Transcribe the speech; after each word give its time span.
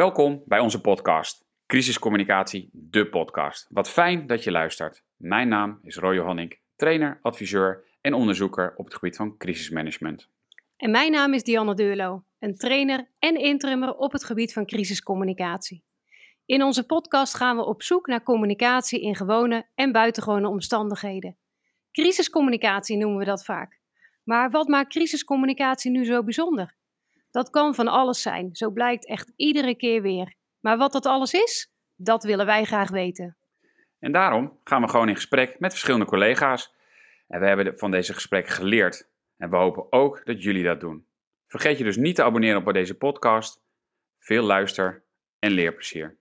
Welkom 0.00 0.42
bij 0.46 0.58
onze 0.58 0.80
podcast, 0.80 1.44
Crisiscommunicatie, 1.66 2.70
de 2.72 3.08
podcast. 3.08 3.66
Wat 3.68 3.90
fijn 3.90 4.26
dat 4.26 4.44
je 4.44 4.50
luistert. 4.50 5.04
Mijn 5.16 5.48
naam 5.48 5.78
is 5.82 5.96
Roy 5.96 6.14
Johannik, 6.14 6.60
trainer, 6.76 7.18
adviseur 7.22 7.84
en 8.00 8.14
onderzoeker 8.14 8.74
op 8.76 8.84
het 8.84 8.94
gebied 8.94 9.16
van 9.16 9.36
crisismanagement. 9.36 10.28
En 10.76 10.90
mijn 10.90 11.12
naam 11.12 11.34
is 11.34 11.42
Dianne 11.42 11.74
Deurlo, 11.74 12.24
een 12.38 12.56
trainer 12.56 13.10
en 13.18 13.36
interimmer 13.36 13.94
op 13.94 14.12
het 14.12 14.24
gebied 14.24 14.52
van 14.52 14.66
crisiscommunicatie. 14.66 15.84
In 16.44 16.62
onze 16.62 16.86
podcast 16.86 17.34
gaan 17.34 17.56
we 17.56 17.64
op 17.64 17.82
zoek 17.82 18.06
naar 18.06 18.22
communicatie 18.22 19.00
in 19.00 19.16
gewone 19.16 19.66
en 19.74 19.92
buitengewone 19.92 20.48
omstandigheden. 20.48 21.36
Crisiscommunicatie 21.92 22.96
noemen 22.96 23.18
we 23.18 23.24
dat 23.24 23.44
vaak. 23.44 23.80
Maar 24.22 24.50
wat 24.50 24.68
maakt 24.68 24.92
crisiscommunicatie 24.92 25.90
nu 25.90 26.04
zo 26.04 26.24
bijzonder? 26.24 26.78
Dat 27.30 27.50
kan 27.50 27.74
van 27.74 27.88
alles 27.88 28.22
zijn, 28.22 28.48
zo 28.52 28.70
blijkt 28.70 29.06
echt 29.06 29.32
iedere 29.36 29.74
keer 29.74 30.02
weer. 30.02 30.34
Maar 30.60 30.78
wat 30.78 30.92
dat 30.92 31.06
alles 31.06 31.32
is, 31.32 31.72
dat 31.96 32.24
willen 32.24 32.46
wij 32.46 32.64
graag 32.64 32.90
weten. 32.90 33.36
En 33.98 34.12
daarom 34.12 34.58
gaan 34.64 34.82
we 34.82 34.88
gewoon 34.88 35.08
in 35.08 35.14
gesprek 35.14 35.58
met 35.58 35.70
verschillende 35.70 36.06
collega's. 36.06 36.74
En 37.28 37.40
we 37.40 37.46
hebben 37.46 37.78
van 37.78 37.90
deze 37.90 38.14
gesprekken 38.14 38.52
geleerd. 38.52 39.08
En 39.36 39.50
we 39.50 39.56
hopen 39.56 39.92
ook 39.92 40.24
dat 40.24 40.42
jullie 40.42 40.64
dat 40.64 40.80
doen. 40.80 41.06
Vergeet 41.46 41.78
je 41.78 41.84
dus 41.84 41.96
niet 41.96 42.14
te 42.14 42.22
abonneren 42.22 42.66
op 42.66 42.72
deze 42.72 42.94
podcast. 42.94 43.60
Veel 44.18 44.42
luister 44.42 45.02
en 45.38 45.50
leerplezier. 45.50 46.16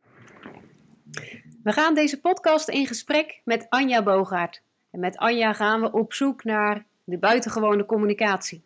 We 1.63 1.71
gaan 1.71 1.96
deze 1.96 2.20
podcast 2.20 2.70
in 2.70 2.88
gesprek 2.88 3.41
met 3.44 3.66
Anja 3.70 4.04
Bogaert. 4.04 4.62
En 4.91 4.99
met 4.99 5.18
Anja 5.18 5.54
gaan 5.54 5.82
we 5.82 5.91
op 5.91 6.13
zoek 6.13 6.44
naar 6.44 6.85
de 7.04 7.18
buitengewone 7.18 7.85
communicatie. 7.85 8.63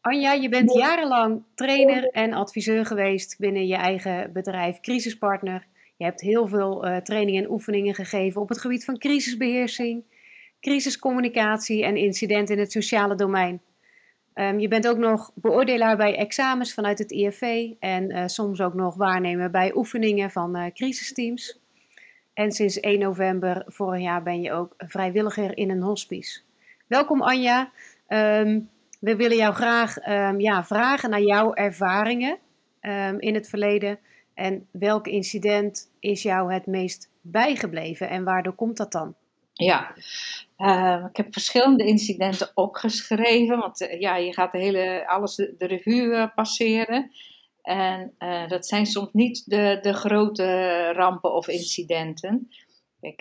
Anja, 0.00 0.32
je 0.32 0.48
bent 0.48 0.72
jarenlang 0.72 1.42
trainer 1.54 2.08
en 2.10 2.32
adviseur 2.32 2.86
geweest 2.86 3.38
binnen 3.38 3.66
je 3.66 3.76
eigen 3.76 4.32
bedrijf 4.32 4.80
Crisispartner. 4.80 5.66
Je 5.96 6.04
hebt 6.04 6.20
heel 6.20 6.48
veel 6.48 6.86
uh, 6.86 6.96
trainingen 6.96 7.44
en 7.44 7.50
oefeningen 7.50 7.94
gegeven 7.94 8.40
op 8.40 8.48
het 8.48 8.60
gebied 8.60 8.84
van 8.84 8.98
crisisbeheersing, 8.98 10.04
crisiscommunicatie 10.60 11.84
en 11.84 11.96
incidenten 11.96 12.54
in 12.54 12.60
het 12.60 12.72
sociale 12.72 13.14
domein. 13.14 13.60
Um, 14.34 14.58
je 14.58 14.68
bent 14.68 14.88
ook 14.88 14.96
nog 14.96 15.30
beoordelaar 15.34 15.96
bij 15.96 16.16
examens 16.16 16.74
vanuit 16.74 16.98
het 16.98 17.10
IFV 17.10 17.70
en 17.78 18.10
uh, 18.10 18.22
soms 18.26 18.60
ook 18.60 18.74
nog 18.74 18.96
waarnemer 18.96 19.50
bij 19.50 19.74
oefeningen 19.74 20.30
van 20.30 20.56
uh, 20.56 20.64
crisisteams. 20.72 21.60
En 22.34 22.52
sinds 22.52 22.80
1 22.80 22.98
november 22.98 23.62
vorig 23.66 24.02
jaar 24.02 24.22
ben 24.22 24.40
je 24.40 24.52
ook 24.52 24.74
vrijwilliger 24.76 25.56
in 25.56 25.70
een 25.70 25.82
hospice. 25.82 26.40
Welkom 26.86 27.22
Anja. 27.22 27.70
Um, 28.08 28.70
we 28.98 29.16
willen 29.16 29.36
jou 29.36 29.54
graag 29.54 30.08
um, 30.08 30.40
ja, 30.40 30.64
vragen 30.64 31.10
naar 31.10 31.22
jouw 31.22 31.54
ervaringen 31.54 32.38
um, 32.80 33.20
in 33.20 33.34
het 33.34 33.48
verleden. 33.48 33.98
En 34.34 34.68
welk 34.70 35.06
incident 35.06 35.90
is 36.00 36.22
jou 36.22 36.52
het 36.52 36.66
meest 36.66 37.10
bijgebleven 37.20 38.08
en 38.08 38.24
waardoor 38.24 38.54
komt 38.54 38.76
dat 38.76 38.92
dan? 38.92 39.14
Ja, 39.52 39.94
uh, 40.58 41.04
ik 41.10 41.16
heb 41.16 41.32
verschillende 41.32 41.84
incidenten 41.84 42.50
opgeschreven, 42.54 43.58
want 43.58 43.80
uh, 43.80 44.00
ja, 44.00 44.16
je 44.16 44.32
gaat 44.32 44.52
de 44.52 44.58
hele, 44.58 45.06
alles 45.06 45.34
de, 45.34 45.54
revue 45.58 46.06
uh, 46.06 46.26
passeren. 46.34 47.10
En 47.62 48.14
uh, 48.18 48.48
dat 48.48 48.66
zijn 48.66 48.86
soms 48.86 49.08
niet 49.12 49.42
de, 49.46 49.78
de 49.82 49.92
grote 49.92 50.92
rampen 50.92 51.32
of 51.32 51.48
incidenten. 51.48 52.48
Ik, 53.00 53.20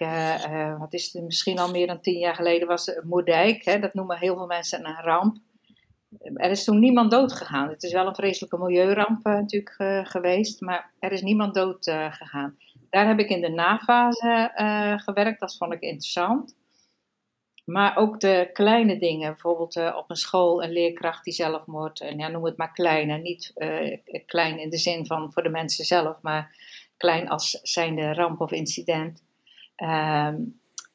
wat 0.80 0.94
is 0.94 1.14
het, 1.14 1.24
misschien 1.24 1.60
al 1.60 1.72
meer 1.72 1.88
dan 1.88 2.02
tien 2.02 2.20
jaar 2.20 2.36
geleden 2.36 2.68
was 2.68 3.00
Moerdijk, 3.04 3.66
hè, 3.66 3.80
dat 3.80 3.94
noemen 3.94 4.18
heel 4.18 4.36
veel 4.36 4.46
mensen 4.46 4.86
een 4.86 5.02
ramp 5.02 5.38
er 6.20 6.50
is 6.50 6.64
toen 6.64 6.80
niemand 6.80 7.12
dood 7.12 7.34
gegaan. 7.34 7.70
Het 7.70 7.84
is 7.84 7.94
wel 7.94 8.08
een 8.08 8.16
vreselijke 8.16 8.58
milieuramp 8.58 9.28
uh, 9.28 9.34
natuurlijk 9.34 9.76
uh, 9.78 10.06
geweest, 10.06 10.62
maar 10.62 10.92
er 11.00 11.12
is 11.12 11.22
niemand 11.22 11.54
dood 11.54 11.88
uh, 11.88 12.14
gegaan. 12.14 12.58
Daar 12.90 13.08
heb 13.08 13.20
ik 13.20 13.30
in 13.30 13.42
de 13.42 13.50
nafase 13.50 14.52
gewerkt, 15.04 15.40
dat 15.40 15.58
vond 15.58 15.74
ik 15.74 15.82
interessant. 15.82 16.56
Maar 17.66 17.98
ook 17.98 18.20
de 18.20 18.50
kleine 18.54 19.00
dingen, 19.00 19.32
bijvoorbeeld 19.32 19.94
op 19.96 20.10
een 20.10 20.16
school 20.16 20.64
een 20.64 20.72
leerkracht 20.72 21.24
die 21.24 21.34
zelfmoord, 21.34 22.02
en 22.02 22.18
ja, 22.18 22.28
noem 22.28 22.46
het 22.46 22.58
maar 22.58 22.72
klein, 22.72 23.22
niet 23.22 23.54
klein 24.26 24.60
in 24.60 24.70
de 24.70 24.78
zin 24.78 25.06
van 25.06 25.34
voor 25.34 25.44
de 25.44 25.50
mensen 25.50 25.86
zelf, 25.86 26.22
maar 26.22 26.56
klein 26.98 27.30
als 27.30 27.60
zijnde 27.64 28.14
ramp 28.14 28.42
of 28.42 28.52
incident. 28.52 29.24
Ehm, 29.76 30.36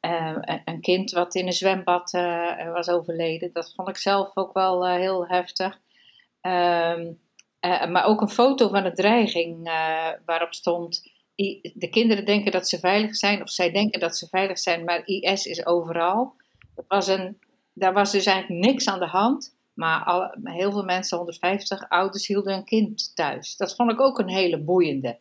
uh, 0.05 0.37
een 0.65 0.81
kind 0.81 1.11
wat 1.11 1.35
in 1.35 1.45
een 1.45 1.53
zwembad 1.53 2.13
uh, 2.13 2.71
was 2.73 2.89
overleden. 2.89 3.53
Dat 3.53 3.73
vond 3.75 3.89
ik 3.89 3.97
zelf 3.97 4.31
ook 4.33 4.53
wel 4.53 4.87
uh, 4.87 4.95
heel 4.95 5.27
heftig. 5.27 5.79
Ehm, 6.41 7.13
maar 7.91 8.05
ook 8.05 8.21
een 8.21 8.29
foto 8.29 8.69
van 8.69 8.85
een 8.85 8.93
dreiging 8.93 9.63
waarop 10.25 10.53
stond: 10.53 11.11
de 11.73 11.89
kinderen 11.91 12.25
denken 12.25 12.51
dat 12.51 12.69
ze 12.69 12.79
veilig 12.79 13.15
zijn, 13.15 13.41
of 13.41 13.49
zij 13.49 13.71
denken 13.71 13.99
dat 13.99 14.17
ze 14.17 14.27
veilig 14.27 14.59
zijn, 14.59 14.83
maar 14.83 15.01
IS 15.05 15.45
is 15.45 15.65
overal. 15.65 16.33
Dat 16.75 16.85
was 16.87 17.07
een, 17.07 17.37
daar 17.73 17.93
was 17.93 18.11
dus 18.11 18.25
eigenlijk 18.25 18.65
niks 18.65 18.87
aan 18.87 18.99
de 18.99 19.07
hand. 19.07 19.55
Maar 19.73 20.03
al, 20.03 20.35
heel 20.43 20.71
veel 20.71 20.83
mensen, 20.83 21.17
150 21.17 21.89
ouders, 21.89 22.27
hielden 22.27 22.53
een 22.53 22.65
kind 22.65 23.15
thuis. 23.15 23.55
Dat 23.55 23.75
vond 23.75 23.91
ik 23.91 24.01
ook 24.01 24.19
een 24.19 24.29
hele 24.29 24.63
boeiende. 24.63 25.19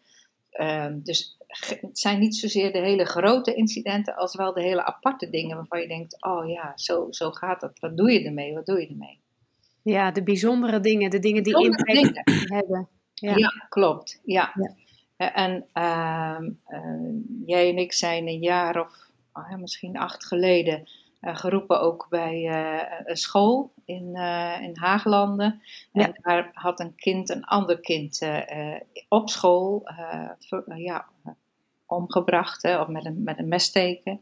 Ehm, 0.53 0.99
dus 1.03 1.37
het 1.81 1.99
zijn 1.99 2.19
niet 2.19 2.37
zozeer 2.37 2.73
de 2.73 2.79
hele 2.79 3.05
grote 3.05 3.55
incidenten, 3.55 4.17
als 4.17 4.37
wel 4.37 4.53
de 4.53 4.63
hele 4.63 4.85
aparte 4.85 5.31
dingen 5.31 5.57
waarvan 5.57 5.81
je 5.81 5.89
denkt: 5.89 6.25
oh 6.25 6.49
ja, 6.49 6.73
zo, 6.75 7.07
zo 7.11 7.31
gaat 7.31 7.61
dat. 7.61 7.79
Wat 7.79 7.97
doe 7.97 8.13
je 8.13 8.25
ermee? 8.25 8.55
Wat 8.55 8.67
doe 8.67 8.81
je 8.81 8.89
ermee? 8.89 9.21
Ja, 9.83 10.11
de 10.11 10.23
bijzondere 10.23 10.81
dingen, 10.81 11.11
de 11.11 11.19
dingen 11.19 11.43
die 11.43 11.65
impact 11.65 12.21
hebben. 12.25 12.89
Ja. 13.15 13.37
ja, 13.37 13.67
klopt. 13.69 14.21
Ja. 14.25 14.53
ja. 14.55 14.75
En 15.17 15.67
uh, 15.75 16.39
uh, 16.69 17.15
jij 17.47 17.69
en 17.69 17.77
ik 17.77 17.93
zijn 17.93 18.29
een 18.29 18.41
jaar 18.41 18.81
of 18.81 19.11
oh, 19.33 19.55
misschien 19.55 19.97
acht 19.97 20.27
geleden 20.27 20.89
geroepen 21.23 21.81
ook 21.81 22.07
bij 22.11 22.43
uh, 22.43 22.83
een 23.05 23.17
school 23.17 23.73
in, 23.85 24.11
uh, 24.13 24.59
in 24.61 24.77
Haaglanden. 24.77 25.63
Ja. 25.93 26.05
En 26.05 26.15
daar 26.23 26.51
had 26.53 26.81
een 26.81 26.95
kind 26.95 27.31
een 27.31 27.45
ander 27.45 27.81
kind 27.81 28.29
op 29.09 29.29
school 29.29 29.89
ja, 30.77 31.07
omgebracht, 31.87 32.63
hè, 32.63 32.81
of 32.81 32.89
met 32.89 33.05
een, 33.05 33.23
met 33.23 33.39
een 33.39 33.49
messteken. 33.49 34.21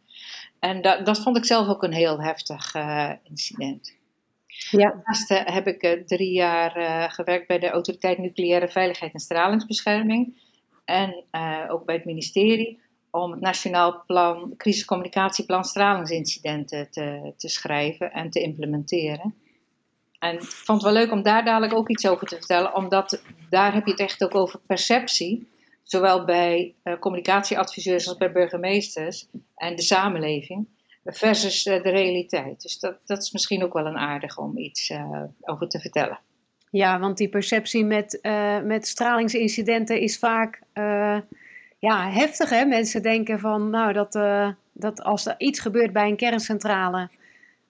En 0.59 0.83
dat, 0.83 1.07
dat 1.07 1.19
vond 1.23 1.37
ik 1.37 1.45
zelf 1.45 1.69
ook 1.69 1.83
een 1.83 1.93
heel 1.93 2.21
heftig 2.21 2.75
uh, 2.75 3.13
incident. 3.23 3.99
Ja. 4.71 4.89
Daarnaast 4.89 5.29
heb 5.29 5.67
ik 5.67 5.83
uh, 5.83 6.05
drie 6.05 6.33
jaar 6.33 7.11
gewerkt 7.11 7.47
bij 7.47 7.59
de 7.59 7.71
Autoriteit 7.71 8.19
Nucleaire 8.19 8.69
Veiligheid 8.69 9.13
en 9.13 9.21
Stralingsbescherming. 9.21 10.49
En 10.85 11.25
ook 11.69 11.85
bij 11.85 11.95
het 11.95 12.05
ministerie 12.05 12.81
om 13.11 13.31
het 13.31 13.41
Nationaal 13.41 14.03
Plan, 14.07 14.55
Crisiscommunicatieplan 14.57 15.65
Stralingsincidenten 15.65 16.91
te, 16.91 17.33
te 17.37 17.49
schrijven 17.49 18.13
en 18.13 18.31
te 18.31 18.41
implementeren. 18.41 19.35
En 20.19 20.35
ik 20.35 20.43
vond 20.43 20.83
het 20.83 20.93
wel 20.93 21.03
leuk 21.03 21.13
om 21.13 21.23
daar 21.23 21.45
dadelijk 21.45 21.75
ook 21.75 21.89
iets 21.89 22.09
over 22.09 22.27
te 22.27 22.37
vertellen, 22.37 22.75
omdat 22.75 23.23
daar 23.51 23.75
heb 23.75 23.85
je 23.85 23.91
het 23.91 24.01
echt 24.01 24.25
ook 24.25 24.35
over 24.35 24.61
perceptie 24.67 25.49
zowel 25.83 26.25
bij 26.25 26.75
uh, 26.85 26.99
communicatieadviseurs 26.99 28.09
als 28.09 28.17
bij 28.17 28.33
burgemeesters 28.33 29.27
en 29.57 29.77
de 29.77 29.83
samenleving, 29.83 30.67
versus 31.05 31.67
uh, 31.67 31.83
de 31.83 31.91
realiteit. 31.91 32.63
Dus 32.63 32.79
dat, 32.79 32.97
dat 33.05 33.23
is 33.23 33.33
misschien 33.33 33.65
ook 33.65 33.73
wel 33.73 33.87
een 33.87 33.99
aardig 33.99 34.39
om 34.39 34.59
iets 34.59 34.91
uh, 34.91 35.23
over 35.41 35.69
te 35.69 35.81
vertellen. 35.81 36.21
Ja, 36.71 36.99
want 36.99 37.17
die 37.17 37.29
perceptie 37.29 37.85
met, 37.85 38.19
met 38.65 38.87
stralingsincidenten 38.87 40.01
is 40.01 40.19
vaak 40.19 40.63
ja, 41.81 42.11
heftig. 42.11 42.51
Hè? 42.51 42.65
Mensen 42.65 43.03
denken 43.03 43.39
van, 43.39 43.71
nou, 43.71 43.93
dat, 43.93 44.13
dat 44.73 45.03
als 45.03 45.27
er 45.27 45.35
iets 45.39 45.61
gebeurt 45.61 45.93
bij 45.93 46.09
een 46.09 46.17
kerncentrale. 46.17 47.09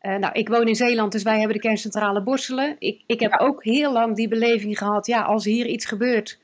nou, 0.00 0.32
ik 0.32 0.48
woon 0.48 0.68
in 0.68 0.74
Zeeland, 0.74 1.12
dus 1.12 1.22
wij 1.22 1.38
hebben 1.38 1.56
de 1.56 1.62
kerncentrale 1.62 2.22
Borselen. 2.22 2.76
Ik, 2.78 3.02
ik 3.06 3.20
heb 3.20 3.30
ja. 3.30 3.46
ook 3.46 3.64
heel 3.64 3.92
lang 3.92 4.16
die 4.16 4.28
beleving 4.28 4.78
gehad, 4.78 5.06
ja, 5.06 5.22
als 5.22 5.44
hier 5.44 5.66
iets 5.66 5.86
gebeurt 5.86 6.38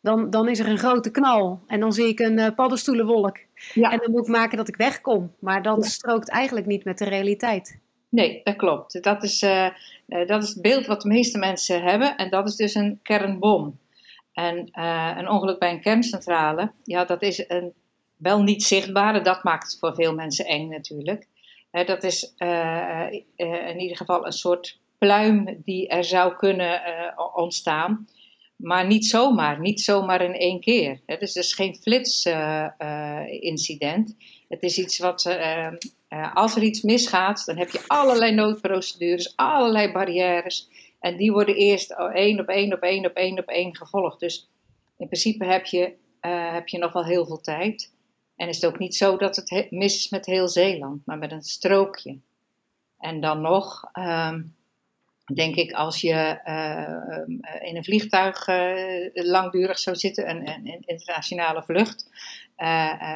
dan, 0.00 0.30
dan 0.30 0.48
is 0.48 0.58
er 0.58 0.68
een 0.68 0.78
grote 0.78 1.10
knal. 1.10 1.60
En 1.66 1.80
dan 1.80 1.92
zie 1.92 2.08
ik 2.08 2.18
een 2.18 2.38
uh, 2.38 2.46
paddenstoelenwolk. 2.54 3.38
Ja. 3.74 3.92
En 3.92 3.98
dan 3.98 4.10
moet 4.10 4.26
ik 4.26 4.34
maken 4.34 4.56
dat 4.56 4.68
ik 4.68 4.76
wegkom. 4.76 5.32
Maar 5.38 5.62
dat 5.62 5.84
strookt 5.86 6.30
eigenlijk 6.30 6.66
niet 6.66 6.84
met 6.84 6.98
de 6.98 7.04
realiteit. 7.04 7.78
Nee, 8.08 8.40
dat 8.44 8.56
klopt. 8.56 9.02
Dat 9.02 9.22
is, 9.22 9.38
dat 10.26 10.42
is 10.42 10.48
het 10.48 10.62
beeld 10.62 10.86
wat 10.86 11.02
de 11.02 11.08
meeste 11.08 11.38
mensen 11.38 11.82
hebben. 11.82 12.16
En 12.16 12.30
dat 12.30 12.48
is 12.48 12.56
dus 12.56 12.74
een 12.74 12.98
kernbom. 13.02 13.78
En 14.40 14.68
een 15.18 15.28
ongeluk 15.28 15.58
bij 15.58 15.70
een 15.70 15.80
kerncentrale, 15.80 16.72
ja, 16.84 17.04
dat 17.04 17.22
is 17.22 17.44
een 17.48 17.72
wel 18.16 18.42
niet 18.42 18.62
zichtbare. 18.62 19.20
Dat 19.20 19.44
maakt 19.44 19.70
het 19.70 19.80
voor 19.80 19.94
veel 19.94 20.14
mensen 20.14 20.44
eng 20.44 20.68
natuurlijk. 20.68 21.26
dat 21.70 22.04
is 22.04 22.34
in 23.36 23.78
ieder 23.78 23.96
geval 23.96 24.26
een 24.26 24.32
soort 24.32 24.78
pluim 24.98 25.62
die 25.64 25.88
er 25.88 26.04
zou 26.04 26.36
kunnen 26.36 26.82
ontstaan 27.34 28.06
maar 28.60 28.86
niet 28.86 29.06
zomaar, 29.06 29.60
niet 29.60 29.80
zomaar 29.80 30.22
in 30.22 30.34
één 30.34 30.60
keer. 30.60 31.00
Dus 31.06 31.34
het 31.34 31.44
is 31.44 31.54
geen 31.54 31.74
flitsincident. 31.74 34.16
Het 34.48 34.62
is 34.62 34.78
iets 34.78 34.98
wat, 34.98 35.24
uh, 35.24 35.68
als 36.34 36.56
er 36.56 36.62
iets 36.62 36.82
misgaat, 36.82 37.44
dan 37.44 37.56
heb 37.56 37.70
je 37.70 37.84
allerlei 37.86 38.34
noodprocedures, 38.34 39.36
allerlei 39.36 39.92
barrières. 39.92 40.68
En 41.00 41.16
die 41.16 41.32
worden 41.32 41.54
eerst 41.54 41.90
één 41.90 42.40
op 42.40 42.46
één 42.46 42.72
op 42.72 42.80
één 42.80 43.06
op 43.06 43.14
één 43.14 43.38
op 43.38 43.46
één 43.46 43.76
gevolgd. 43.76 44.20
Dus 44.20 44.50
in 44.96 45.06
principe 45.06 45.44
heb 45.44 45.64
je, 45.64 45.94
eh, 46.20 46.52
heb 46.52 46.68
je 46.68 46.78
nog 46.78 46.92
wel 46.92 47.04
heel 47.04 47.26
veel 47.26 47.40
tijd. 47.40 47.92
En 48.36 48.48
is 48.48 48.60
het 48.60 48.72
ook 48.72 48.78
niet 48.78 48.94
zo 48.94 49.16
dat 49.16 49.36
het 49.36 49.66
mis 49.70 49.96
is 49.96 50.08
met 50.08 50.26
heel 50.26 50.48
Zeeland, 50.48 51.06
maar 51.06 51.18
met 51.18 51.32
een 51.32 51.42
strookje. 51.42 52.18
En 52.98 53.20
dan 53.20 53.40
nog, 53.40 53.88
ehm, 53.92 54.42
denk 55.34 55.54
ik, 55.54 55.72
als 55.72 56.00
je 56.00 56.40
eh, 56.44 57.68
in 57.68 57.76
een 57.76 57.84
vliegtuig 57.84 58.46
langdurig 59.12 59.78
zou 59.78 59.96
zitten, 59.96 60.30
een, 60.30 60.48
een 60.48 60.82
internationale 60.86 61.62
vlucht, 61.62 62.10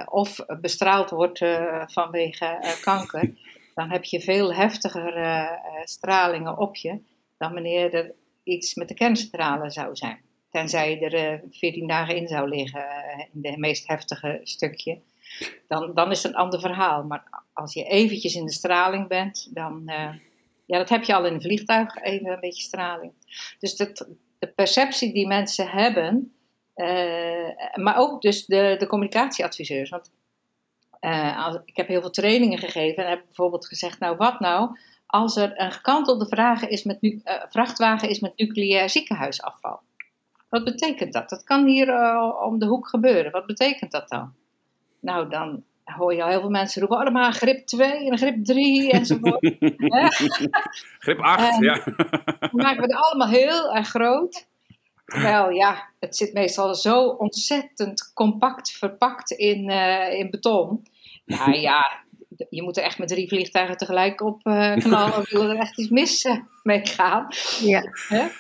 of 0.05 0.45
bestraald 0.61 1.11
wordt 1.11 1.39
vanwege 1.87 2.79
kanker, 2.81 3.35
dan 3.75 3.91
heb 3.91 4.05
je 4.05 4.21
veel 4.21 4.55
heftiger 4.55 5.49
stralingen 5.85 6.59
op 6.59 6.77
je 6.77 7.01
dan 7.39 7.53
wanneer 7.53 7.95
er 7.95 8.15
iets 8.43 8.75
met 8.75 8.89
de 8.89 8.95
kerncentrale 8.95 9.71
zou 9.71 9.97
zijn. 9.97 10.21
Tenzij 10.51 10.91
je 10.91 11.09
er 11.09 11.43
14 11.51 11.83
eh, 11.83 11.89
dagen 11.89 12.17
in 12.17 12.29
zou 12.29 12.49
liggen, 12.49 12.89
eh, 12.89 13.25
in 13.33 13.41
de 13.41 13.59
meest 13.59 13.89
heftige 13.89 14.41
stukje. 14.43 15.01
Dan, 15.69 15.95
dan 15.95 16.11
is 16.11 16.23
het 16.23 16.33
een 16.33 16.39
ander 16.39 16.61
verhaal. 16.61 17.05
Maar 17.05 17.43
als 17.53 17.75
je 17.75 17.85
eventjes 17.85 18.35
in 18.35 18.47
de 18.47 18.53
straling 18.53 19.09
bent, 19.09 19.49
dan... 19.55 19.83
Uh, 19.87 20.15
ja, 20.67 20.79
dat 20.79 20.89
heb 20.89 21.05
je 21.05 21.15
al 21.15 21.27
in 21.27 21.35
een 21.35 21.43
vliegtuig, 21.43 21.97
even 22.03 22.33
een 22.33 22.41
beetje 22.41 22.63
straling. 22.63 23.13
Dus 23.59 23.77
dat, 23.77 24.09
de 24.39 24.47
perceptie 24.47 25.13
die 25.13 25.27
mensen 25.27 25.69
hebben, 25.69 26.35
maar 27.75 27.97
ook 27.97 28.23
dus 28.23 28.47
de, 28.47 28.77
de 28.79 28.87
communicatieadviseurs. 28.87 29.91
Want 29.91 30.11
als, 31.37 31.59
ik 31.65 31.77
heb 31.77 31.89
heel 31.89 32.01
veel 32.01 32.11
trainingen 32.11 32.59
gegeven 32.59 33.05
en 33.05 33.11
heb 33.11 33.25
bijvoorbeeld 33.25 33.67
gezegd, 33.67 33.99
nou 33.99 34.17
wat 34.17 34.41
nou 34.41 34.79
als 35.15 35.37
er 35.37 35.61
een 35.61 35.73
gekantelde 35.73 36.27
vraag 36.27 36.67
is 36.67 36.83
met 36.83 37.01
nu, 37.01 37.23
vrachtwagen 37.49 38.09
is 38.09 38.21
met 38.21 38.33
nucleair 38.37 38.91
ziekenhuisafval? 38.91 39.81
Wat 40.49 40.65
betekent 40.65 41.13
dat? 41.13 41.29
Dat 41.29 41.45
kan 41.45 41.67
hier 41.67 41.89
uh, 41.89 42.41
om 42.43 42.59
de 42.59 42.67
hoek 42.67 42.89
gebeuren. 42.89 43.33
Wat 43.33 43.47
betekent 43.47 43.91
dat 43.91 44.09
dan? 44.09 44.35
Nou, 45.01 45.29
dan 45.29 45.65
hoor 45.85 46.15
je 46.15 46.23
al 46.23 46.29
heel 46.29 46.41
veel 46.41 46.51
mensen 46.51 46.81
roepen, 46.81 47.07
oh, 47.07 47.13
maar 47.13 47.33
grip 47.33 47.67
2 47.67 48.11
en 48.11 48.19
grip 48.19 48.45
3 48.45 48.91
enzovoort. 48.91 49.41
grip 51.05 51.21
8, 51.21 51.59
ja. 51.61 51.83
dan 51.85 52.51
maken 52.51 52.77
we 52.77 52.95
het 52.95 52.95
allemaal 52.95 53.29
heel 53.29 53.75
erg 53.75 53.89
groot. 53.89 54.47
Terwijl, 55.05 55.51
ja, 55.51 55.89
het 56.01 56.17
zit 56.17 56.33
meestal 56.33 56.75
zo 56.75 57.07
ontzettend 57.07 58.13
compact 58.15 58.71
verpakt 58.71 59.31
in, 59.31 59.71
uh, 59.71 60.13
in 60.13 60.31
beton. 60.31 60.87
Nou 61.25 61.57
ja, 61.57 62.04
je 62.49 62.63
moet 62.63 62.77
er 62.77 62.83
echt 62.83 62.99
met 62.99 63.09
drie 63.09 63.29
vliegtuigen 63.29 63.77
tegelijk 63.77 64.21
op 64.21 64.47
uh, 64.47 64.77
knallen, 64.85 65.17
of 65.17 65.31
wil 65.31 65.51
er 65.51 65.57
echt 65.57 65.79
iets 65.79 65.91
mis 65.91 66.25
uh, 66.25 66.37
mee 66.63 66.87
gaan. 66.87 67.27
Ja. 67.61 67.81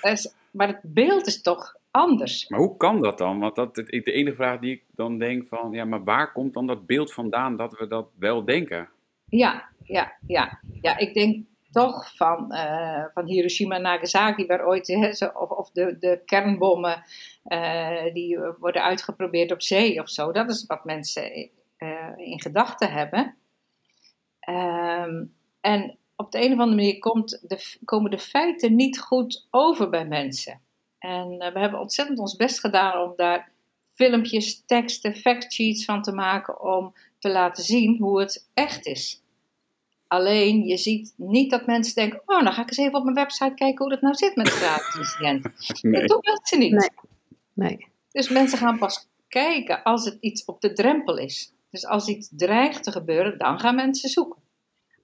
Dus, 0.00 0.35
maar 0.50 0.69
het 0.69 0.81
beeld 0.82 1.26
is 1.26 1.43
toch 1.43 1.76
anders. 1.91 2.49
Maar 2.49 2.61
hoe 2.61 2.76
kan 2.76 3.00
dat 3.00 3.19
dan? 3.19 3.38
Want 3.38 3.55
dat, 3.56 3.75
de 3.75 4.12
enige 4.12 4.37
vraag 4.37 4.58
die 4.58 4.73
ik 4.73 4.82
dan 4.94 5.19
denk 5.19 5.49
van, 5.49 5.73
ja, 5.73 5.85
maar 5.85 6.05
waar 6.05 6.32
komt 6.32 6.55
dan 6.55 6.67
dat 6.67 6.87
beeld 6.87 7.12
vandaan 7.12 7.56
dat 7.56 7.79
we 7.79 7.87
dat 7.87 8.08
wel 8.19 8.44
denken? 8.44 8.88
Ja, 9.29 9.69
ja, 9.82 10.12
ja. 10.26 10.61
Ja, 10.81 10.99
ik 10.99 11.14
denk 11.14 11.44
toch 11.70 12.17
van, 12.17 12.52
uh, 12.52 13.05
van 13.14 13.26
Hiroshima 13.26 13.75
en 13.75 13.82
Nagasaki, 13.82 14.46
waar 14.46 14.67
ooit, 14.67 14.88
of, 15.35 15.49
of 15.49 15.70
de, 15.70 15.96
de 15.99 16.23
kernbommen 16.25 17.05
uh, 17.44 18.12
die 18.12 18.38
worden 18.58 18.82
uitgeprobeerd 18.82 19.52
op 19.52 19.62
zee 19.62 20.00
of 20.00 20.08
zo. 20.11 20.32
Dat 20.32 20.50
is 20.50 20.67
wat 20.67 20.85
mensen 20.85 21.50
uh, 21.79 22.12
in 22.17 22.41
gedachten 22.41 22.93
hebben. 22.93 23.37
Um, 24.49 25.35
en 25.61 25.99
op 26.17 26.32
de 26.32 26.38
een 26.38 26.52
of 26.52 26.58
andere 26.58 26.76
manier 26.76 26.99
komt 26.99 27.44
de, 27.49 27.76
komen 27.85 28.11
de 28.11 28.19
feiten 28.19 28.75
niet 28.75 29.00
goed 29.00 29.46
over 29.50 29.91
bij 29.91 30.06
mensen. 30.06 30.61
En 30.99 31.32
uh, 31.32 31.52
we 31.52 31.58
hebben 31.58 31.81
ontzettend 31.81 32.19
ons 32.19 32.37
best 32.37 32.61
gedaan 32.61 33.08
om 33.08 33.12
daar 33.17 33.52
filmpjes, 33.94 34.62
teksten, 34.67 35.17
factsheets 35.17 35.85
van 35.85 36.02
te 36.02 36.12
maken 36.12 36.62
om 36.62 36.94
te 37.19 37.31
laten 37.31 37.64
zien 37.64 37.96
hoe 37.99 38.20
het 38.20 38.49
echt 38.55 38.87
is. 38.87 39.23
Alleen 40.06 40.64
je 40.64 40.76
ziet 40.76 41.14
niet 41.17 41.50
dat 41.50 41.67
mensen 41.67 41.94
denken: 41.94 42.23
Oh, 42.26 42.43
dan 42.43 42.52
ga 42.52 42.62
ik 42.62 42.69
eens 42.69 42.79
even 42.79 42.94
op 42.94 43.05
mijn 43.05 43.17
website 43.17 43.55
kijken 43.55 43.79
hoe 43.79 43.88
dat 43.88 44.00
nou 44.00 44.14
zit 44.14 44.37
met 44.37 44.46
incident. 44.99 45.46
Nee. 45.82 46.00
Dat 46.00 46.08
doen 46.08 46.20
mensen 46.23 46.58
niet. 46.58 46.73
Nee. 46.73 46.91
nee. 47.52 47.87
Dus 48.11 48.29
mensen 48.29 48.58
gaan 48.58 48.79
pas 48.79 49.08
kijken 49.29 49.82
als 49.82 50.05
het 50.05 50.17
iets 50.20 50.44
op 50.44 50.61
de 50.61 50.73
drempel 50.73 51.19
is. 51.19 51.52
Dus 51.74 51.86
als 51.86 52.08
iets 52.08 52.28
dreigt 52.36 52.82
te 52.82 52.92
gebeuren, 52.92 53.38
dan 53.38 53.60
gaan 53.60 53.74
mensen 53.74 54.08
zoeken. 54.08 54.42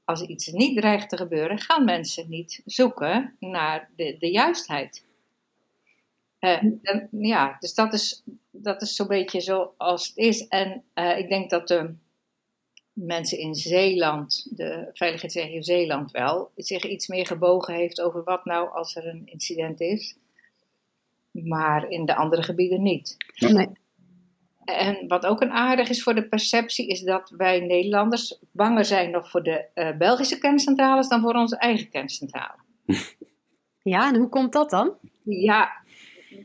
Als 0.05 0.23
iets 0.23 0.47
niet 0.47 0.77
dreigt 0.77 1.09
te 1.09 1.17
gebeuren, 1.17 1.59
gaan 1.59 1.85
mensen 1.85 2.29
niet 2.29 2.63
zoeken 2.65 3.37
naar 3.39 3.91
de, 3.97 4.17
de 4.19 4.31
juistheid. 4.31 5.05
Uh, 6.41 6.63
ja, 7.11 7.57
dus 7.61 7.75
dat 7.75 7.93
is, 7.93 8.23
dat 8.51 8.83
is 8.83 8.95
zo'n 8.95 9.07
beetje 9.07 9.41
zoals 9.41 10.09
het 10.09 10.17
is. 10.17 10.49
En 10.49 10.85
uh, 10.95 11.19
ik 11.19 11.29
denk 11.29 11.51
dat 11.51 11.69
de 11.69 11.95
mensen 12.93 13.39
in 13.39 13.55
Zeeland, 13.55 14.47
de 14.57 14.91
veiligheidsregio 14.93 15.63
Zeeland 15.63 16.11
wel, 16.11 16.51
zich 16.57 16.85
iets 16.85 17.07
meer 17.07 17.27
gebogen 17.27 17.75
heeft 17.75 18.01
over 18.01 18.25
wat 18.25 18.45
nou 18.45 18.73
als 18.73 18.97
er 18.97 19.07
een 19.07 19.23
incident 19.27 19.81
is. 19.81 20.17
Maar 21.31 21.89
in 21.89 22.05
de 22.05 22.17
andere 22.17 22.43
gebieden 22.43 22.83
niet. 22.83 23.17
Nee. 23.39 23.69
En 24.73 25.09
wat 25.09 25.27
ook 25.27 25.41
een 25.41 25.53
aardig 25.53 25.89
is 25.89 26.03
voor 26.03 26.15
de 26.15 26.29
perceptie, 26.29 26.87
is 26.87 27.03
dat 27.03 27.33
wij 27.37 27.61
Nederlanders 27.61 28.39
banger 28.53 28.85
zijn 28.85 29.11
nog 29.11 29.31
voor 29.31 29.43
de 29.43 29.67
uh, 29.75 29.97
Belgische 29.97 30.39
kerncentrales 30.39 31.09
dan 31.09 31.21
voor 31.21 31.35
onze 31.35 31.57
eigen 31.57 31.91
kerncentrale. 31.91 32.59
Ja, 33.83 34.13
en 34.13 34.17
hoe 34.17 34.29
komt 34.29 34.53
dat 34.53 34.71
dan? 34.71 34.95
Ja, 35.25 35.71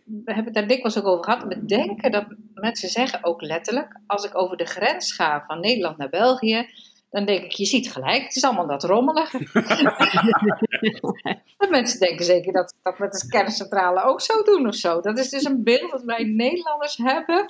we 0.06 0.34
hebben 0.34 0.46
het 0.46 0.54
daar 0.54 0.68
dikwijls 0.68 0.98
ook 0.98 1.06
over 1.06 1.24
gehad. 1.24 1.44
We 1.44 1.66
denken 1.66 2.12
dat 2.12 2.26
mensen 2.54 2.90
zeggen 2.90 3.24
ook 3.24 3.42
letterlijk, 3.42 4.00
als 4.08 4.26
ik 4.26 4.38
over 4.38 4.58
de 4.58 4.66
grens 4.66 5.14
ga 5.14 5.44
van 5.48 5.60
Nederland 5.60 5.98
naar 5.98 6.10
België, 6.10 6.68
dan 7.16 7.26
denk 7.26 7.44
ik, 7.44 7.52
je 7.52 7.66
ziet 7.66 7.92
gelijk, 7.92 8.24
het 8.24 8.36
is 8.36 8.44
allemaal 8.44 8.68
dat 8.68 8.84
rommelige. 8.84 9.40
mensen 11.70 12.00
denken 12.00 12.26
zeker 12.26 12.54
dat 12.54 12.76
dat 12.84 13.00
met 13.00 13.12
de 13.12 13.28
kerncentrale 13.28 14.04
ook 14.04 14.22
zo 14.22 14.44
doen 14.44 14.68
of 14.68 14.76
zo. 14.76 15.02
Dat 15.02 15.18
is 15.18 15.30
dus 15.30 15.44
een 15.44 15.64
beeld 15.64 15.92
dat 15.92 16.04
wij 16.04 16.24
Nederlanders 16.24 16.98
hebben. 16.98 17.46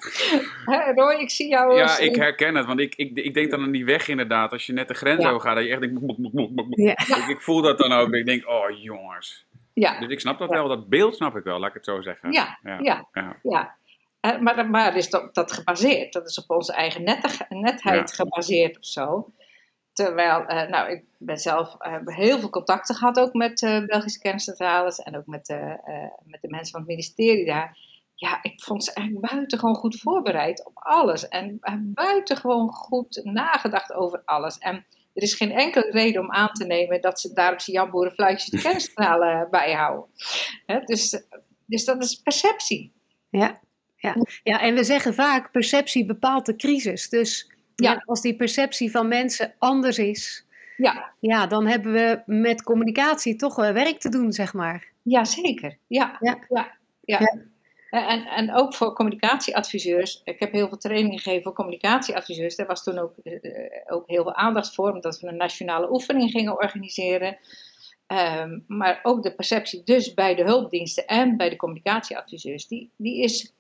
Roy, 0.96 1.14
ik 1.14 1.30
zie 1.30 1.48
jou... 1.48 1.76
Ja, 1.76 1.98
ik 1.98 2.16
herken 2.16 2.56
het, 2.56 2.66
want 2.66 2.80
ik, 2.80 2.96
ik, 2.96 3.18
ik 3.18 3.34
denk 3.34 3.52
dan 3.52 3.62
aan 3.62 3.72
die 3.72 3.86
weg 3.86 4.08
inderdaad. 4.08 4.52
Als 4.52 4.66
je 4.66 4.74
net 4.74 4.88
de 4.88 4.94
grens 4.94 5.24
ja. 5.24 5.30
over 5.30 5.42
gaat, 5.42 5.56
dat 5.56 5.66
je 5.66 5.72
echt 5.72 5.82
denkt... 5.82 6.02
Ja. 6.70 6.98
Ik, 6.98 7.28
ik, 7.28 7.42
voel 7.42 7.62
dat 7.62 7.78
dan 7.78 7.92
ook. 7.92 8.14
Ik 8.14 8.26
denk, 8.26 8.48
oh 8.48 8.82
jongens. 8.82 9.46
Ja. 9.74 10.00
Dus 10.00 10.10
ik 10.10 10.20
snap 10.20 10.40
dat 10.40 10.50
wel, 10.50 10.68
dat 10.68 10.90
beeld 10.90 11.16
snap 11.16 11.36
ik 11.36 11.44
wel, 11.44 11.60
laat 11.60 11.70
ik 11.70 11.76
het 11.76 11.86
zo 11.86 12.02
zeggen. 12.02 12.32
Ja, 12.32 12.60
ja, 12.64 12.80
ja. 12.82 13.08
ja. 13.44 13.76
Uh, 14.22 14.40
maar, 14.40 14.70
maar 14.70 14.96
is 14.96 15.10
dat, 15.10 15.36
dat 15.36 15.52
gebaseerd? 15.52 16.14
Dat 16.14 16.30
is 16.30 16.40
op 16.40 16.50
onze 16.50 16.74
eigen 16.74 17.04
netheid 17.50 18.14
gebaseerd 18.14 18.78
of 18.78 18.86
zo. 18.86 19.34
Terwijl, 19.96 20.42
uh, 20.42 20.68
nou, 20.68 20.92
ik 20.92 21.04
ben 21.18 21.38
zelf 21.38 21.76
uh, 21.80 22.16
heel 22.16 22.40
veel 22.40 22.50
contacten 22.50 22.96
gehad 22.96 23.20
ook 23.20 23.34
met 23.34 23.62
uh, 23.62 23.86
Belgische 23.86 24.20
kerncentrales 24.20 25.00
en 25.00 25.18
ook 25.18 25.26
met, 25.26 25.48
met 26.26 26.42
de 26.42 26.50
mensen 26.50 26.72
van 26.72 26.80
het 26.80 26.90
ministerie 26.90 27.46
daar. 27.46 27.78
Ja, 28.16 28.40
ik 28.42 28.64
vond 28.64 28.84
ze 28.84 28.94
eigenlijk 28.94 29.32
buitengewoon 29.32 29.76
goed 29.76 30.00
voorbereid 30.00 30.66
op 30.66 30.74
alles 30.76 31.28
en 31.28 31.60
buitengewoon 31.94 32.70
goed 32.70 33.22
nagedacht 33.24 33.94
over 33.94 34.22
alles. 34.26 34.58
En 34.58 34.76
er 35.14 35.22
is 35.22 35.34
geen 35.34 35.52
enkele 35.52 35.92
reden 35.92 36.22
om 36.22 36.32
aan 36.32 36.54
te 36.54 36.66
nemen 36.66 37.02
dat 37.02 37.20
ze 37.20 37.34
daar 37.34 37.54
op 37.54 37.60
zijn 37.60 37.76
jamboerenfluitjes 37.76 38.50
de 38.50 38.62
kerncentrale 38.70 39.48
bijhouden. 39.52 40.10
Hè, 40.66 40.80
dus, 40.80 41.24
dus 41.66 41.86
dat 41.86 42.04
is 42.04 42.16
perceptie. 42.16 42.94
Ja, 43.30 43.60
ja. 43.96 44.16
ja, 44.44 44.62
en 44.62 44.76
we 44.76 44.84
zeggen 44.84 45.14
vaak 45.14 45.52
perceptie 45.52 46.06
bepaalt 46.06 46.46
de 46.46 46.56
crisis. 46.56 47.10
Dus 47.10 47.55
ja. 47.76 48.04
als 48.06 48.22
die 48.22 48.36
perceptie 48.36 48.92
van 48.92 49.08
mensen 49.08 49.54
anders 49.58 49.98
is, 49.98 50.46
ja. 50.78 51.14
Ja, 51.20 51.48
dan 51.48 51.68
hebben 51.68 51.94
we 51.94 52.22
met 52.26 52.64
communicatie 52.64 53.36
toch 53.36 53.56
werk 53.56 54.00
te 54.00 54.10
doen, 54.10 54.32
zeg 54.34 54.54
maar. 54.54 54.92
Jazeker, 55.02 55.78
ja. 55.88 56.18
ja. 56.20 56.38
ja. 56.50 56.78
ja. 57.02 57.20
ja. 57.20 58.08
En, 58.08 58.26
en 58.26 58.54
ook 58.54 58.74
voor 58.74 58.94
communicatieadviseurs. 58.94 60.22
Ik 60.24 60.40
heb 60.40 60.52
heel 60.52 60.68
veel 60.68 60.78
trainingen 60.78 61.20
gegeven 61.20 61.44
voor 61.44 61.54
communicatieadviseurs. 61.54 62.56
Daar 62.56 62.68
was 62.68 62.84
toen 62.84 62.98
ook, 62.98 63.14
uh, 63.24 63.40
ook 63.88 64.08
heel 64.08 64.24
veel 64.24 64.36
aandacht 64.36 64.76
voor, 64.76 64.92
omdat 64.92 65.20
we 65.20 65.28
een 65.28 65.38
nationale 65.38 65.92
oefening 65.92 66.32
gingen 66.32 66.58
organiseren. 66.58 67.38
Um, 68.08 68.64
maar 68.68 69.00
ook 69.04 69.24
de 69.24 69.36
perceptie 69.36 69.84
dus 69.84 70.14
bij 70.14 70.36
de 70.36 70.44
hulpdiensten 70.44 71.08
en 71.08 71.38
bij 71.38 71.50
de 71.50 71.56
communicatieadviseurs, 71.56 72.68
die, 72.68 72.92
die, 72.96 73.22
is, 73.22 73.54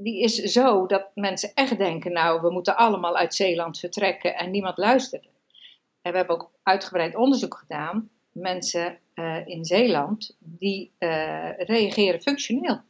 die 0.00 0.22
is 0.22 0.34
zo 0.34 0.86
dat 0.86 1.10
mensen 1.14 1.50
echt 1.54 1.78
denken, 1.78 2.12
nou, 2.12 2.40
we 2.40 2.50
moeten 2.50 2.76
allemaal 2.76 3.16
uit 3.16 3.34
Zeeland 3.34 3.78
vertrekken 3.78 4.36
en 4.36 4.50
niemand 4.50 4.76
luistert. 4.76 5.28
En 6.02 6.10
we 6.12 6.18
hebben 6.18 6.36
ook 6.36 6.50
uitgebreid 6.62 7.16
onderzoek 7.16 7.54
gedaan. 7.54 8.10
Mensen 8.32 8.98
uh, 9.14 9.46
in 9.46 9.64
Zeeland, 9.64 10.36
die 10.38 10.92
uh, 10.98 11.58
reageren 11.58 12.20
functioneel. 12.20 12.80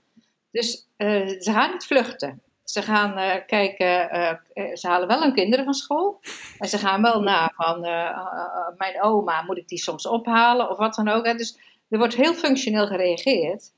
Dus 0.51 0.89
uh, 0.97 1.27
ze 1.27 1.53
gaan 1.53 1.73
niet 1.73 1.85
vluchten. 1.85 2.43
Ze 2.65 2.83
gaan 2.83 3.45
kijken, 3.47 4.09
ze 4.75 4.89
halen 4.89 5.09
wel 5.09 5.23
hun 5.23 5.35
kinderen 5.35 5.65
van 5.65 5.75
school. 5.75 6.21
En 6.59 6.69
ze 6.69 6.79
gaan 6.79 7.03
wel 7.03 7.21
na 7.21 7.53
van, 7.55 7.81
mijn 8.77 9.03
oma, 9.03 9.43
moet 9.43 9.57
ik 9.57 9.69
die 9.69 9.79
soms 9.79 10.07
ophalen 10.07 10.71
of 10.71 10.77
wat 10.77 10.95
dan 10.95 11.09
ook. 11.09 11.27
Hè. 11.27 11.35
Dus 11.35 11.59
er 11.89 11.99
wordt 11.99 12.15
heel 12.15 12.35
functioneel 12.35 12.87
gereageerd. 12.87 13.73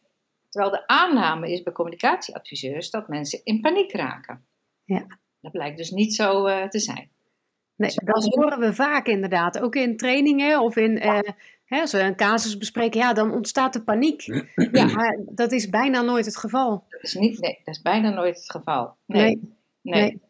Terwijl 0.50 0.73
de 0.73 0.87
aanname 0.87 1.52
is 1.52 1.62
bij 1.62 1.73
communicatieadviseurs 1.73 2.90
dat 2.90 3.09
mensen 3.09 3.40
in 3.45 3.61
paniek 3.61 3.92
raken. 3.92 4.47
Ja. 4.85 5.07
Dat 5.40 5.52
blijkt 5.52 5.76
dus 5.76 5.90
niet 5.90 6.14
zo 6.14 6.47
eh, 6.47 6.69
te 6.69 6.78
zijn. 6.78 7.11
Nee, 7.76 7.88
Dus 7.88 7.99
dat 8.04 8.25
horen 8.25 8.61
we 8.61 8.75
vaak 8.75 9.07
inderdaad. 9.07 9.61
Ook 9.61 9.75
in 9.75 9.97
trainingen 9.97 10.61
of 10.61 10.76
in, 10.76 10.99
eh, 10.99 11.19
hè, 11.64 11.80
als 11.80 11.92
we 11.92 12.00
een 12.00 12.16
casus 12.16 12.57
bespreken, 12.57 13.00
ja, 13.00 13.12
dan 13.12 13.33
ontstaat 13.33 13.75
er 13.75 13.83
paniek. 13.83 14.23
Ja. 14.73 14.85
Maar 14.85 15.19
dat 15.25 15.52
is 15.52 15.69
bijna 15.69 16.00
nooit 16.00 16.26
het 16.26 16.37
geval. 16.37 16.85
Dat 16.88 17.02
is, 17.02 17.14
niet, 17.14 17.40
nee, 17.40 17.61
dat 17.64 17.75
is 17.75 17.83
bijna 17.83 18.11
nooit 18.11 18.37
het 18.37 18.50
geval. 18.50 18.97
Nee. 19.07 19.23
Nee. 19.23 19.40
nee. 19.83 20.02
nee. 20.02 20.21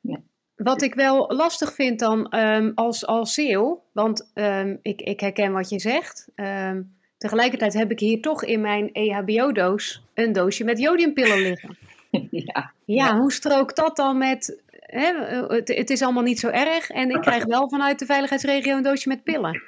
Nee. 0.00 0.28
Wat 0.54 0.82
ik 0.82 0.94
wel 0.94 1.34
lastig 1.34 1.74
vind 1.74 1.98
dan 1.98 2.28
ehm, 2.28 2.72
als, 2.74 3.06
als 3.06 3.34
CEO, 3.34 3.82
want 3.92 4.30
ehm, 4.34 4.76
ik, 4.82 5.00
ik 5.00 5.20
herken 5.20 5.52
wat 5.52 5.68
je 5.68 5.78
zegt. 5.78 6.28
Ehm, 6.34 6.82
tegelijkertijd 7.20 7.74
heb 7.74 7.90
ik 7.90 8.00
hier 8.00 8.20
toch 8.20 8.44
in 8.44 8.60
mijn 8.60 8.92
EHBO-doos 8.92 10.02
een 10.14 10.32
doosje 10.32 10.64
met 10.64 10.78
jodiumpillen 10.78 11.38
liggen. 11.38 11.76
ja. 12.30 12.72
Ja, 12.84 13.16
hoe 13.18 13.32
strookt 13.32 13.76
dat 13.76 13.96
dan 13.96 14.18
met... 14.18 14.62
Hè, 14.70 15.12
het, 15.48 15.68
het 15.68 15.90
is 15.90 16.02
allemaal 16.02 16.22
niet 16.22 16.38
zo 16.38 16.48
erg 16.48 16.90
en 16.90 17.10
ik 17.10 17.20
krijg 17.20 17.44
wel 17.44 17.68
vanuit 17.68 17.98
de 17.98 18.06
veiligheidsregio 18.06 18.76
een 18.76 18.82
doosje 18.82 19.08
met 19.08 19.24
pillen. 19.24 19.62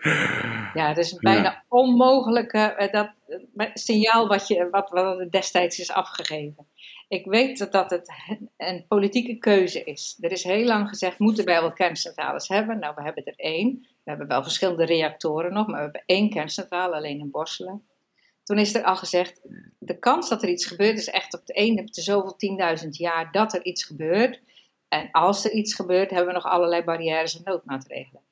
ja, 0.75 0.89
dat 0.89 0.99
is 0.99 1.13
een 1.13 1.19
bijna 1.21 1.65
onmogelijke 1.69 2.59
eh, 2.59 2.93
dat, 2.93 3.11
eh, 3.57 3.71
signaal 3.75 4.29
wat, 4.29 4.49
je, 4.49 4.69
wat, 4.71 4.91
wat 4.91 5.31
destijds 5.31 5.79
is 5.79 5.93
afgegeven. 5.93 6.67
Ik 7.13 7.25
weet 7.25 7.73
dat, 7.73 7.91
het 7.91 8.13
een 8.57 8.85
politieke 8.89 9.39
keuze 9.39 9.85
is. 9.85 10.19
Er 10.21 10.33
is 10.33 10.43
heel 10.43 10.65
lang 10.65 10.89
gezegd, 10.89 11.19
moeten 11.19 11.45
wij 11.45 11.61
wel 11.61 11.73
kerncentrales 11.73 12.49
hebben? 12.49 12.79
Nou, 12.79 12.95
we 12.95 13.03
hebben 13.03 13.25
er 13.25 13.35
één. 13.37 13.81
We 13.81 14.11
hebben 14.11 14.29
wel 14.29 14.43
verschillende 14.43 14.85
reactoren 14.85 15.53
nog, 15.53 15.67
maar 15.67 15.77
we 15.77 15.83
hebben 15.83 16.03
één 16.07 16.31
kerncentrale, 16.31 16.95
alleen 16.95 17.19
in 17.19 17.31
Borselen. 17.31 17.87
Toen 18.43 18.59
is 18.59 18.75
er 18.75 18.85
al 18.85 18.97
gezegd, 18.97 19.41
de 19.79 19.99
kans 19.99 20.29
dat 20.29 20.43
er 20.43 20.49
iets 20.49 20.67
gebeurt 20.67 20.99
is 20.99 21.09
echt 21.09 21.35
op 21.35 21.47
de 21.47 21.53
ene 21.53 21.81
op 21.81 21.93
de 21.93 22.03
zoveel 22.03 22.37
10.000 22.83 22.89
jaar 22.89 23.33
dat 23.33 23.55
er 23.55 23.65
iets 23.65 23.85
gebeurt. 23.85 24.41
En 24.89 25.09
als 25.11 25.45
er 25.45 25.53
iets 25.53 25.75
gebeurt, 25.75 26.11
hebben 26.11 26.29
we 26.29 26.35
nog 26.35 26.47
allerlei 26.47 26.85
barrières 26.85 27.37
en 27.37 27.43
noodmaatregelen. 27.45 28.23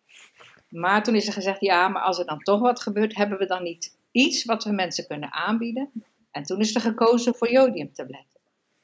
Maar 0.69 1.03
toen 1.03 1.15
is 1.15 1.27
er 1.27 1.33
gezegd, 1.33 1.61
ja, 1.61 1.89
maar 1.89 2.03
als 2.03 2.19
er 2.19 2.27
dan 2.27 2.43
toch 2.43 2.61
wat 2.61 2.81
gebeurt, 2.81 3.17
hebben 3.17 3.39
we 3.39 3.47
dan 3.47 3.63
niet 3.63 3.97
iets 4.11 4.45
wat 4.45 4.65
we 4.65 4.73
mensen 4.73 5.07
kunnen 5.07 5.33
aanbieden? 5.33 5.91
En 6.31 6.43
toen 6.43 6.61
is 6.61 6.75
er 6.75 6.81
gekozen 6.81 7.35
voor 7.35 7.51
jodiumtabletten. 7.51 8.40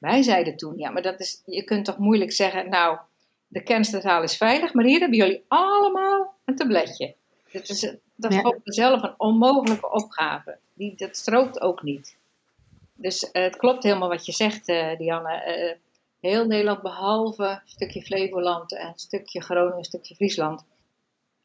Wij 0.07 0.23
zeiden 0.23 0.57
toen, 0.57 0.79
ja, 0.79 0.91
maar 0.91 1.03
dat 1.03 1.21
is, 1.21 1.43
je 1.47 1.65
kunt 1.65 1.85
toch 1.85 1.99
moeilijk 1.99 2.33
zeggen, 2.33 2.69
nou, 2.69 2.99
de 3.47 3.63
kerncentrale 3.63 4.25
is 4.25 4.37
veilig, 4.37 4.73
maar 4.75 4.85
hier 4.85 5.01
hebben 5.01 5.19
jullie 5.19 5.45
allemaal 5.49 6.35
een 6.45 6.57
tabletje. 6.57 7.15
Dat, 7.53 7.69
is, 7.69 7.95
dat 8.15 8.33
Ja. 8.33 8.41
vond 8.41 8.61
een 8.65 9.15
onmogelijke 9.17 9.91
opgave. 9.91 10.59
Die, 10.75 10.97
dat 10.97 11.17
strookt 11.17 11.61
ook 11.61 11.83
niet. 11.83 12.17
Dus 12.95 13.31
eh, 13.31 13.43
het 13.43 13.57
klopt 13.57 13.83
helemaal 13.83 14.09
wat 14.09 14.27
je 14.27 14.33
zegt, 14.33 14.69
eh, 14.69 14.97
Dianne. 14.99 15.35
Eh, 15.43 15.75
heel 16.21 16.47
Nederland, 16.47 16.83
behalve 16.83 17.45
een 17.45 17.61
stukje 17.65 18.03
Flevoland 18.03 18.77
en 18.77 18.87
een 18.87 18.99
stukje 18.99 19.43
Groningen, 19.43 19.79
een 19.79 19.85
stukje 19.85 20.15
Friesland, 20.15 20.65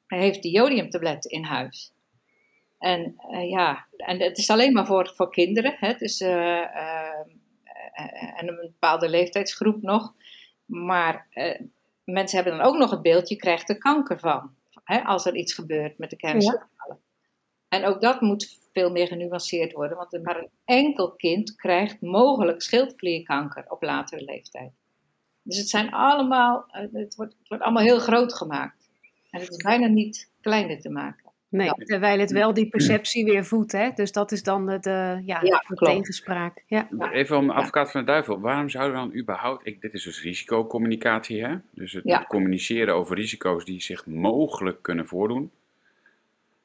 heeft 0.08 0.42
die 0.42 0.52
jodiumtabletten 0.52 1.32
in 1.32 1.44
huis. 1.44 1.92
En 2.80 3.16
ja, 3.50 3.86
en 3.98 4.20
het 4.22 4.38
is 4.38 4.50
alleen 4.50 4.74
maar 4.74 4.86
voor, 4.86 5.14
voor 5.16 5.32
kinderen, 5.32 5.76
hè, 5.80 5.94
dus, 5.94 6.24
en 8.10 8.48
een 8.48 8.60
bepaalde 8.62 9.10
leeftijdsgroep 9.10 9.82
nog. 9.82 10.14
Maar 10.66 11.28
eh, 11.30 11.62
mensen 12.04 12.38
hebben 12.38 12.58
dan 12.58 12.68
ook 12.68 12.78
nog 12.78 12.92
het 12.92 13.02
beeld, 13.02 13.30
je 13.30 13.36
krijgt 13.36 13.70
er 13.70 13.78
kanker 13.78 14.20
van, 14.20 14.56
hè, 14.84 15.02
als 15.02 15.26
er 15.26 15.36
iets 15.36 15.54
gebeurt 15.54 15.98
met 15.98 16.10
de 16.10 16.16
kerncentrale. 16.16 16.98
En 17.68 17.86
ook 17.86 18.02
dat 18.02 18.22
moet 18.22 18.60
veel 18.72 18.92
meer 18.92 19.08
genuanceerd 19.08 19.72
worden, 19.72 19.98
want 19.98 20.24
maar 20.24 20.38
een 20.38 20.50
enkel 20.66 21.12
kind 21.12 21.56
krijgt 21.56 22.02
mogelijk 22.02 22.62
schildklierkanker 22.62 23.66
op 23.68 23.82
latere 23.82 24.24
leeftijd. 24.24 24.72
Dus 25.44 25.58
het 25.58 25.70
zijn 25.70 25.92
allemaal, 25.92 26.66
eh, 26.68 26.82
het 26.92 27.16
wordt, 27.16 27.36
het 27.40 27.48
wordt 27.48 27.64
allemaal 27.64 27.84
heel 27.84 28.00
groot 28.00 28.34
gemaakt. 28.34 28.90
En 29.30 29.40
het 29.40 29.50
is 29.50 29.58
bijna 29.58 29.88
niet 29.88 30.32
kleiner 30.42 30.82
te 30.82 30.90
maken. 30.90 31.21
Nee, 31.52 31.66
Ja. 31.66 31.74
terwijl 31.74 32.20
het 32.20 32.32
wel 32.32 32.54
die 32.54 32.70
perceptie 32.70 33.26
weer 33.26 33.46
voedt. 33.46 33.72
Hè? 33.72 33.90
Dus 33.96 34.12
dat 34.12 34.32
is 34.32 34.44
dan 34.44 34.66
de, 34.66 34.80
de, 34.80 35.22
ja, 35.26 35.40
Ja, 35.42 35.64
de 35.68 35.76
tegenspraak. 35.76 36.64
Ja. 36.68 36.88
Even 37.12 37.38
om 37.38 37.50
advocaat 37.50 37.92
van 37.92 38.00
de 38.02 38.08
duivel. 38.08 38.40
Waarom 38.40 38.70
zouden 38.70 38.94
we 39.02 39.08
dan 39.08 39.20
überhaupt... 39.20 39.66
Ik, 39.68 39.82
dit 39.82 39.94
is 39.94 40.04
dus 40.04 40.22
risicocommunicatie, 40.24 41.46
hè? 41.46 41.56
Dus 41.72 41.94
het, 41.94 42.04
Ja. 42.04 42.18
het 42.18 42.28
communiceren 42.28 42.96
over 42.96 43.16
risico's 43.16 43.66
die 43.66 43.82
zich 43.82 44.06
mogelijk 44.06 44.82
kunnen 44.82 45.08
voordoen. 45.08 45.52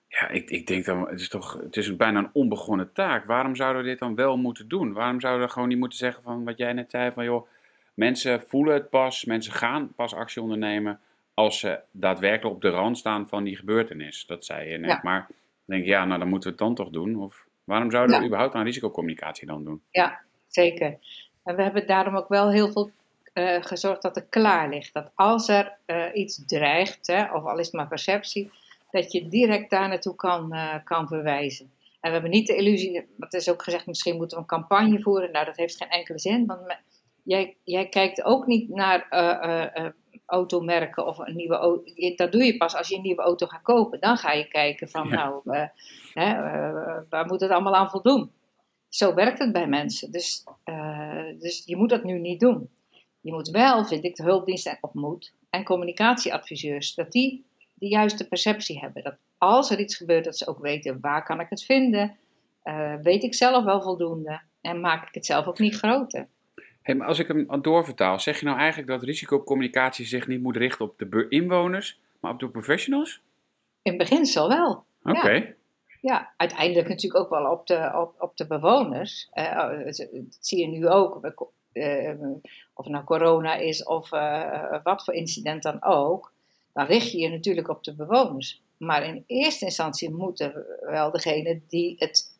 Ja, 0.08 0.28
ik, 0.28 0.50
ik 0.50 0.66
denk 0.66 0.84
dan... 0.84 1.08
Het 1.08 1.20
is 1.20 1.28
toch... 1.28 1.58
Het 1.62 1.76
is 1.76 1.96
bijna 1.96 2.18
een 2.18 2.30
onbegonnen 2.32 2.92
taak. 2.92 3.24
Waarom 3.24 3.56
zouden 3.56 3.82
we 3.82 3.88
dit 3.88 3.98
dan 3.98 4.14
wel 4.14 4.36
moeten 4.36 4.68
doen? 4.68 4.92
Waarom 4.92 5.20
zouden 5.20 5.46
we 5.46 5.52
gewoon 5.52 5.68
niet 5.68 5.78
moeten 5.78 5.98
zeggen 5.98 6.22
van 6.22 6.44
wat 6.44 6.58
jij 6.58 6.72
net 6.72 6.90
zei 6.90 7.12
van... 7.12 7.24
joh, 7.24 7.48
mensen 7.94 8.42
voelen 8.46 8.74
het 8.74 8.90
pas, 8.90 9.24
mensen 9.24 9.52
gaan 9.52 9.92
pas 9.96 10.14
actie 10.14 10.42
ondernemen... 10.42 11.00
als 11.36 11.58
ze 11.58 11.80
daadwerkelijk 11.90 12.54
op 12.54 12.62
de 12.62 12.68
rand 12.68 12.98
staan 12.98 13.28
van 13.28 13.44
die 13.44 13.56
gebeurtenis. 13.56 14.26
Dat 14.26 14.44
zei 14.44 14.70
je 14.70 14.78
net. 14.78 14.90
Ja. 14.90 15.00
Maar 15.02 15.26
dan 15.28 15.36
denk 15.64 15.82
ik, 15.82 15.88
ja, 15.88 16.04
nou 16.04 16.18
dan 16.18 16.28
moeten 16.28 16.50
we 16.50 16.56
het 16.56 16.64
dan 16.66 16.74
toch 16.74 16.90
doen. 16.92 17.16
Of 17.16 17.46
waarom 17.64 17.90
zouden 17.90 18.14
we 18.14 18.20
Ja. 18.20 18.26
überhaupt 18.26 18.54
aan 18.54 18.64
risicocommunicatie 18.64 19.46
dan 19.46 19.64
doen? 19.64 19.82
Ja, 19.90 20.20
zeker. 20.48 20.98
En 21.44 21.56
we 21.56 21.62
hebben 21.62 21.86
daarom 21.86 22.16
ook 22.16 22.28
wel 22.28 22.50
heel 22.50 22.72
veel 22.72 22.90
eh, 23.32 23.62
gezorgd 23.62 24.02
dat 24.02 24.16
er 24.16 24.24
klaar 24.24 24.68
ligt. 24.68 24.92
Dat 24.94 25.10
als 25.14 25.48
er 25.48 25.76
eh, 25.86 26.04
iets 26.12 26.44
dreigt, 26.46 27.06
hè, 27.06 27.32
of 27.32 27.44
al 27.44 27.58
is 27.58 27.66
het 27.66 27.74
maar 27.74 27.88
perceptie, 27.88 28.50
dat 28.90 29.12
je 29.12 29.28
direct 29.28 29.70
daar 29.70 29.88
naartoe 29.88 30.14
kan, 30.14 30.52
eh, 30.52 30.74
kan 30.84 31.08
verwijzen. 31.08 31.70
En 32.00 32.12
we 32.12 32.18
hebben 32.18 32.30
niet 32.30 32.46
de 32.46 32.56
illusie, 32.56 32.96
er 33.18 33.34
is 33.38 33.50
ook 33.50 33.62
gezegd, 33.62 33.86
misschien 33.86 34.16
moeten 34.16 34.36
we 34.36 34.42
een 34.42 34.48
campagne 34.48 35.00
voeren. 35.02 35.32
Nou, 35.32 35.44
dat 35.44 35.56
heeft 35.56 35.76
geen 35.76 35.88
enkele 35.88 36.18
zin, 36.18 36.46
want 36.46 36.60
jij, 37.22 37.56
jij 37.64 37.88
kijkt 37.88 38.24
ook 38.24 38.46
niet 38.46 38.68
naar 38.68 39.06
automerken 40.26 41.06
of 41.06 41.18
een 41.18 41.36
nieuwe 41.36 41.54
auto. 41.56 41.92
Dat 42.16 42.32
doe 42.32 42.44
je 42.44 42.56
pas 42.56 42.74
als 42.76 42.88
je 42.88 42.96
een 42.96 43.02
nieuwe 43.02 43.22
auto 43.22 43.46
gaat 43.46 43.62
kopen. 43.62 44.00
Dan 44.00 44.16
ga 44.16 44.32
je 44.32 44.48
kijken 44.48 44.88
van, 44.88 45.08
Ja. 45.08 45.14
nou, 45.14 45.40
eh, 45.44 45.68
hè, 46.14 46.32
eh, 46.32 46.98
waar 47.08 47.26
moet 47.26 47.40
het 47.40 47.50
allemaal 47.50 47.74
aan 47.74 47.90
voldoen? 47.90 48.30
Zo 48.88 49.14
werkt 49.14 49.38
het 49.38 49.52
bij 49.52 49.66
mensen. 49.66 50.10
Dus, 50.10 50.44
eh, 50.64 51.24
dus 51.38 51.62
je 51.66 51.76
moet 51.76 51.88
dat 51.88 52.04
nu 52.04 52.18
niet 52.18 52.40
doen. 52.40 52.70
Je 53.20 53.32
moet 53.32 53.48
wel, 53.48 53.84
vind 53.84 54.04
ik, 54.04 54.16
de 54.16 54.22
hulpdiensten 54.22 54.78
op 54.80 54.94
moed 54.94 55.34
en 55.50 55.64
communicatieadviseurs, 55.64 56.94
dat 56.94 57.12
die 57.12 57.44
de 57.74 57.88
juiste 57.88 58.28
perceptie 58.28 58.78
hebben. 58.78 59.02
Dat 59.02 59.16
als 59.38 59.70
er 59.70 59.80
iets 59.80 59.96
gebeurt, 59.96 60.24
dat 60.24 60.36
ze 60.36 60.46
ook 60.46 60.58
weten 60.58 60.98
waar 61.00 61.24
kan 61.24 61.40
ik 61.40 61.46
het 61.50 61.64
vinden. 61.64 62.16
Weet 63.02 63.22
ik 63.22 63.34
zelf 63.34 63.64
wel 63.64 63.82
voldoende 63.82 64.40
en 64.60 64.80
maak 64.80 65.08
ik 65.08 65.14
het 65.14 65.26
zelf 65.26 65.46
ook 65.46 65.58
niet 65.58 65.74
groter. 65.76 66.28
Hey, 66.86 66.94
maar 66.94 67.06
als 67.06 67.18
ik 67.18 67.28
hem 67.28 67.62
doorvertaal, 67.62 68.20
zeg 68.20 68.38
je 68.38 68.44
nou 68.44 68.58
eigenlijk 68.58 68.88
dat 68.88 69.02
risicocommunicatie 69.02 70.06
zich 70.06 70.26
niet 70.26 70.42
moet 70.42 70.56
richten 70.56 70.84
op 70.84 70.98
de 70.98 71.26
inwoners, 71.28 72.00
maar 72.20 72.32
op 72.32 72.38
de 72.38 72.48
professionals? 72.48 73.20
In 73.82 73.96
beginsel 73.96 74.48
wel. 74.48 74.84
Oké. 75.02 75.54
Ja, 76.00 76.32
uiteindelijk 76.36 76.88
natuurlijk 76.88 77.24
ook 77.24 77.30
wel 77.30 77.52
op 77.52 77.66
de, 77.66 77.92
op, 77.94 78.14
op 78.18 78.36
de 78.36 78.46
bewoners. 78.46 79.28
Eh, 79.32 79.68
dat 79.84 79.96
dat 79.96 80.36
zie 80.40 80.60
je 80.60 80.66
nu 80.66 80.88
ook. 80.88 81.20
We 81.20 81.34
ko- 81.34 81.52
eh, 81.72 82.20
of 82.74 82.84
het 82.84 82.92
nou 82.92 83.04
corona 83.04 83.54
is 83.54 83.84
of 83.84 84.12
eh, 84.12 84.82
wat 84.82 85.04
voor 85.04 85.14
incident 85.14 85.62
dan 85.62 85.84
ook. 85.84 86.32
Dan 86.72 86.86
richt 86.86 87.12
je 87.12 87.18
je 87.18 87.28
natuurlijk 87.28 87.68
op 87.68 87.84
de 87.84 87.94
bewoners. 87.94 88.62
Maar 88.76 89.04
in 89.04 89.24
eerste 89.26 89.64
instantie 89.64 90.10
moeten 90.10 90.66
wel 90.80 91.10
degene 91.10 91.60
die 91.68 91.94
het 91.98 92.35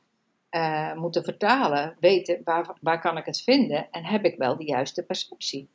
eh, 0.48 0.94
moeten 0.94 1.24
vertalen 1.24 1.96
weten 2.00 2.40
waar, 2.44 2.76
waar 2.80 3.00
kan 3.00 3.16
ik 3.16 3.24
het 3.24 3.42
vinden 3.42 3.90
en 3.90 4.04
heb 4.04 4.24
ik 4.24 4.36
wel 4.36 4.56
de 4.56 4.64
juiste 4.64 5.02
perceptie. 5.02 5.68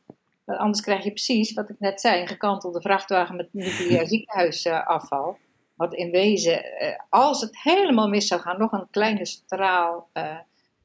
Want 0.51 0.59
anders 0.59 0.81
krijg 0.81 1.03
je 1.03 1.09
precies 1.11 1.53
wat 1.53 1.69
ik 1.69 1.79
net 1.79 2.01
zei: 2.01 2.21
een 2.21 2.27
gekantelde 2.27 2.81
vrachtwagen 2.81 3.35
met 3.35 3.53
nucleair 3.53 4.07
ziekenhuisafval. 4.13 5.37
Wat 5.75 5.93
in 5.93 6.11
wezen, 6.11 6.63
eh, 6.63 6.99
als 7.09 7.41
het 7.41 7.61
helemaal 7.61 8.07
mis 8.07 8.27
zou 8.27 8.41
gaan, 8.41 8.59
nog 8.59 8.71
een 8.71 8.89
kleine 8.89 9.25
straal 9.25 10.09
eh, 10.13 10.37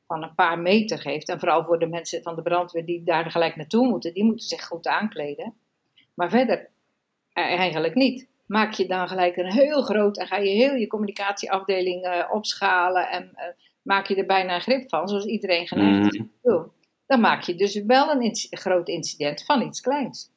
van 0.07 0.23
een 0.23 0.35
paar 0.35 0.59
meter 0.59 0.99
geeft. 0.99 1.29
En 1.29 1.39
vooral 1.39 1.65
voor 1.65 1.79
de 1.79 1.87
mensen 1.87 2.23
van 2.23 2.35
de 2.35 2.43
brandweer 2.43 2.85
die 2.85 3.03
daar 3.05 3.31
gelijk 3.31 3.57
naartoe 3.57 3.89
moeten, 3.89 4.15
die 4.15 4.25
moeten 4.25 4.49
zich 4.49 4.67
goed 4.67 4.87
aankleden. 4.87 5.55
Maar 6.15 6.31
verder 6.31 6.69
eh, 7.33 7.59
eigenlijk 7.59 7.95
niet. 7.95 8.29
Maak 8.47 8.73
je 8.73 8.87
dan 8.87 9.09
gelijk 9.09 9.37
een 9.37 9.53
heel 9.53 9.83
groot 9.83 10.19
en 10.19 10.27
ga 10.27 10.37
je 10.37 10.51
heel 10.51 10.75
je 10.75 10.87
communicatieafdeling 10.87 12.27
opschalen 12.31 13.11
en 13.11 13.31
maak 13.87 14.07
je 14.07 14.15
er 14.15 14.27
bijna 14.27 14.55
een 14.55 14.61
grip 14.61 14.89
van, 14.89 15.09
zoals 15.09 15.25
iedereen 15.27 15.67
geneigd 15.67 16.13
is 16.15 16.19
Mhm. 16.21 16.29
te 16.29 16.39
doen. 16.51 16.71
Dan 17.07 17.21
maak 17.21 17.43
je 17.43 17.55
dus 17.55 17.83
wel 17.85 18.11
een 18.11 18.31
groot 18.51 18.89
incident 18.89 19.45
van 19.45 19.63
iets 19.63 19.81
kleins. 19.81 20.31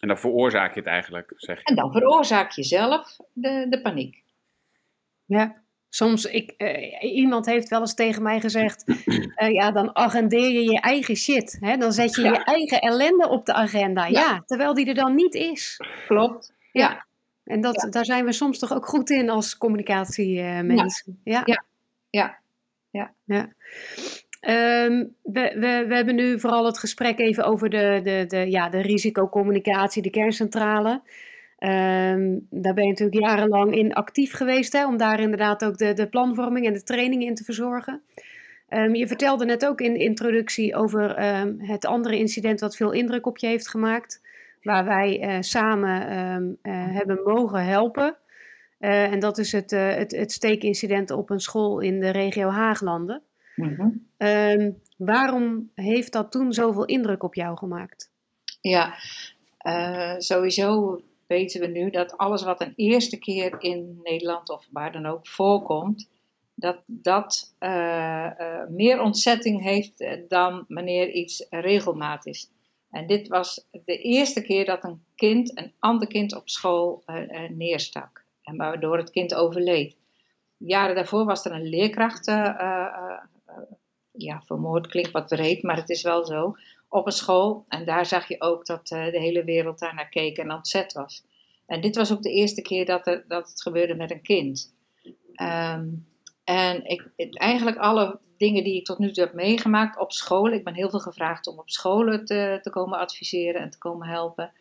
En 0.00 0.08
dan 0.08 0.18
veroorzaak 0.18 0.74
je 0.74 0.80
het 0.80 0.88
eigenlijk, 0.88 1.32
zeg 1.36 1.58
je. 1.58 1.64
En 1.64 1.74
dan 1.74 1.92
veroorzaak 1.92 2.50
je 2.50 2.62
zelf 2.62 3.16
de, 3.32 3.66
de 3.70 3.80
paniek. 3.80 4.22
Ja, 5.24 5.62
soms, 5.88 6.24
ik, 6.24 6.50
eh, 6.56 7.14
iemand 7.14 7.46
heeft 7.46 7.68
wel 7.68 7.80
eens 7.80 7.94
tegen 7.94 8.22
mij 8.22 8.40
gezegd, 8.40 8.84
eh, 9.36 9.50
ja, 9.50 9.70
dan 9.70 9.96
agendeer 9.96 10.50
je 10.50 10.62
je 10.64 10.80
eigen 10.80 11.16
shit. 11.16 11.56
Hè? 11.60 11.76
Dan 11.76 11.92
zet 11.92 12.14
je 12.14 12.22
Ja. 12.22 12.30
je 12.32 12.44
eigen 12.44 12.80
ellende 12.80 13.28
op 13.28 13.46
de 13.46 13.52
agenda. 13.52 14.06
Ja. 14.06 14.42
terwijl 14.46 14.74
die 14.74 14.86
er 14.86 14.94
dan 14.94 15.14
niet 15.14 15.34
is. 15.34 15.80
Klopt. 16.06 16.54
Ja. 16.72 17.06
En 17.44 17.60
dat, 17.60 17.86
daar 17.90 18.04
zijn 18.04 18.24
we 18.24 18.32
soms 18.32 18.58
toch 18.58 18.72
ook 18.72 18.86
goed 18.86 19.10
in 19.10 19.30
als 19.30 19.56
communicatiemensen. 19.58 21.20
ja. 21.24 21.42
Ja. 21.44 21.64
Ja. 22.10 22.40
Ja. 22.92 23.12
ja. 23.24 23.52
Ehm, 24.40 25.04
we, 25.22 25.52
we, 25.54 25.84
we 25.88 25.94
hebben 25.94 26.14
nu 26.14 26.40
vooral 26.40 26.66
het 26.66 26.78
gesprek 26.78 27.18
even 27.18 27.44
over 27.44 27.70
de, 27.70 28.00
de, 28.02 28.24
de, 28.28 28.50
ja, 28.50 28.68
de 28.68 28.80
risicocommunicatie, 28.80 30.02
de 30.02 30.10
kerncentrale. 30.10 31.02
Ehm, 31.58 32.38
daar 32.50 32.74
ben 32.74 32.84
je 32.84 32.90
natuurlijk 32.90 33.20
jarenlang 33.20 33.74
in 33.74 33.92
actief 33.92 34.32
geweest, 34.32 34.72
hè, 34.72 34.86
om 34.86 34.96
daar 34.96 35.20
inderdaad 35.20 35.64
ook 35.64 35.78
de, 35.78 35.92
de 35.92 36.08
planvorming 36.08 36.66
en 36.66 36.72
de 36.72 36.82
training 36.82 37.22
in 37.22 37.34
te 37.34 37.44
verzorgen. 37.44 38.02
Ehm, 38.68 38.94
je 38.94 39.06
vertelde 39.06 39.44
net 39.44 39.66
ook 39.66 39.80
in 39.80 39.92
de 39.92 39.98
introductie 39.98 40.76
over 40.76 41.20
het 41.58 41.86
andere 41.86 42.18
incident 42.18 42.60
wat 42.60 42.76
veel 42.76 42.92
indruk 42.92 43.26
op 43.26 43.38
je 43.38 43.46
heeft 43.46 43.68
gemaakt, 43.68 44.20
waar 44.62 44.84
wij 44.84 45.20
uh, 45.22 45.36
samen 45.40 46.00
uh, 46.62 46.72
hebben 46.94 47.22
mogen 47.24 47.64
helpen. 47.64 48.16
Uh, 48.82 49.12
en 49.12 49.20
dat 49.20 49.38
is 49.38 49.52
het, 49.52 49.70
het, 49.70 50.10
het 50.10 50.32
steekincident 50.32 51.10
op 51.10 51.30
een 51.30 51.40
school 51.40 51.80
in 51.80 52.00
de 52.00 52.10
regio 52.10 52.48
Haaglanden. 52.48 53.22
Mm 53.56 54.00
waarom 54.96 55.70
heeft 55.74 56.12
dat 56.12 56.30
toen 56.30 56.52
zoveel 56.52 56.84
indruk 56.84 57.22
op 57.22 57.34
jou 57.34 57.56
gemaakt? 57.56 58.10
Ja, 58.60 58.94
sowieso 60.18 61.00
weten 61.26 61.60
we 61.60 61.66
nu 61.66 61.90
dat 61.90 62.16
alles 62.16 62.42
wat 62.42 62.60
een 62.60 62.72
eerste 62.76 63.18
keer 63.18 63.56
in 63.58 64.00
Nederland 64.02 64.50
of 64.50 64.66
waar 64.70 64.92
dan 64.92 65.06
ook 65.06 65.28
voorkomt, 65.28 66.10
dat 66.54 66.82
dat 66.86 67.54
uh, 67.60 68.30
uh, 68.38 68.66
meer 68.68 69.00
ontzetting 69.00 69.62
heeft 69.62 70.06
dan 70.28 70.64
wanneer 70.68 71.10
iets 71.10 71.46
regelmaat 71.50 72.26
is. 72.26 72.50
En 72.90 73.06
dit 73.06 73.28
was 73.28 73.66
de 73.84 73.98
eerste 73.98 74.42
keer 74.42 74.64
dat 74.64 74.84
een 74.84 75.04
kind 75.14 75.58
een 75.58 75.72
ander 75.78 76.08
kind 76.08 76.34
op 76.36 76.48
school 76.48 77.02
uh, 77.06 77.50
neerstak. 77.50 78.21
En 78.42 78.56
waardoor 78.56 78.96
het 78.96 79.10
kind 79.10 79.34
overleed. 79.34 79.96
Jaren 80.56 80.94
daarvoor 80.94 81.24
was 81.24 81.44
er 81.44 81.52
een 81.52 81.68
leerkracht, 81.68 82.26
ja, 84.12 84.42
vermoord 84.46 84.86
klinkt 84.86 85.10
wat 85.10 85.26
breed, 85.26 85.62
maar 85.62 85.76
het 85.76 85.90
is 85.90 86.02
wel 86.02 86.24
zo 86.24 86.56
op 86.88 87.06
een 87.06 87.12
school. 87.12 87.64
En 87.68 87.84
daar 87.84 88.06
zag 88.06 88.28
je 88.28 88.40
ook 88.40 88.66
dat 88.66 88.86
de 88.86 89.18
hele 89.18 89.44
wereld 89.44 89.78
daar 89.78 89.94
naar 89.94 90.08
keek 90.08 90.38
en 90.38 90.52
ontzet 90.52 90.92
was. 90.92 91.24
En 91.66 91.80
dit 91.80 91.96
was 91.96 92.12
ook 92.12 92.22
de 92.22 92.32
eerste 92.32 92.62
keer 92.62 92.86
dat, 92.86 93.06
er, 93.06 93.24
dat 93.28 93.48
het 93.48 93.62
gebeurde 93.62 93.94
met 93.94 94.10
een 94.10 94.22
kind. 94.22 94.74
Um, 95.42 96.06
en 96.44 96.84
ik, 96.84 97.08
eigenlijk 97.32 97.76
alle 97.76 98.20
dingen 98.36 98.64
die 98.64 98.76
ik 98.76 98.84
tot 98.84 98.98
nu 98.98 99.12
toe 99.12 99.24
heb 99.24 99.34
meegemaakt 99.34 99.98
op 99.98 100.12
school. 100.12 100.52
Ik 100.52 100.64
ben 100.64 100.74
heel 100.74 100.90
veel 100.90 101.00
gevraagd 101.00 101.46
om 101.46 101.58
op 101.58 101.70
scholen 101.70 102.24
te, 102.24 102.58
te 102.62 102.70
komen 102.70 102.98
adviseren 102.98 103.60
en 103.60 103.70
te 103.70 103.78
komen 103.78 104.08
helpen. 104.08 104.52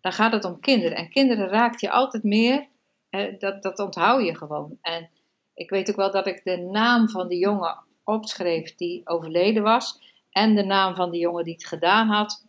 Dan 0.00 0.12
gaat 0.12 0.32
het 0.32 0.44
om 0.44 0.60
kinderen. 0.60 0.96
En 0.96 1.10
kinderen 1.10 1.48
raakt 1.48 1.80
je 1.80 1.90
altijd 1.90 2.22
meer. 2.22 2.66
Dat, 3.38 3.62
dat 3.62 3.78
onthoud 3.78 4.24
je 4.24 4.36
gewoon. 4.36 4.78
En 4.80 5.10
ik 5.54 5.70
weet 5.70 5.90
ook 5.90 5.96
wel 5.96 6.10
dat 6.10 6.26
ik 6.26 6.44
de 6.44 6.56
naam 6.56 7.08
van 7.08 7.28
de 7.28 7.36
jongen 7.36 7.84
opschreef 8.04 8.74
die 8.74 9.00
overleden 9.04 9.62
was. 9.62 10.00
En 10.30 10.54
de 10.54 10.64
naam 10.64 10.94
van 10.94 11.10
de 11.10 11.18
jongen 11.18 11.44
die 11.44 11.52
het 11.52 11.66
gedaan 11.66 12.08
had. 12.08 12.46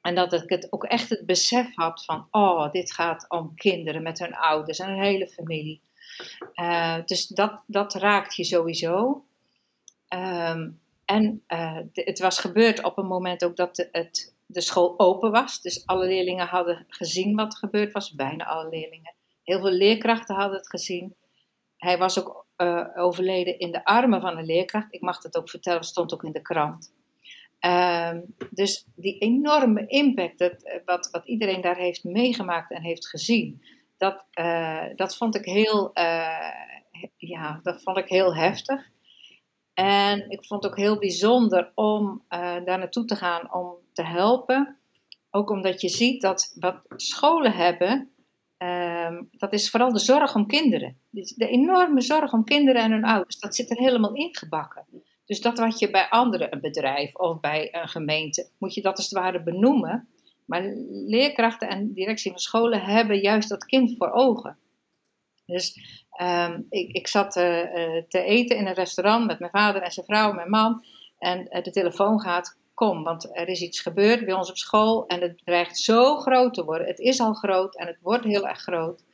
En 0.00 0.14
dat 0.14 0.32
ik 0.32 0.48
het 0.48 0.72
ook 0.72 0.84
echt 0.84 1.08
het 1.08 1.26
besef 1.26 1.74
had 1.74 2.04
van, 2.04 2.26
oh, 2.30 2.70
dit 2.70 2.92
gaat 2.92 3.24
om 3.28 3.54
kinderen 3.54 4.02
met 4.02 4.18
hun 4.18 4.34
ouders 4.34 4.78
en 4.78 4.88
hun 4.88 5.02
hele 5.02 5.28
familie. 5.28 5.82
Uh, 6.54 6.96
dus 7.04 7.26
dat, 7.26 7.62
dat 7.66 7.94
raakt 7.94 8.36
je 8.36 8.44
sowieso. 8.44 9.24
Um, 10.08 10.80
en 11.04 11.42
de, 11.92 12.02
het 12.04 12.18
was 12.18 12.38
gebeurd 12.38 12.84
op 12.84 12.98
een 12.98 13.06
moment 13.06 13.44
ook 13.44 13.56
dat 13.56 13.76
de, 13.76 13.88
het, 13.92 14.34
de 14.46 14.60
school 14.60 14.98
open 14.98 15.30
was. 15.30 15.60
Dus 15.60 15.86
alle 15.86 16.06
leerlingen 16.06 16.46
hadden 16.46 16.84
gezien 16.88 17.36
wat 17.36 17.52
er 17.52 17.58
gebeurd 17.58 17.92
was, 17.92 18.14
bijna 18.14 18.44
alle 18.44 18.68
leerlingen. 18.68 19.14
Heel 19.52 19.60
veel 19.60 19.70
leerkrachten 19.70 20.34
hadden 20.34 20.56
het 20.56 20.68
gezien. 20.68 21.14
Hij 21.76 21.98
was 21.98 22.20
ook 22.20 22.46
uh, 22.56 22.86
overleden 22.94 23.58
in 23.58 23.72
de 23.72 23.84
armen 23.84 24.20
van 24.20 24.38
een 24.38 24.44
leerkracht. 24.44 24.86
Ik 24.94 25.00
mag 25.00 25.22
het 25.22 25.36
ook 25.36 25.50
vertellen, 25.50 25.84
stond 25.84 26.14
ook 26.14 26.24
in 26.24 26.32
de 26.32 26.42
krant. 26.42 26.94
Um, 27.60 28.34
dus 28.50 28.86
die 28.94 29.18
enorme 29.18 29.86
impact, 29.86 30.38
dat, 30.38 30.62
eh, 30.62 30.80
wat, 30.84 31.08
wat 31.10 31.26
iedereen 31.26 31.60
daar 31.60 31.76
heeft 31.76 32.04
meegemaakt 32.04 32.70
en 32.70 32.82
heeft 32.82 33.08
gezien, 33.08 33.62
dat, 33.96 34.24
uh, 34.34 34.84
dat 34.96 35.16
vond 35.16 35.34
ik 35.34 35.44
heel, 35.44 35.90
ja, 37.16 37.60
dat 37.62 37.82
vond 37.82 37.98
ik 37.98 38.08
heel 38.08 38.34
heftig. 38.34 38.88
En 39.74 40.30
ik 40.30 40.46
vond 40.46 40.62
het 40.62 40.72
ook 40.72 40.78
heel 40.78 40.98
bijzonder 40.98 41.72
om 41.74 42.24
daar 42.28 42.78
naartoe 42.78 43.04
te 43.04 43.16
gaan 43.16 43.54
om 43.54 43.74
te 43.92 44.04
helpen. 44.04 44.78
Ook 45.30 45.50
omdat 45.50 45.80
je 45.80 45.88
ziet 45.88 46.22
dat 46.22 46.56
wat 46.60 46.82
scholen 46.96 47.52
hebben, 47.52 48.11
um, 49.16 49.28
dat 49.30 49.52
is 49.52 49.70
vooral 49.70 49.92
de 49.92 49.98
zorg 49.98 50.34
om 50.34 50.46
kinderen. 50.46 50.96
De 51.10 51.48
enorme 51.48 52.00
zorg 52.00 52.32
om 52.32 52.44
kinderen 52.44 52.82
en 52.82 52.90
hun 52.90 53.04
ouders, 53.04 53.38
dat 53.38 53.54
zit 53.54 53.70
er 53.70 53.76
helemaal 53.76 54.14
ingebakken. 54.14 54.86
Dus 55.24 55.40
dat 55.40 55.58
wat 55.58 55.78
je 55.78 55.90
bij 55.90 56.08
anderen, 56.08 56.52
een 56.52 56.60
bedrijf 56.60 57.14
of 57.14 57.40
bij 57.40 57.68
een 57.72 57.88
gemeente, 57.88 58.50
moet 58.58 58.74
je 58.74 58.82
dat 58.82 58.96
als 58.96 59.10
het 59.10 59.18
ware 59.18 59.42
benoemen. 59.42 60.08
Maar 60.44 60.62
leerkrachten 61.06 61.68
en 61.68 61.92
directie 61.92 62.30
van 62.30 62.40
scholen 62.40 62.80
hebben 62.80 63.20
juist 63.20 63.48
dat 63.48 63.64
kind 63.64 63.94
voor 63.96 64.10
ogen. 64.10 64.58
Dus 65.46 65.78
um, 66.22 66.66
ik, 66.70 66.92
ik, 66.92 67.06
zat 67.06 67.36
uh, 67.36 67.42
te 68.08 68.22
eten 68.22 68.56
in 68.56 68.66
een 68.66 68.74
restaurant 68.74 69.26
met 69.26 69.38
mijn 69.38 69.50
vader 69.50 69.82
en 69.82 69.92
zijn 69.92 70.06
vrouw 70.06 70.30
en 70.30 70.36
mijn 70.36 70.50
man. 70.50 70.84
En 71.18 71.46
uh, 71.50 71.62
de 71.62 71.70
telefoon 71.70 72.20
gaat, 72.20 72.58
kom, 72.74 73.02
want 73.02 73.36
er 73.36 73.48
is 73.48 73.60
iets 73.60 73.80
gebeurd 73.80 74.24
bij 74.24 74.34
ons 74.34 74.50
op 74.50 74.56
school 74.56 75.06
en 75.06 75.20
het 75.20 75.40
dreigt 75.44 75.78
zo 75.78 76.16
groot 76.16 76.54
te 76.54 76.64
worden. 76.64 76.86
Het 76.86 76.98
is 76.98 77.20
al 77.20 77.32
groot 77.32 77.76
en 77.76 77.86
het 77.86 77.98
wordt 78.00 78.24
heel 78.24 78.48
erg 78.48 78.60
groot. 78.60 79.04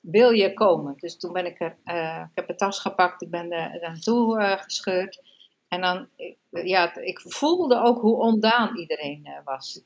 Wil 0.00 0.30
je 0.30 0.52
komen? 0.52 0.94
Dus 0.96 1.18
toen 1.18 1.32
ben 1.32 1.46
ik 1.46 1.60
er, 1.60 1.76
ik 2.24 2.30
heb 2.34 2.46
de 2.46 2.54
tas 2.54 2.78
gepakt, 2.78 3.22
ik 3.22 3.30
ben 3.30 3.50
er 3.50 3.78
naartoe 3.80 4.58
gescheurd. 4.62 5.22
En 5.68 5.80
dan, 5.80 6.08
ja, 6.50 6.96
ik 6.96 7.20
voelde 7.20 7.82
ook 7.82 8.00
hoe 8.00 8.16
ondaan 8.16 8.78
iedereen 8.78 9.20
uh, 9.24 9.32
was. 9.44 9.80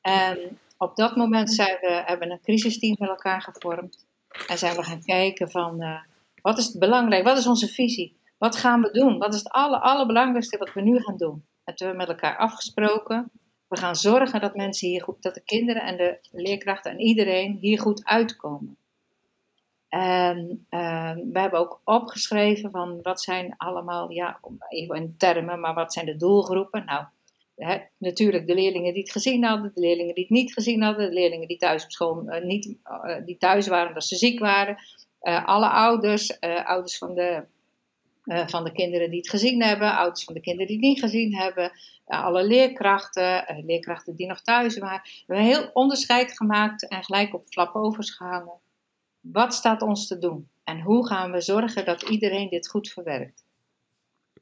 En 0.00 0.58
op 0.78 0.96
dat 0.96 1.16
moment 1.16 1.52
zijn 1.52 1.78
we, 1.80 2.02
hebben 2.06 2.28
we 2.28 2.34
een 2.34 2.40
crisisteam 2.40 2.96
met 2.98 3.08
elkaar 3.08 3.42
gevormd. 3.42 4.06
En 4.46 4.58
zijn 4.58 4.76
we 4.76 4.82
gaan 4.82 5.02
kijken 5.04 5.50
van, 5.50 5.82
uh, 5.82 6.00
wat 6.42 6.58
is 6.58 6.66
het 6.66 6.78
belangrijk? 6.78 7.24
Wat 7.24 7.38
is 7.38 7.46
onze 7.46 7.68
visie? 7.68 8.20
Wat 8.38 8.56
gaan 8.56 8.82
we 8.82 8.90
doen? 8.90 9.18
Wat 9.18 9.34
is 9.34 9.38
het 9.38 9.52
aller, 9.52 9.80
allerbelangrijkste 9.80 10.58
wat 10.58 10.72
we 10.72 10.80
nu 10.80 11.00
gaan 11.00 11.16
doen? 11.16 11.44
Toen 11.64 11.86
hebben 11.86 12.06
we 12.06 12.12
met 12.12 12.22
elkaar 12.22 12.36
afgesproken. 12.36 13.30
We 13.68 13.76
gaan 13.76 13.96
zorgen 13.96 14.40
dat 14.40 14.56
mensen 14.56 14.88
hier 14.88 15.02
goed, 15.02 15.22
dat 15.22 15.34
de 15.34 15.44
kinderen 15.44 15.82
en 15.82 15.96
de 15.96 16.18
leerkrachten 16.30 16.90
en 16.90 17.00
iedereen 17.00 17.58
hier 17.60 17.80
goed 17.80 18.04
uitkomen. 18.04 18.76
En 19.88 20.66
uh, 20.70 21.14
we 21.14 21.40
hebben 21.40 21.60
ook 21.60 21.80
opgeschreven 21.84 22.70
van 22.70 23.02
wat 23.02 23.20
zijn 23.20 23.54
allemaal, 23.56 24.10
ja, 24.10 24.40
even 24.68 24.96
in 24.96 25.14
termen, 25.18 25.60
maar 25.60 25.74
wat 25.74 25.92
zijn 25.92 26.06
de 26.06 26.16
doelgroepen? 26.16 26.84
Nou, 26.84 27.04
hè, 27.56 27.78
natuurlijk 27.98 28.46
de 28.46 28.54
leerlingen 28.54 28.92
die 28.92 29.02
het 29.02 29.12
gezien 29.12 29.44
hadden, 29.44 29.72
de 29.74 29.80
leerlingen 29.80 30.14
die 30.14 30.24
het 30.24 30.32
niet 30.32 30.52
gezien 30.52 30.82
hadden, 30.82 31.08
de 31.08 31.14
leerlingen 31.14 31.48
die 31.48 31.56
thuis 31.56 31.84
op 31.84 31.90
school 31.90 32.24
uh, 32.26 32.44
niet, 32.44 32.76
uh, 32.84 33.16
die 33.24 33.36
thuis 33.36 33.66
waren 33.68 33.88
omdat 33.88 34.04
ze 34.04 34.16
ziek 34.16 34.38
waren, 34.38 34.76
alle 35.44 35.68
ouders, 35.68 36.40
ouders 36.40 36.98
van 36.98 37.14
de, 37.14 37.44
van 38.24 38.64
de 38.64 38.72
kinderen 38.72 39.10
die 39.10 39.18
het 39.18 39.30
gezien 39.30 39.62
hebben, 39.62 39.96
ouders 39.96 40.24
van 40.24 40.34
de 40.34 40.40
kinderen 40.40 40.66
die 40.66 40.76
het 40.76 40.86
niet 40.86 41.00
gezien 41.00 41.34
hebben, 41.34 41.72
alle 42.04 42.44
leerkrachten, 42.44 43.62
leerkrachten 43.66 44.16
die 44.16 44.26
nog 44.26 44.42
thuis 44.42 44.78
waren. 44.78 45.00
We 45.26 45.34
hebben 45.34 45.54
heel 45.54 45.70
onderscheid 45.72 46.36
gemaakt 46.36 46.88
en 46.88 47.04
gelijk 47.04 47.34
op 47.34 47.46
flapovers 47.46 48.10
gehangen. 48.10 48.60
Wat 49.20 49.54
staat 49.54 49.82
ons 49.82 50.06
te 50.06 50.18
doen? 50.18 50.50
En 50.64 50.80
hoe 50.80 51.06
gaan 51.06 51.32
we 51.32 51.40
zorgen 51.40 51.84
dat 51.84 52.02
iedereen 52.02 52.48
dit 52.48 52.68
goed 52.68 52.88
verwerkt? 52.88 53.44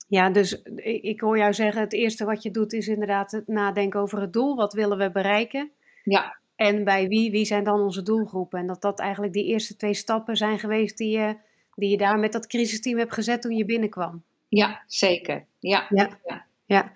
Ja, 0.08 0.30
dus 0.30 0.62
ik 1.02 1.20
hoor 1.20 1.38
jou 1.38 1.54
zeggen, 1.54 1.80
het 1.80 1.92
eerste 1.92 2.24
wat 2.24 2.42
je 2.42 2.50
doet 2.50 2.72
is 2.72 2.88
inderdaad 2.88 3.30
het 3.30 3.48
nadenken 3.48 4.00
over 4.00 4.20
het 4.20 4.32
doel. 4.32 4.56
Wat 4.56 4.72
willen 4.72 4.98
we 4.98 5.10
bereiken? 5.10 5.70
Ja. 6.04 6.38
En 6.56 6.84
bij 6.84 7.08
wie, 7.08 7.30
wie 7.30 7.44
zijn 7.44 7.64
dan 7.64 7.80
onze 7.80 8.02
doelgroepen? 8.02 8.58
En 8.58 8.66
dat 8.66 8.82
dat 8.82 9.00
eigenlijk 9.00 9.32
die 9.32 9.44
eerste 9.44 9.76
twee 9.76 9.94
stappen 9.94 10.36
zijn 10.36 10.58
geweest 10.58 10.98
die 10.98 11.18
je, 11.18 11.36
die 11.80 11.90
je 11.90 11.96
daar 11.96 12.18
met 12.18 12.32
dat 12.32 12.46
crisisteam 12.46 12.98
hebt 12.98 13.12
gezet 13.12 13.42
toen 13.42 13.56
je 13.56 13.64
binnenkwam. 13.64 14.22
Ja, 14.48 14.82
zeker. 14.86 15.44
Ja. 15.58 15.86
ja. 15.88 16.08
ja. 16.24 16.44
ja. 16.64 16.92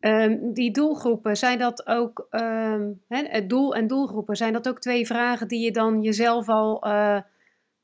Um, 0.00 0.52
die 0.52 0.70
doelgroepen, 0.70 1.36
zijn 1.36 1.58
dat 1.58 1.86
ook, 1.86 2.26
um, 2.30 3.02
hè, 3.08 3.22
het 3.28 3.48
doel 3.48 3.74
en 3.74 3.86
doelgroepen, 3.86 4.36
zijn 4.36 4.52
dat 4.52 4.68
ook 4.68 4.80
twee 4.80 5.06
vragen 5.06 5.48
die 5.48 5.64
je 5.64 5.70
dan 5.70 6.02
jezelf 6.02 6.48
al 6.48 6.86
uh, 6.86 7.20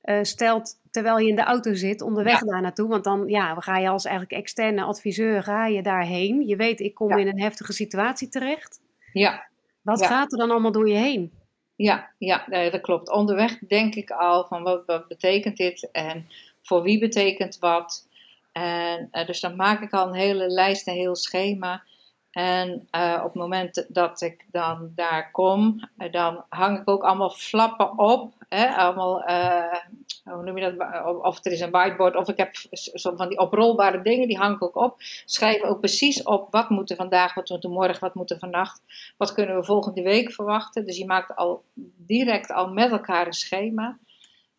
uh, 0.03 0.19
stelt 0.23 0.81
terwijl 0.91 1.19
je 1.19 1.29
in 1.29 1.37
de 1.37 1.43
auto 1.43 1.75
zit, 1.75 2.01
onderweg 2.01 2.41
ja. 2.41 2.47
daar 2.47 2.63
naartoe? 2.63 2.89
Want 2.89 3.05
dan 3.05 3.29
ja, 3.29 3.55
ga 3.55 3.79
je 3.79 3.89
als 3.89 4.05
eigenlijk 4.05 4.41
externe 4.41 4.83
adviseur, 4.83 5.43
ga 5.43 5.67
je 5.67 5.83
daarheen. 5.83 6.47
Je 6.47 6.57
weet, 6.57 6.81
ik 6.81 6.95
kom 6.95 7.09
ja. 7.09 7.17
in 7.17 7.27
een 7.27 7.41
heftige 7.41 7.73
situatie 7.73 8.29
terecht. 8.29 8.81
Ja. 9.13 9.47
Wat 9.83 10.07
gaat 10.07 10.33
er 10.33 10.39
dan 10.39 10.51
allemaal 10.51 10.73
door 10.73 10.89
je 10.89 10.97
heen? 10.97 11.33
Ja, 11.77 12.11
ja 12.19 12.45
dat 12.49 12.81
klopt. 12.81 13.11
Onderweg 13.11 13.59
denk 13.59 13.95
ik 13.95 14.11
al 14.11 14.45
van 14.45 14.63
wat, 14.63 14.83
wat 14.87 15.09
betekent 15.09 15.57
dit 15.57 15.91
en 15.93 16.29
voor 16.63 16.83
wie 16.83 16.99
betekent 16.99 17.59
wat. 17.59 18.09
En 18.53 19.09
uh, 19.13 19.27
dus 19.27 19.41
dan 19.41 19.57
maak 19.57 19.81
ik 19.81 19.93
al 19.93 20.07
een 20.07 20.15
hele 20.15 20.49
lijst, 20.49 20.87
een 20.87 20.95
heel 20.95 21.17
schema. 21.17 21.83
En 22.31 22.89
uh, 22.91 23.17
op 23.19 23.33
het 23.33 23.35
moment 23.35 23.87
dat 23.89 24.21
ik 24.21 24.45
dan 24.51 24.93
daar 24.95 25.31
kom, 25.31 25.89
dan 26.11 26.45
hang 26.49 26.79
ik 26.79 26.89
ook 26.89 27.03
allemaal 27.03 27.31
flappen 27.31 27.99
op. 27.99 28.33
Hè? 28.49 28.69
Allemaal 28.69 29.25
Of 31.23 31.45
er 31.45 31.53
is 31.53 31.61
een 31.61 31.71
whiteboard, 31.71 32.17
of 32.17 32.29
ik 32.29 32.37
heb 32.37 32.51
zo 32.73 33.17
van 33.17 33.29
die 33.29 33.39
oprolbare 33.39 34.03
dingen, 34.03 34.29
die 34.29 34.39
hang 34.39 34.55
ik 34.55 34.63
ook 34.63 34.77
op. 34.77 34.95
Schrijf 35.25 35.63
ook 35.63 35.81
precies 35.81 36.23
op 36.23 36.49
wat 36.51 36.71
moet 36.71 36.91
er 36.91 36.97
vandaag, 36.97 37.35
wat 37.35 37.49
moet 37.49 37.65
er 37.65 37.71
morgen, 37.71 38.01
wat 38.01 38.15
moet 38.15 38.31
er 38.31 38.39
vannacht, 38.39 38.83
wat 39.17 39.33
kunnen 39.33 39.57
we 39.57 39.65
volgende 39.65 40.03
week 40.03 40.33
verwachten. 40.33 40.87
Dus 40.87 40.97
je 40.97 41.07
maakt 41.07 41.37
al 41.37 41.65
direct 41.97 42.53
al 42.53 42.69
met 42.69 42.91
elkaar 42.91 43.27
een 43.27 43.33
schema. 43.33 43.99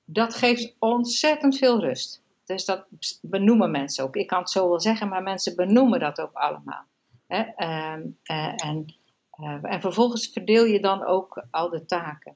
Dat 0.06 0.36
geeft 0.36 0.76
ontzettend 0.80 1.58
veel 1.58 1.80
rust. 1.80 2.22
Dus 2.46 2.66
dat 2.66 2.86
benoemen 3.22 3.72
mensen 3.72 4.04
ook. 4.04 4.16
Ik 4.16 4.28
kan 4.28 4.40
het 4.40 4.50
zo 4.50 4.70
wel 4.70 4.80
zeggen, 4.80 5.08
maar 5.08 5.24
mensen 5.24 5.56
benoemen 5.56 6.00
dat 6.00 6.20
ook 6.20 6.34
allemaal. 6.34 6.86
Ehm, 7.28 8.02
eh, 8.24 8.66
en, 8.66 8.96
uh, 9.40 9.58
en 9.62 9.82
vervolgens 9.82 10.30
verdeel 10.34 10.66
je 10.66 10.80
dan 10.80 11.06
ook 11.06 11.46
al 11.52 11.70
de 11.70 11.86
taken. 11.86 12.36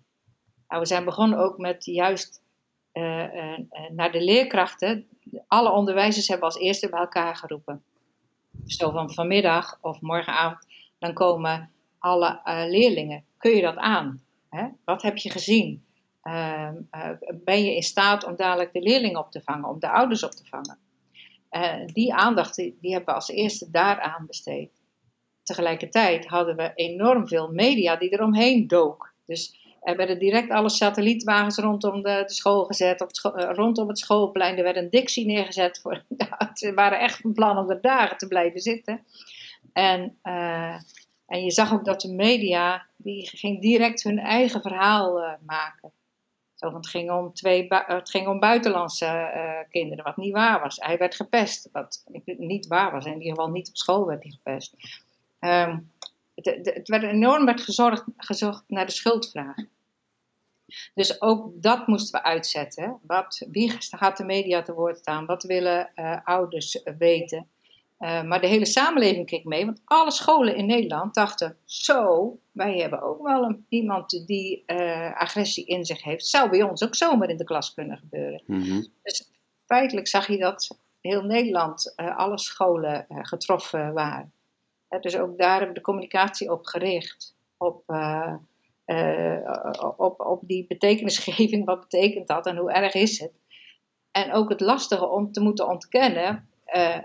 Nou, 0.67 0.81
we 0.81 0.87
zijn 0.87 1.05
begonnen 1.05 1.39
ook 1.39 1.57
met 1.57 1.85
juist 1.85 2.40
naar 3.91 4.11
de 4.11 4.23
leerkrachten. 4.23 5.07
Alle 5.47 5.71
onderwijzers 5.71 6.27
hebben 6.27 6.45
als 6.45 6.57
eerste 6.57 6.89
bij 6.89 6.99
elkaar 6.99 7.35
geroepen. 7.35 7.83
Zo 8.65 8.91
van 8.91 9.13
vanmiddag 9.13 9.77
of 9.81 10.01
morgenavond, 10.01 10.65
dan 10.99 11.13
komen 11.13 11.71
alle 11.99 12.41
leerlingen. 12.45 13.23
Kun 13.37 13.51
je 13.51 13.61
dat 13.61 13.77
aan? 13.77 14.21
Hè? 14.49 14.67
Wat 14.85 15.01
heb 15.01 15.17
je 15.17 15.31
gezien? 15.31 15.85
Ehm, 16.21 16.75
ben 17.33 17.63
je 17.63 17.75
in 17.75 17.83
staat 17.83 18.23
om 18.23 18.35
dadelijk 18.35 18.73
de 18.73 18.81
leerlingen 18.81 19.19
op 19.19 19.31
te 19.31 19.41
vangen, 19.41 19.69
om 19.69 19.79
de 19.79 19.89
ouders 19.89 20.23
op 20.23 20.31
te 20.31 20.45
vangen? 20.45 20.79
die 21.85 22.13
aandacht 22.13 22.55
die, 22.55 22.77
die 22.81 22.91
hebben 22.91 23.09
we 23.09 23.15
als 23.15 23.29
eerste 23.29 23.71
daaraan 23.71 24.25
besteed. 24.27 24.71
Tegelijkertijd 25.43 26.27
hadden 26.27 26.55
we 26.55 26.71
enorm 26.75 27.27
veel 27.27 27.51
media 27.51 27.95
die 27.95 28.09
eromheen 28.09 28.67
dook. 28.67 29.13
Dus 29.25 29.60
er 29.81 29.95
werden 29.95 30.19
direct 30.19 30.49
alle 30.49 30.69
satellietwagens 30.69 31.57
rondom 31.57 32.01
de, 32.01 32.23
de 32.27 32.33
school 32.33 32.65
gezet, 32.65 33.21
eh, 33.21 33.49
rondom 33.53 33.87
het 33.87 33.99
schoolplein. 33.99 34.57
Er 34.57 34.63
werd 34.63 34.75
een 34.75 34.89
dictie 34.89 35.25
neergezet. 35.25 35.79
Voor, 35.81 36.03
waren 36.75 36.99
echt 36.99 37.21
van 37.21 37.33
plan 37.33 37.57
om 37.57 37.69
er 37.69 37.81
dagen 37.81 38.17
te 38.17 38.27
blijven 38.27 38.59
zitten. 38.59 39.05
En, 39.73 40.17
uh, 40.23 40.75
en 41.27 41.43
je 41.43 41.51
zag 41.51 41.73
ook 41.73 41.85
dat 41.85 42.01
de 42.01 42.13
media, 42.13 42.85
die 42.97 43.27
ging 43.27 43.61
direct 43.61 44.03
hun 44.03 44.19
eigen 44.19 44.61
verhaal 44.61 45.19
uh, 45.19 45.33
maken. 45.45 45.91
Zo, 46.55 46.73
het, 46.75 46.87
ging 46.87 47.11
om 47.11 47.33
twee, 47.33 47.65
het 47.69 48.09
ging 48.09 48.27
om 48.27 48.39
buitenlandse 48.39 49.65
kinderen, 49.69 50.03
wat 50.03 50.17
niet 50.17 50.33
waar 50.33 50.61
was. 50.61 50.75
Hij 50.79 50.97
werd 50.97 51.15
gepest, 51.15 51.69
wat 51.71 52.03
niet 52.25 52.67
waar 52.67 52.91
was. 52.91 53.05
In 53.05 53.13
ieder 53.13 53.29
geval 53.29 53.49
niet 53.49 53.69
op 53.69 53.77
school 53.77 54.05
werd 54.05 54.23
hij 54.23 54.31
gepest. 54.31 54.75
Um, 55.39 55.91
het, 56.35 56.75
het 56.75 56.87
werd 56.87 57.03
enorm 57.03 57.45
werd 57.45 57.61
gezorgd, 57.61 58.03
gezocht 58.17 58.63
naar 58.67 58.85
de 58.85 58.91
schuldvraag. 58.91 59.55
Dus 60.93 61.21
ook 61.21 61.61
dat 61.61 61.87
moesten 61.87 62.19
we 62.19 62.25
uitzetten. 62.25 62.99
Wat, 63.01 63.45
wie 63.51 63.73
gaat 63.79 64.17
de 64.17 64.23
media 64.23 64.61
te 64.61 64.73
woord 64.73 64.97
staan? 64.97 65.25
Wat 65.25 65.43
willen 65.43 65.91
uh, 65.95 66.17
ouders 66.23 66.81
weten? 66.97 67.47
Uh, 67.99 68.23
maar 68.23 68.41
de 68.41 68.47
hele 68.47 68.65
samenleving 68.65 69.25
keek 69.25 69.43
mee, 69.43 69.65
want 69.65 69.81
alle 69.85 70.11
scholen 70.11 70.55
in 70.55 70.65
Nederland 70.65 71.13
dachten: 71.13 71.57
zo, 71.65 72.37
wij 72.51 72.77
hebben 72.77 73.01
ook 73.01 73.21
wel 73.21 73.43
een, 73.43 73.65
iemand 73.69 74.27
die 74.27 74.63
uh, 74.67 75.13
agressie 75.13 75.65
in 75.65 75.85
zich 75.85 76.03
heeft. 76.03 76.25
Zou 76.25 76.49
bij 76.49 76.63
ons 76.63 76.83
ook 76.83 76.95
zomaar 76.95 77.29
in 77.29 77.37
de 77.37 77.43
klas 77.43 77.73
kunnen 77.73 77.97
gebeuren. 77.97 78.43
Mm 78.45 78.61
-hmm. 78.61 78.87
Dus 79.03 79.31
feitelijk 79.65 80.07
zag 80.07 80.27
je 80.27 80.37
dat 80.37 80.77
heel 81.01 81.21
Nederland, 81.21 81.93
alle 81.95 82.39
scholen 82.39 83.05
getroffen 83.09 83.93
waren 83.93 84.31
dus 84.99 85.17
ook 85.17 85.37
daar 85.37 85.49
hebben 85.49 85.67
we 85.67 85.73
de 85.73 85.81
communicatie 85.81 86.51
op 86.51 86.65
gericht. 86.65 87.35
Op, 87.57 87.83
op, 89.97 90.19
op 90.19 90.41
die 90.47 90.65
betekenisgeving, 90.67 91.65
wat 91.65 91.79
betekent 91.79 92.27
dat 92.27 92.45
en 92.45 92.57
hoe 92.57 92.71
erg 92.71 92.93
is 92.93 93.19
het? 93.19 93.31
En 94.11 94.33
ook 94.33 94.49
het 94.49 94.61
lastige 94.61 95.09
om 95.09 95.31
te 95.31 95.41
moeten 95.41 95.67
ontkennen 95.67 96.49
uh, 96.75 96.97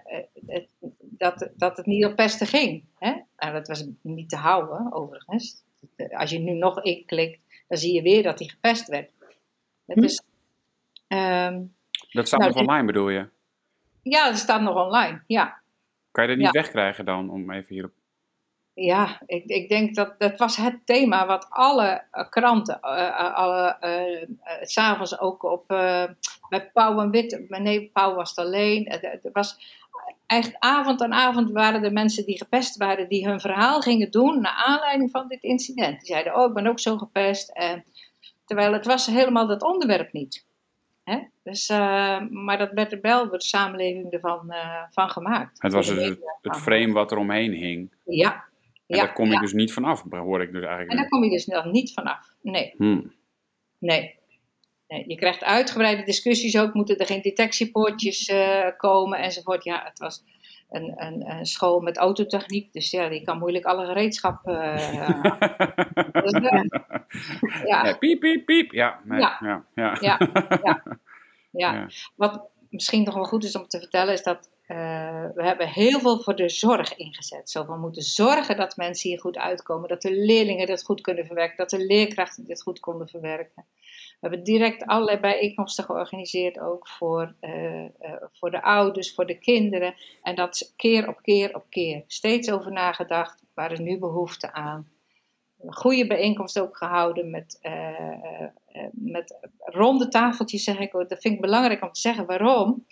het, 0.47 0.69
dat, 0.99 1.51
dat 1.57 1.77
het 1.77 1.87
niet 1.87 2.05
op 2.05 2.17
pesten 2.17 2.47
ging. 2.47 2.85
Hè? 2.99 3.15
En 3.37 3.53
dat 3.53 3.69
was 3.69 3.87
niet 4.03 4.29
te 4.29 4.37
houden, 4.37 4.93
overigens. 4.93 5.65
Als 6.11 6.31
je 6.31 6.39
nu 6.39 6.53
nog 6.53 6.83
ik 6.83 7.07
klikt, 7.07 7.41
dan 7.69 7.79
zie 7.79 7.95
je 7.95 8.03
weer 8.03 8.23
dat 8.23 8.39
hij 8.39 8.49
gepest 8.49 8.89
werd. 8.89 9.11
Hm? 9.87 10.01
Dus, 10.01 10.23
um, 11.09 11.75
dat 12.11 12.27
staat 12.27 12.41
nou, 12.41 12.53
nog 12.53 12.61
online, 12.61 12.87
bedoel 12.87 13.09
je? 13.09 13.29
Ja, 14.03 14.29
dat 14.29 14.39
staat 14.39 14.61
nog 14.61 14.85
online, 14.85 15.23
ja. 15.27 15.61
Kan 16.11 16.25
je 16.25 16.31
dat 16.31 16.39
niet 16.39 16.55
wegkrijgen 16.55 17.05
dan, 17.05 17.31
om 17.31 17.51
even 17.51 17.75
hierop... 17.75 17.93
Ja, 18.79 19.21
ik, 19.27 19.45
ik 19.45 19.69
denk 19.69 19.95
dat 19.95 20.15
dat 20.19 20.39
was 20.39 20.57
het 20.57 20.79
thema 20.85 21.27
wat 21.27 21.47
alle 21.51 22.03
uh, 22.13 22.29
kranten, 22.29 22.79
uh, 22.83 23.35
alle, 23.35 23.77
uh, 23.81 24.29
s'avonds 24.63 25.21
ook 25.21 25.43
op, 25.43 25.65
bij 26.49 26.71
Pauw 26.73 27.01
en 27.01 27.11
Wit, 27.11 27.45
nee, 27.49 27.91
Pauw 27.93 28.15
was 28.15 28.31
het 28.31 28.39
alleen. 28.39 28.87
Het 28.89 29.31
was, 29.33 29.59
echt 30.27 30.57
avond 30.59 31.03
aan 31.03 31.13
avond 31.13 31.51
waren 31.51 31.85
er 31.85 31.93
mensen 31.93 32.25
die 32.25 32.39
gepest 32.39 32.77
waren, 32.77 33.09
die 33.09 33.29
hun 33.29 33.41
verhaal 33.41 33.81
gingen 33.81 34.11
doen 34.11 34.41
naar 34.41 34.63
aanleiding 34.67 35.11
van 35.11 35.29
dit 35.29 35.43
incident. 35.43 35.99
Die 35.99 36.07
zeiden, 36.07 36.37
oh, 36.37 36.49
ik 36.49 36.55
ben 36.55 36.67
ook 36.67 36.81
zo 36.81 36.97
gepest. 36.97 37.51
En, 37.51 37.85
terwijl 38.45 38.73
het 38.73 38.87
was 38.87 39.07
helemaal 39.07 39.47
dat 39.47 39.63
onderwerp 39.63 40.13
niet. 40.13 40.45
Hè? 41.05 41.19
Dus, 41.43 41.71
uh, 41.71 42.21
maar 42.31 42.59
dat 42.59 42.73
werd 42.73 42.93
er 42.93 43.01
wel 43.01 43.29
door 43.29 43.39
de 43.39 43.45
samenleving 43.45 44.13
ervan 44.13 44.47
uh, 44.49 44.83
van 44.91 45.11
gemaakt. 45.11 45.63
Het 45.63 45.73
was 45.73 45.87
dus 45.87 46.09
het, 46.09 46.19
het 46.43 46.57
frame 46.57 46.93
wat 46.93 47.11
er 47.11 47.19
omheen 47.19 47.53
hing. 47.53 47.91
Ja. 48.05 48.45
En 48.87 48.97
ja, 48.97 49.05
daar 49.05 49.13
kom 49.13 49.27
je 49.27 49.33
ja. 49.33 49.41
dus 49.41 49.53
niet 49.53 49.73
vanaf, 49.73 50.05
hoor 50.11 50.43
ik 50.43 50.53
dus 50.53 50.63
eigenlijk. 50.63 50.91
En 50.91 50.97
daar 50.97 51.09
kom 51.09 51.25
je 51.25 51.31
dus 51.31 51.47
nog 51.47 51.65
niet 51.65 51.93
vanaf. 51.93 52.35
Nee. 52.43 52.75
Hmm. 52.77 53.13
Nee. 53.79 54.15
nee. 54.89 55.05
Je 55.09 55.17
krijgt 55.17 55.45
uitgebreide 55.45 56.03
discussies 56.03 56.59
ook. 56.59 56.75
Moeten 56.75 56.99
er 56.99 57.07
geen 57.07 57.23
detectiepoortjes 57.23 58.29
uh, 58.29 58.67
komen 58.77 59.19
enzovoort. 59.19 59.65
Ja, 59.65 59.83
het 59.85 59.99
was 59.99 60.25
een, 60.71 60.93
een, 60.97 61.31
een, 61.31 61.47
school 61.47 61.81
met 61.81 61.97
autotechniek. 61.97 62.73
Dus 62.73 62.91
ja, 62.91 63.09
die 63.09 63.23
kan 63.25 63.39
moeilijk 63.39 63.65
alle 63.65 63.87
gereedschap. 63.87 64.45
dus, 66.23 66.31
ja. 66.31 66.65
ja. 67.65 67.97
Piep, 67.97 68.21
piep, 68.21 68.45
piep. 68.45 68.73
Ja, 68.73 69.01
nee, 69.05 69.21
ja. 69.21 69.39
Ja, 69.41 69.65
ja. 69.75 69.97
ja, 70.01 70.19
ja, 70.63 70.83
ja. 71.73 71.89
Wat 72.17 72.49
misschien 72.71 73.03
nog 73.03 73.15
wel 73.15 73.25
goed 73.25 73.45
is 73.45 73.57
om 73.57 73.67
te 73.67 73.79
vertellen, 73.79 74.13
is 74.13 74.23
dat 74.23 74.51
uh, 74.67 75.27
we 75.35 75.45
hebben 75.45 75.69
heel 75.69 76.01
veel 76.01 76.23
voor 76.23 76.37
de 76.37 76.49
zorg 76.49 76.97
ingezet. 76.97 77.51
Zo 77.51 77.65
van 77.65 77.81
moeten 77.81 78.03
zorgen 78.03 78.57
dat 78.57 78.77
mensen 78.77 79.11
hier 79.11 79.21
goed 79.21 79.37
uitkomen, 79.37 79.89
dat 79.89 80.03
de 80.03 80.13
leerlingen 80.13 80.67
dit 80.67 80.85
goed 80.85 81.01
kunnen 81.01 81.27
verwerken, 81.27 81.57
dat 81.57 81.71
de 81.71 81.87
leerkrachten 81.87 82.45
dit 82.45 82.63
goed 82.63 82.81
konden 82.81 83.09
verwerken. 83.09 83.67
We 84.21 84.29
hebben 84.29 84.43
direct 84.43 84.87
allerlei 84.87 85.21
bijeenkomsten 85.21 85.85
georganiseerd, 85.85 86.59
ook 86.59 86.89
voor, 86.89 87.35
uh, 87.41 87.83
uh, 87.83 87.89
voor 88.33 88.51
de 88.51 88.63
ouders, 88.63 89.15
voor 89.15 89.27
de 89.27 89.39
kinderen. 89.39 89.95
En 90.23 90.35
dat 90.35 90.73
keer 90.77 91.09
op 91.09 91.23
keer 91.23 91.55
op 91.55 91.65
keer. 91.69 92.05
Steeds 92.07 92.51
over 92.51 92.73
nagedacht, 92.73 93.43
waar 93.55 93.73
is 93.73 93.79
nu 93.79 93.99
behoefte 93.99 94.53
aan? 94.53 94.89
Een 95.59 95.75
goede 95.75 96.07
bijeenkomst 96.07 96.61
ook 96.61 96.77
gehouden 96.77 97.31
met, 97.31 97.59
met 98.93 99.39
ronde 99.59 100.09
tafeltjes, 100.09 100.65
zeg 100.65 100.79
ik. 100.79 100.93
Dat 100.93 101.21
vind 101.21 101.35
ik 101.35 101.41
belangrijk 101.41 101.83
om 101.83 101.93
te 101.93 102.01
zeggen. 102.01 102.27
Waarom? 102.27 102.87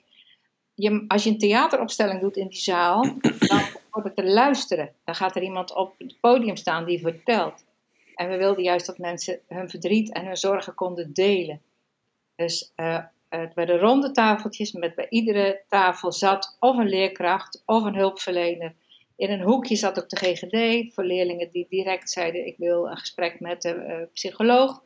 Je, 0.75 1.05
als 1.09 1.25
je 1.25 1.31
een 1.31 1.39
theateropstelling 1.39 2.21
doet 2.21 2.37
in 2.37 2.49
die 2.49 2.59
zaal, 2.59 3.03
dan 3.39 3.63
wordt 3.91 4.07
het 4.07 4.17
te 4.17 4.25
luisteren. 4.25 4.95
Dan 5.05 5.15
gaat 5.15 5.37
er 5.37 5.43
iemand 5.43 5.75
op 5.75 5.95
het 5.99 6.21
podium 6.21 6.57
staan 6.57 6.85
die 6.85 7.01
vertelt. 7.01 7.65
En 8.15 8.29
we 8.29 8.37
wilden 8.37 8.63
juist 8.63 8.87
dat 8.87 8.99
mensen 8.99 9.41
hun 9.49 9.71
verdriet 9.71 10.13
en 10.13 10.27
hun 10.27 10.37
zorgen 10.37 10.75
konden 10.75 11.13
delen. 11.13 11.63
Dus 12.35 12.73
uh, 12.77 13.05
het 13.29 13.55
werden 13.55 13.79
ronde 13.79 14.11
tafeltjes 14.11 14.73
met 14.73 14.95
bij 14.95 15.07
iedere 15.09 15.63
tafel 15.69 16.13
zat 16.13 16.57
of 16.61 16.77
een 16.77 16.89
leerkracht 16.89 17.63
of 17.67 17.85
een 17.85 17.95
hulpverlener. 17.97 18.75
In 19.17 19.31
een 19.31 19.43
hoekje 19.43 19.77
zat 19.77 20.03
ook 20.03 20.09
de 20.09 20.17
GGD 20.17 20.95
voor 20.95 21.05
leerlingen 21.05 21.51
die 21.51 21.67
direct 21.69 22.11
zeiden: 22.11 22.47
Ik 22.47 22.57
wil 22.57 22.89
een 22.89 22.97
gesprek 22.97 23.41
met 23.41 23.63
de 23.63 23.75
uh, 23.75 24.13
psycholoog 24.13 24.83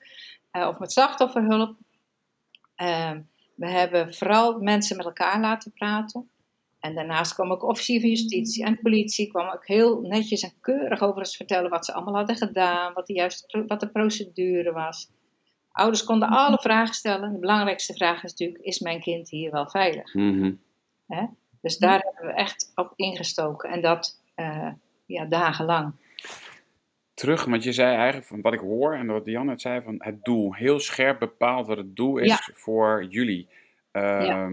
uh, 0.52 0.68
of 0.68 0.78
met 0.78 0.92
slachtofferhulp. 0.92 1.76
We 3.58 3.68
hebben 3.68 4.14
vooral 4.14 4.58
mensen 4.58 4.96
met 4.96 5.06
elkaar 5.06 5.40
laten 5.40 5.72
praten. 5.72 6.30
En 6.80 6.94
daarnaast 6.94 7.34
kwam 7.34 7.52
ook 7.52 7.62
officier 7.62 8.00
van 8.00 8.08
justitie 8.08 8.64
en 8.64 8.80
politie, 8.80 9.28
kwam 9.28 9.48
ook 9.48 9.66
heel 9.66 10.00
netjes 10.00 10.42
en 10.42 10.52
keurig 10.60 11.00
over 11.00 11.18
ons 11.18 11.36
vertellen 11.36 11.70
wat 11.70 11.84
ze 11.84 11.92
allemaal 11.92 12.14
hadden 12.14 12.36
gedaan, 12.36 12.92
wat 12.92 13.06
de, 13.06 13.12
juiste, 13.12 13.64
wat 13.66 13.80
de 13.80 13.88
procedure 13.88 14.72
was. 14.72 15.10
Ouders 15.70 16.04
konden 16.04 16.28
alle 16.28 16.58
vragen 16.58 16.94
stellen. 16.94 17.32
De 17.32 17.38
belangrijkste 17.38 17.94
vraag 17.94 18.24
is 18.24 18.30
natuurlijk, 18.30 18.64
is 18.64 18.78
mijn 18.78 19.00
kind 19.00 19.30
hier 19.30 19.50
wel 19.50 19.68
veilig? 19.68 20.14
Mm 20.14 20.40
-hmm. 20.40 20.60
Hè? 21.06 21.26
Dus 21.60 21.78
daar 21.78 22.00
hebben 22.00 22.34
we 22.34 22.40
echt 22.40 22.72
op 22.74 22.92
ingestoken 22.96 23.70
en 23.70 23.80
dat 23.80 24.22
uh, 24.36 24.72
ja, 25.06 25.24
dagenlang. 25.24 25.92
Terug, 27.18 27.44
want 27.44 27.62
je 27.64 27.72
zei 27.72 27.96
eigenlijk 27.96 28.26
van 28.26 28.40
wat 28.40 28.52
ik 28.52 28.60
hoor 28.60 28.94
en 28.94 29.06
wat 29.06 29.22
Jan 29.26 29.46
net 29.46 29.60
zei, 29.60 29.82
van 29.82 29.94
het 29.98 30.24
doel. 30.24 30.54
Heel 30.54 30.80
scherp 30.80 31.18
bepaald 31.18 31.66
wat 31.66 31.76
het 31.76 31.96
doel 31.96 32.16
is 32.18 32.28
Ja. 32.28 32.38
voor 32.54 33.06
jullie. 33.08 33.48
Ehm, 33.92 34.22
Ja. 34.22 34.48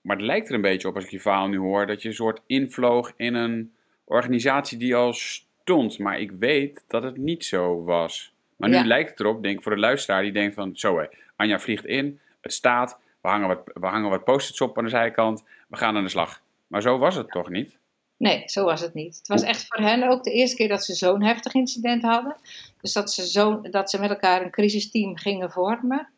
Maar 0.00 0.16
het 0.16 0.24
lijkt 0.26 0.48
er 0.48 0.54
een 0.54 0.60
beetje 0.60 0.88
op, 0.88 0.94
als 0.94 1.04
ik 1.04 1.10
je 1.10 1.20
verhaal 1.20 1.48
nu 1.48 1.58
hoor, 1.58 1.86
dat 1.86 2.02
je 2.02 2.08
een 2.08 2.14
soort 2.14 2.40
invloog 2.46 3.12
in 3.16 3.34
een 3.34 3.72
organisatie 4.04 4.78
die 4.78 4.94
al 4.96 5.12
stond. 5.12 5.98
Maar 5.98 6.20
ik 6.20 6.30
weet 6.30 6.84
dat 6.88 7.02
het 7.02 7.16
niet 7.16 7.44
zo 7.44 7.84
was. 7.84 8.32
Maar 8.56 8.68
nu 8.68 8.74
Ja. 8.76 8.84
lijkt 8.84 9.10
het 9.10 9.20
erop, 9.20 9.42
denk 9.42 9.56
ik, 9.56 9.62
voor 9.62 9.74
de 9.74 9.80
luisteraar 9.80 10.22
die 10.22 10.32
denkt 10.32 10.54
van, 10.54 10.70
zo 10.76 10.98
hé, 10.98 11.06
Anja 11.36 11.58
vliegt 11.58 11.86
in, 11.86 12.20
het 12.40 12.52
staat, 12.52 12.98
we 13.00 13.06
we 13.22 13.28
hangen 13.28 13.48
wat, 13.48 13.60
we 13.74 13.86
hangen 13.86 14.10
wat 14.10 14.24
post-its 14.24 14.60
op 14.60 14.78
aan 14.78 14.84
de 14.84 14.90
zijkant, 14.90 15.44
we 15.68 15.76
gaan 15.76 15.96
aan 15.96 16.02
de 16.02 16.08
slag. 16.10 16.42
Maar 16.66 16.82
zo 16.82 16.98
was 16.98 17.14
het 17.14 17.30
toch 17.30 17.48
niet? 17.50 17.77
Nee, 18.18 18.42
zo 18.46 18.64
was 18.64 18.80
het 18.80 18.94
niet. 18.94 19.16
Het 19.16 19.28
was 19.28 19.42
echt 19.42 19.66
voor 19.66 19.84
hen 19.84 20.10
ook 20.10 20.24
de 20.24 20.32
eerste 20.32 20.56
keer 20.56 20.68
dat 20.68 20.84
ze 20.84 20.94
zo'n 20.94 21.22
heftig 21.22 21.54
incident 21.54 22.02
hadden. 22.02 22.36
Dus 22.80 22.92
dat 22.92 23.12
ze, 23.12 23.28
zo, 23.28 23.60
dat 23.60 23.90
ze 23.90 24.00
met 24.00 24.10
elkaar 24.10 24.42
een 24.42 24.50
crisisteam 24.50 25.16
gingen 25.16 25.50
vormen. 25.50 26.08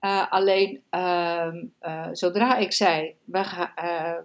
Uh, 0.00 0.32
alleen 0.32 0.82
uh, 0.90 1.54
uh, 1.82 2.08
zodra 2.12 2.56
ik 2.56 2.72
zei, 2.72 3.14
wij, 3.24 3.44
ga, 3.44 3.72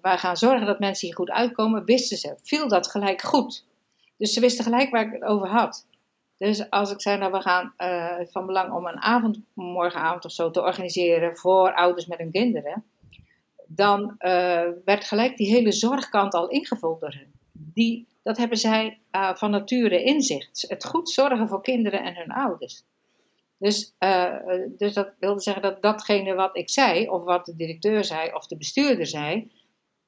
wij, 0.01 0.17
gaan 0.17 0.37
zorgen 0.37 0.65
dat 0.65 0.79
mensen 0.79 1.07
hier 1.07 1.15
goed 1.15 1.29
uitkomen, 1.29 1.85
wisten 1.85 2.17
ze, 2.17 2.35
viel 2.43 2.67
dat 2.67 2.87
gelijk 2.87 3.21
goed. 3.21 3.65
Dus 4.17 4.33
ze 4.33 4.39
wisten 4.39 4.63
gelijk 4.63 4.89
waar 4.89 5.05
ik 5.05 5.11
het 5.11 5.23
over 5.23 5.47
had. 5.47 5.87
Dus 6.37 6.69
als 6.69 6.91
ik 6.91 7.01
zei, 7.01 7.17
nou 7.17 7.31
we 7.31 7.41
gaan 7.41 7.73
van 8.31 8.45
belang 8.45 8.73
om 8.73 8.85
een 8.85 9.01
avond, 9.01 9.39
morgenavond 9.53 10.25
of 10.25 10.31
zo 10.31 10.51
te 10.51 10.61
organiseren 10.61 11.37
voor 11.37 11.73
ouders 11.73 12.05
met 12.05 12.17
hun 12.17 12.31
kinderen 12.31 12.83
dan 13.71 14.01
uh, 14.19 14.67
werd 14.85 15.03
gelijk 15.03 15.37
die 15.37 15.53
hele 15.53 15.71
zorgkant 15.71 16.33
al 16.33 16.47
ingevuld 16.47 16.99
door 16.99 17.13
hen. 17.13 17.31
Die, 17.51 18.07
dat 18.23 18.37
hebben 18.37 18.57
zij 18.57 18.99
uh, 19.11 19.35
van 19.35 19.51
nature 19.51 20.03
in 20.03 20.21
zich. 20.21 20.49
Het 20.67 20.85
goed 20.85 21.09
zorgen 21.09 21.47
voor 21.47 21.61
kinderen 21.61 22.03
en 22.03 22.15
hun 22.15 22.31
ouders. 22.31 22.83
Dus, 23.57 23.95
uh, 23.99 24.35
dus 24.77 24.93
dat 24.93 25.13
wilde 25.19 25.41
zeggen 25.41 25.61
dat 25.61 25.81
datgene 25.81 26.33
wat 26.33 26.57
ik 26.57 26.69
zei, 26.69 27.09
of 27.09 27.23
wat 27.23 27.45
de 27.45 27.55
directeur 27.55 28.03
zei, 28.03 28.33
of 28.33 28.47
de 28.47 28.57
bestuurder 28.57 29.07
zei, 29.07 29.51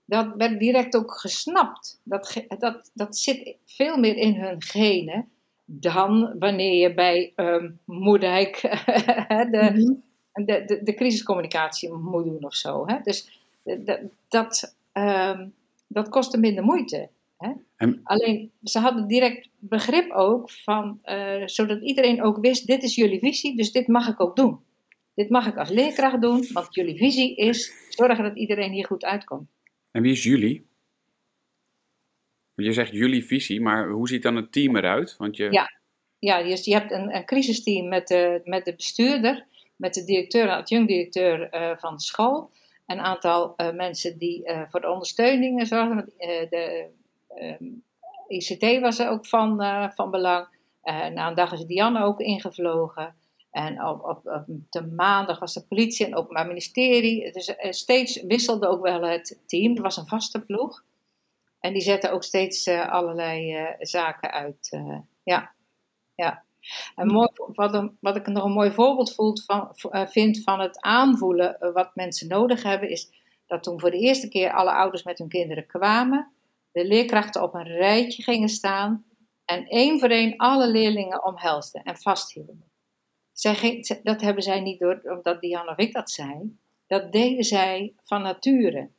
dat 0.06 0.34
werd 0.38 0.60
direct 0.60 0.96
ook 0.96 1.20
gesnapt. 1.20 2.02
Dat, 2.04 2.46
dat, 2.58 2.92
dat 2.94 3.18
zit 3.18 3.58
veel 3.66 3.98
meer 3.98 4.16
in 4.16 4.36
hun 4.36 4.62
genen 4.62 5.30
dan 5.66 6.36
wanneer 6.40 6.74
je 6.74 6.94
bij 6.94 7.34
um, 7.36 7.80
Moerdijk 7.86 8.62
de, 9.52 9.70
mm 9.74 9.78
-hmm. 9.78 10.46
de, 10.46 10.64
de, 10.66 10.84
de, 10.84 10.94
crisiscommunicatie 10.94 11.94
moet 11.94 12.24
doen 12.24 12.44
of 12.44 12.56
zo. 12.56 12.84
Hè? 12.88 12.98
Dus 13.04 13.41
dat, 13.64 14.00
dat, 14.28 14.76
um, 14.94 15.54
dat 15.88 16.10
kostte 16.10 16.38
minder 16.38 16.64
moeite. 16.64 17.10
Hè? 17.38 17.52
En... 17.76 18.00
Alleen, 18.04 18.52
ze 18.64 18.80
hadden 18.80 19.08
direct 19.08 19.50
begrip 19.60 20.12
ook 20.12 20.52
van, 20.52 21.00
uh, 21.06 21.42
zodat 21.46 21.82
iedereen 21.82 22.24
ook 22.24 22.38
wist, 22.38 22.68
dit 22.68 22.84
is 22.84 22.96
jullie 22.96 23.20
visie, 23.20 23.58
dus 23.58 23.72
dit 23.72 23.88
mag 23.88 24.08
ik 24.08 24.20
ook 24.22 24.36
doen. 24.36 24.60
Dit 25.14 25.30
mag 25.30 25.48
ik 25.48 25.58
als 25.58 25.70
leerkracht 25.70 26.22
doen, 26.22 26.48
want 26.54 26.76
jullie 26.76 26.98
visie 26.98 27.36
is 27.36 27.74
zorgen 27.90 28.24
dat 28.24 28.38
iedereen 28.38 28.72
hier 28.72 28.86
goed 28.86 29.04
uitkomt. 29.04 29.50
En 29.92 30.02
wie 30.02 30.12
is 30.12 30.24
jullie? 30.24 30.70
Je 32.56 32.74
zegt 32.74 32.92
jullie 32.92 33.26
visie, 33.26 33.62
maar 33.62 33.90
hoe 33.90 34.08
ziet 34.08 34.24
dan 34.24 34.36
het 34.36 34.52
team 34.52 34.76
eruit? 34.76 35.18
Want 35.18 35.38
je... 35.38 35.52
Ja, 35.52 35.72
ja 36.20 36.44
dus 36.44 36.66
je 36.66 36.74
hebt 36.74 36.92
een, 36.92 37.16
een 37.16 37.26
crisisteam 37.26 37.88
met 37.88 38.08
de, 38.08 38.42
met 38.44 38.66
de 38.66 38.76
bestuurder, 38.76 39.46
met 39.76 39.94
de 39.94 40.04
directeur 40.04 40.44
en 40.44 40.58
adjunct-directeur 40.58 41.54
uh, 41.54 41.78
van 41.78 41.96
de 41.96 42.02
school 42.02 42.52
een 42.92 43.00
aantal 43.00 43.54
uh, 43.58 43.72
mensen 43.72 44.18
die 44.18 44.48
uh, 44.48 44.62
voor 44.70 44.82
de 44.82 44.90
ondersteuning 44.90 45.68
zorgen. 45.68 46.14
Uh, 46.18 46.50
de 46.50 46.90
ICT 48.28 48.80
was 48.80 49.00
er 49.00 49.10
ook 49.10 49.26
van, 49.26 49.58
van 49.96 50.12
belang. 50.12 50.48
na 50.84 51.28
een 51.28 51.36
dag 51.36 51.52
is 51.52 51.66
Diane 51.66 52.04
ook 52.04 52.20
ingevlogen. 52.20 53.16
En 53.52 53.86
op, 53.86 54.06
op, 54.06 54.46
de 54.70 54.86
maandag 54.86 55.40
was 55.40 55.54
de 55.54 55.66
politie 55.68 56.06
en 56.06 56.16
openbaar 56.16 56.48
ministerie. 56.48 57.32
Dus 57.32 57.56
steeds 57.70 58.22
wisselde 58.24 58.68
ook 58.68 58.82
wel 58.82 59.02
het 59.02 59.42
team. 59.46 59.76
Er 59.76 59.82
was 59.82 59.98
een 59.98 60.08
vaste 60.08 60.46
ploeg. 60.46 60.84
En 61.60 61.74
die 61.74 61.82
zetten 61.82 62.12
ook 62.12 62.24
steeds 62.24 62.68
allerlei 62.68 63.68
zaken 63.80 64.32
uit. 64.32 64.82
ja, 65.24 65.52
ja. 66.16 66.44
En 66.96 67.08
mooi, 67.08 67.28
wat, 68.00 68.16
ik 68.16 68.28
nog 68.28 68.44
een 68.44 68.52
mooi 68.52 68.72
voorbeeld 68.72 69.14
voelt 69.14 69.44
van, 69.46 69.76
uh, 69.92 70.08
vind 70.08 70.44
van 70.44 70.60
het 70.60 70.82
aanvoelen 70.82 71.58
uh, 71.60 71.74
wat 71.74 71.96
mensen 71.96 72.28
nodig 72.28 72.64
hebben, 72.64 72.90
is 72.90 73.12
dat 73.46 73.64
toen 73.64 73.80
voor 73.80 73.92
de 73.92 74.00
eerste 74.00 74.30
keer 74.30 74.54
alle 74.54 74.72
ouders 74.72 75.04
met 75.04 75.18
hun 75.18 75.28
kinderen 75.28 75.66
kwamen, 75.66 76.32
de 76.72 76.86
leerkrachten 76.86 77.44
op 77.44 77.54
een 77.54 77.68
rijtje 77.68 78.24
gingen 78.24 78.50
staan 78.50 79.06
en 79.46 79.68
één 79.68 80.00
voor 80.00 80.10
één 80.10 80.38
alle 80.38 80.68
leerlingen 80.68 81.26
omhelsden 81.26 81.84
en 81.84 81.98
vasthielden. 81.98 82.64
Dat 84.04 84.22
hebben 84.22 84.44
zij 84.44 84.60
niet 84.62 84.80
door 84.80 85.02
omdat 85.04 85.42
Diane 85.42 85.70
of 85.70 85.78
ik 85.78 85.94
dat 85.94 86.12
zei, 86.12 86.58
dat 86.88 87.12
deden 87.12 87.44
zij 87.44 87.94
van 88.04 88.22
nature. 88.22 88.90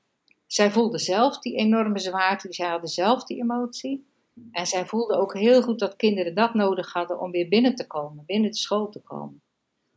Zij 0.46 0.70
voelden 0.70 1.01
zelf 1.01 1.38
die 1.38 1.57
enorme 1.57 1.98
zwaarte, 1.98 2.53
zij 2.53 2.68
hadden 2.68 2.90
zelf 2.90 3.25
die 3.25 3.40
emotie. 3.40 4.12
En 4.51 4.66
zij 4.66 4.87
voelde 4.87 5.14
ook 5.14 5.35
heel 5.35 5.62
goed 5.62 5.79
dat 5.79 5.97
kinderen 5.97 6.35
dat 6.35 6.55
nodig 6.55 6.92
hadden 6.92 7.21
om 7.21 7.31
weer 7.31 7.49
binnen 7.49 7.75
te 7.75 7.87
komen, 7.87 8.25
binnen 8.27 8.51
de 8.51 8.57
school 8.57 8.88
te 8.88 9.01
komen. 9.01 9.42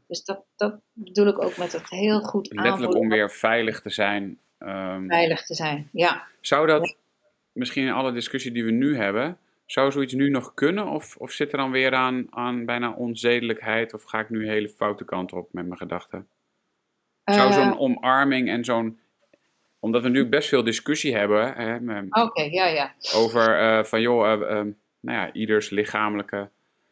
Dus 0.08 0.24
dat, 0.24 0.45
dat 0.56 0.80
bedoel 0.91 1.28
ik 1.28 1.41
ook 1.41 1.58
met 1.58 1.71
het 1.71 1.89
heel 1.89 2.21
goed 2.21 2.54
Letterlijk 2.54 2.95
om 2.95 3.10
weer 3.10 3.32
veilig 3.32 3.82
te 3.82 3.89
zijn. 3.89 4.39
Um, 4.60 5.08
veilig 5.08 5.45
te 5.45 5.54
zijn, 5.54 5.89
ja. 5.91 6.28
Zou 6.41 6.67
dat, 6.67 6.95
misschien 7.52 7.88
in 7.88 7.93
alle 7.93 8.12
discussie 8.12 8.52
die 8.52 8.65
we 8.65 8.71
nu 8.71 8.98
hebben, 8.98 9.38
zou 9.65 9.91
zoiets 9.91 10.13
nu 10.13 10.30
nog 10.30 10.54
kunnen? 10.54 10.88
Of, 10.88 11.17
of 11.17 11.32
zit 11.32 11.52
er 11.52 11.58
dan 11.58 11.71
weer 11.71 11.93
aan, 11.93 12.28
aan 12.30 12.65
bijna 12.65 12.91
onzedelijkheid? 12.91 13.93
Of 13.93 14.04
ga 14.04 14.19
ik 14.19 14.30
nu 14.30 14.48
hele 14.48 14.69
foute 14.69 15.06
kant 15.06 15.34
op 15.34 15.54
met 15.54 15.65
mijn 15.65 15.78
gedachten? 15.78 16.28
Zou 17.24 17.54
zo'n 17.54 17.67
uh, 17.67 17.82
omarming 17.82 18.50
en 18.50 18.65
zo'n 18.65 19.00
omdat 19.86 20.04
we 20.04 20.10
nu 20.10 20.30
best 20.30 20.50
veel 20.50 20.63
discussie 20.63 21.15
hebben. 21.15 21.54
Hè, 21.54 22.02
okay, 22.24 22.50
ja, 22.50 22.67
ja. 22.67 22.93
Over 23.13 23.62
uh, 23.62 23.84
van 23.84 24.02
joh, 24.02 24.26
uh, 24.26 24.39
uh, 24.39 24.50
nou 25.00 25.17
ja, 25.17 25.34
ieders 25.34 25.69
lichamelijke 25.69 26.50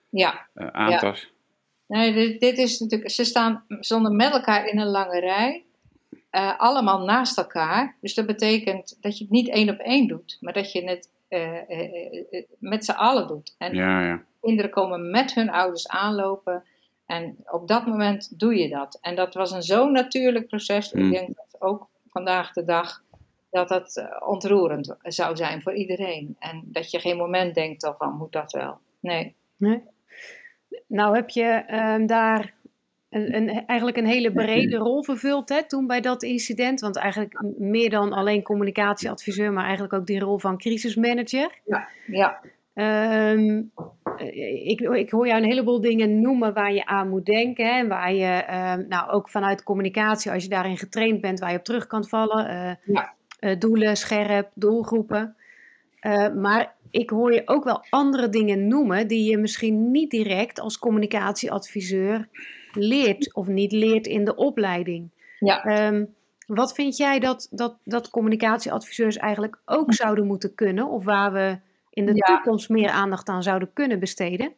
ja, 0.09 0.47
aantas. 0.53 1.21
Ja. 1.21 1.97
Nee, 1.97 2.13
dit, 2.13 2.39
dit, 2.39 2.57
is 2.57 2.79
natuurlijk, 2.79 3.11
ze 3.11 3.23
staan 3.23 3.65
zonder 3.67 4.11
met 4.11 4.31
elkaar 4.31 4.67
in 4.67 4.79
een 4.79 4.87
lange 4.87 5.19
rij. 5.19 5.63
allemaal 6.57 7.05
naast 7.05 7.37
elkaar. 7.37 7.95
Dus 8.01 8.13
dat 8.13 8.25
betekent 8.25 8.97
dat 9.01 9.17
je 9.17 9.23
het 9.23 9.33
niet 9.33 9.49
één 9.49 9.69
op 9.69 9.79
één 9.79 10.07
doet, 10.07 10.37
maar 10.39 10.53
dat 10.53 10.71
je 10.71 10.83
het 10.83 11.09
met 12.59 12.85
z'n 12.85 12.91
allen 12.91 13.27
doet. 13.27 13.55
En 13.57 13.73
ja, 13.73 14.05
ja. 14.05 14.23
kinderen 14.41 14.71
komen 14.71 15.11
met 15.11 15.33
hun 15.33 15.49
ouders 15.49 15.87
aanlopen. 15.87 16.63
En 17.05 17.37
op 17.45 17.67
dat 17.67 17.85
moment 17.85 18.39
doe 18.39 18.55
je 18.55 18.69
dat. 18.69 18.97
En 19.01 19.15
dat 19.15 19.33
was 19.33 19.51
een 19.51 19.63
zo 19.63 19.89
natuurlijk 19.89 20.47
proces. 20.47 20.91
Mm. 20.91 21.05
Ik 21.05 21.11
denk 21.11 21.27
dat 21.27 21.61
ook 21.61 21.91
vandaag 22.13 22.53
de 22.53 22.63
dag 22.63 23.03
dat 23.49 23.67
dat 23.67 23.97
eh, 23.97 24.27
ontroerend 24.27 24.95
zou 25.01 25.35
zijn 25.35 25.61
voor 25.61 25.73
iedereen. 25.73 26.35
En 26.39 26.63
dat 26.65 26.91
je 26.91 26.99
geen 26.99 27.17
moment 27.17 27.55
denkt 27.55 27.93
van, 27.97 28.15
moet 28.17 28.31
dat 28.31 28.51
wel? 28.51 28.77
Nee. 28.99 29.35
nee. 29.57 29.83
Nou 30.87 31.15
heb 31.15 31.29
je 31.29 31.63
um, 31.71 32.05
daar 32.05 32.53
een, 33.09 33.35
een, 33.35 33.65
eigenlijk 33.65 33.97
een 33.97 34.05
hele 34.05 34.31
brede 34.31 34.77
rol 34.77 35.03
vervuld 35.03 35.49
hè, 35.49 35.67
toen 35.67 35.87
bij 35.87 36.01
dat 36.01 36.23
incident. 36.23 36.79
Want 36.79 36.97
eigenlijk 36.97 37.41
meer 37.57 37.89
dan 37.89 38.13
alleen 38.13 38.43
communicatieadviseur, 38.43 39.53
maar 39.53 39.63
eigenlijk 39.63 39.93
ook 39.93 40.05
die 40.05 40.19
rol 40.19 40.39
van 40.39 40.57
crisismanager. 40.57 41.59
Ja, 41.65 41.87
ja. 42.07 42.41
Um, 42.75 43.71
ik, 44.63 44.81
ik, 44.81 45.11
hoor 45.11 45.27
jou 45.27 45.41
een 45.41 45.49
heleboel 45.49 45.81
dingen 45.81 46.21
noemen 46.21 46.53
waar 46.53 46.73
je 46.73 46.85
aan 46.85 47.09
moet 47.09 47.25
denken. 47.25 47.75
Hè, 47.75 47.87
waar 47.87 48.13
je 48.13 48.43
um, 48.77 48.87
nou, 48.87 49.11
ook 49.11 49.29
vanuit 49.29 49.63
communicatie, 49.63 50.31
als 50.31 50.43
je 50.43 50.49
daarin 50.49 50.77
getraind 50.77 51.21
bent, 51.21 51.39
waar 51.39 51.51
je 51.51 51.57
op 51.57 51.63
terug 51.63 51.87
kan 51.87 52.05
vallen. 52.05 52.51
Uh, 52.51 52.95
ja. 52.95 53.13
uh, 53.39 53.59
doelen, 53.59 53.97
scherp, 53.97 54.51
doelgroepen. 54.53 55.35
Uh, 56.01 56.33
maar 56.33 56.75
ik 56.91 57.09
hoor 57.09 57.33
je 57.33 57.41
ook 57.45 57.63
wel 57.63 57.85
andere 57.89 58.29
dingen 58.29 58.67
noemen 58.67 59.07
die 59.07 59.29
je 59.29 59.37
misschien 59.37 59.91
niet 59.91 60.11
direct 60.11 60.59
als 60.59 60.79
communicatieadviseur 60.79 62.27
leert 62.71 63.33
of 63.33 63.47
niet 63.47 63.71
leert 63.71 64.07
in 64.07 64.25
de 64.25 64.35
opleiding. 64.35 65.09
Ja. 65.39 65.87
Um, 65.87 66.13
wat 66.47 66.73
vind 66.73 66.97
jij 66.97 67.19
dat, 67.19 67.47
dat, 67.51 67.77
dat 67.83 68.09
communicatieadviseurs 68.09 69.17
eigenlijk 69.17 69.59
ook 69.65 69.93
zouden 69.93 70.27
moeten 70.27 70.55
kunnen? 70.55 70.87
Of 70.87 71.03
waar 71.03 71.33
we 71.33 71.57
in 71.93 72.05
de 72.05 72.15
ja. 72.15 72.25
toekomst 72.25 72.69
meer 72.69 72.89
aandacht 72.89 73.27
aan 73.27 73.43
zouden 73.43 73.73
kunnen 73.73 73.99
besteden? 73.99 74.53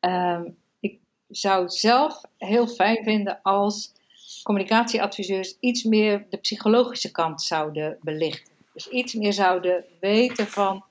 Um, 0.00 0.56
ik 0.80 0.98
zou 1.28 1.62
het 1.62 1.74
zelf 1.74 2.20
heel 2.36 2.66
fijn 2.66 3.04
vinden 3.04 3.38
als 3.42 3.92
communicatieadviseurs 4.42 5.56
iets 5.60 5.84
meer 5.84 6.26
de 6.30 6.36
psychologische 6.36 7.10
kant 7.10 7.42
zouden 7.42 7.98
belichten. 8.00 8.52
Dus 8.72 8.88
iets 8.88 9.14
meer 9.14 9.32
zouden 9.32 9.84
weten 10.00 10.46
van 10.46 10.84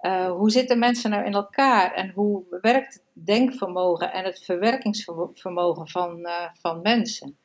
uh, 0.00 0.30
hoe 0.30 0.50
zitten 0.50 0.78
mensen 0.78 1.10
nou 1.10 1.24
in 1.24 1.32
elkaar 1.32 1.92
en 1.92 2.10
hoe 2.10 2.44
werkt 2.60 2.94
het 2.94 3.26
denkvermogen 3.26 4.12
en 4.12 4.24
het 4.24 4.44
verwerkingsvermogen 4.44 5.88
van, 5.88 6.18
uh, 6.18 6.48
van 6.60 6.80
mensen. 6.82 7.36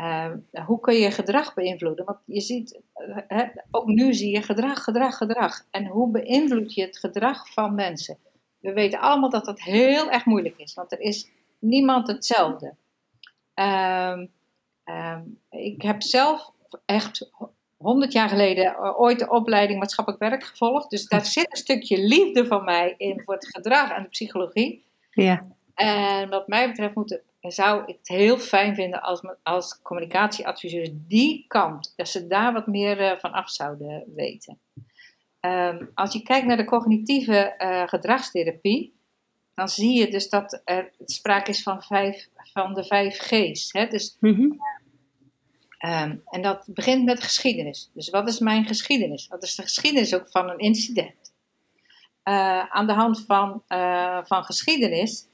Uh, 0.00 0.32
hoe 0.66 0.80
kun 0.80 0.94
je 0.94 1.10
gedrag 1.10 1.54
beïnvloeden? 1.54 2.04
Want 2.04 2.18
je 2.24 2.40
ziet, 2.40 2.80
uh, 3.28 3.48
ook 3.70 3.86
nu 3.86 4.14
zie 4.14 4.30
je 4.30 4.42
gedrag, 4.42 4.84
gedrag, 4.84 5.16
gedrag. 5.16 5.64
En 5.70 5.86
hoe 5.86 6.10
beïnvloed 6.10 6.74
je 6.74 6.82
het 6.82 6.98
gedrag 6.98 7.52
van 7.52 7.74
mensen? 7.74 8.18
We 8.58 8.72
weten 8.72 9.00
allemaal 9.00 9.30
dat 9.30 9.44
dat 9.44 9.60
heel 9.60 10.10
erg 10.10 10.24
moeilijk 10.24 10.58
is, 10.58 10.74
want 10.74 10.92
er 10.92 11.00
is 11.00 11.30
niemand 11.58 12.06
hetzelfde. 12.06 12.74
Uh, 13.54 14.18
ik 15.50 15.82
heb 15.82 16.02
zelf 16.02 16.52
echt 16.84 17.30
honderd 17.76 18.12
jaar 18.12 18.28
geleden 18.28 18.64
eh, 18.64 19.00
ooit 19.00 19.18
de 19.18 19.30
opleiding 19.30 19.78
maatschappelijk 19.78 20.22
werk 20.22 20.44
gevolgd. 20.44 20.90
Dus 20.90 21.06
daar 21.06 21.24
zit 21.24 21.50
een 21.50 21.56
stukje 21.56 21.98
liefde 21.98 22.46
van 22.46 22.64
mij 22.64 22.94
in 22.96 23.22
voor 23.24 23.34
het 23.34 23.46
gedrag 23.46 23.90
en 23.90 24.02
de 24.02 24.08
psychologie. 24.08 24.84
Ja. 25.10 25.46
En 25.74 26.28
wat 26.28 26.48
mij 26.48 26.68
betreft 26.68 26.94
moeten 26.94 27.22
zou 27.40 27.82
ik 27.82 27.96
het 27.98 28.08
heel 28.08 28.38
fijn 28.38 28.74
vinden 28.74 29.02
als, 29.02 29.20
als 29.42 29.82
communicatieadviseurs 29.82 30.90
die 30.92 31.44
kant, 31.48 31.92
dat 31.96 32.08
ze 32.08 32.26
daar 32.26 32.52
wat 32.52 32.66
meer 32.66 33.00
uh, 33.00 33.18
van 33.18 33.32
af 33.32 33.50
zouden 33.50 34.04
weten. 34.14 34.58
Ehm, 35.40 35.86
als 35.94 36.12
je 36.12 36.22
kijkt 36.22 36.46
naar 36.46 36.56
de 36.56 36.64
cognitieve 36.64 37.54
uh, 37.58 37.88
gedragstherapie, 37.88 38.96
dan 39.54 39.68
zie 39.68 39.98
je 39.98 40.10
dus 40.10 40.28
dat 40.28 40.60
er 40.64 40.92
sprake 41.04 41.50
is 41.50 41.62
van, 41.62 41.82
vijf, 41.82 42.28
van 42.52 42.74
de 42.74 42.84
vijf 42.84 43.18
G's. 43.18 43.72
Hè? 43.72 43.86
Dus, 43.86 44.16
um, 44.20 44.60
en 46.24 46.42
dat 46.42 46.64
begint 46.66 47.04
met 47.04 47.22
geschiedenis. 47.22 47.90
Dus 47.94 48.10
wat 48.10 48.28
is 48.28 48.38
mijn 48.38 48.64
geschiedenis? 48.64 49.28
Wat 49.28 49.42
is 49.42 49.54
de 49.54 49.62
geschiedenis 49.62 50.14
ook 50.14 50.30
van 50.30 50.50
een 50.50 50.58
incident? 50.58 51.32
Uh, 52.24 52.70
aan 52.70 52.86
de 52.86 52.92
hand 52.92 53.24
van, 53.26 53.62
uh, 53.68 54.18
van 54.24 54.44
geschiedenis 54.44 55.28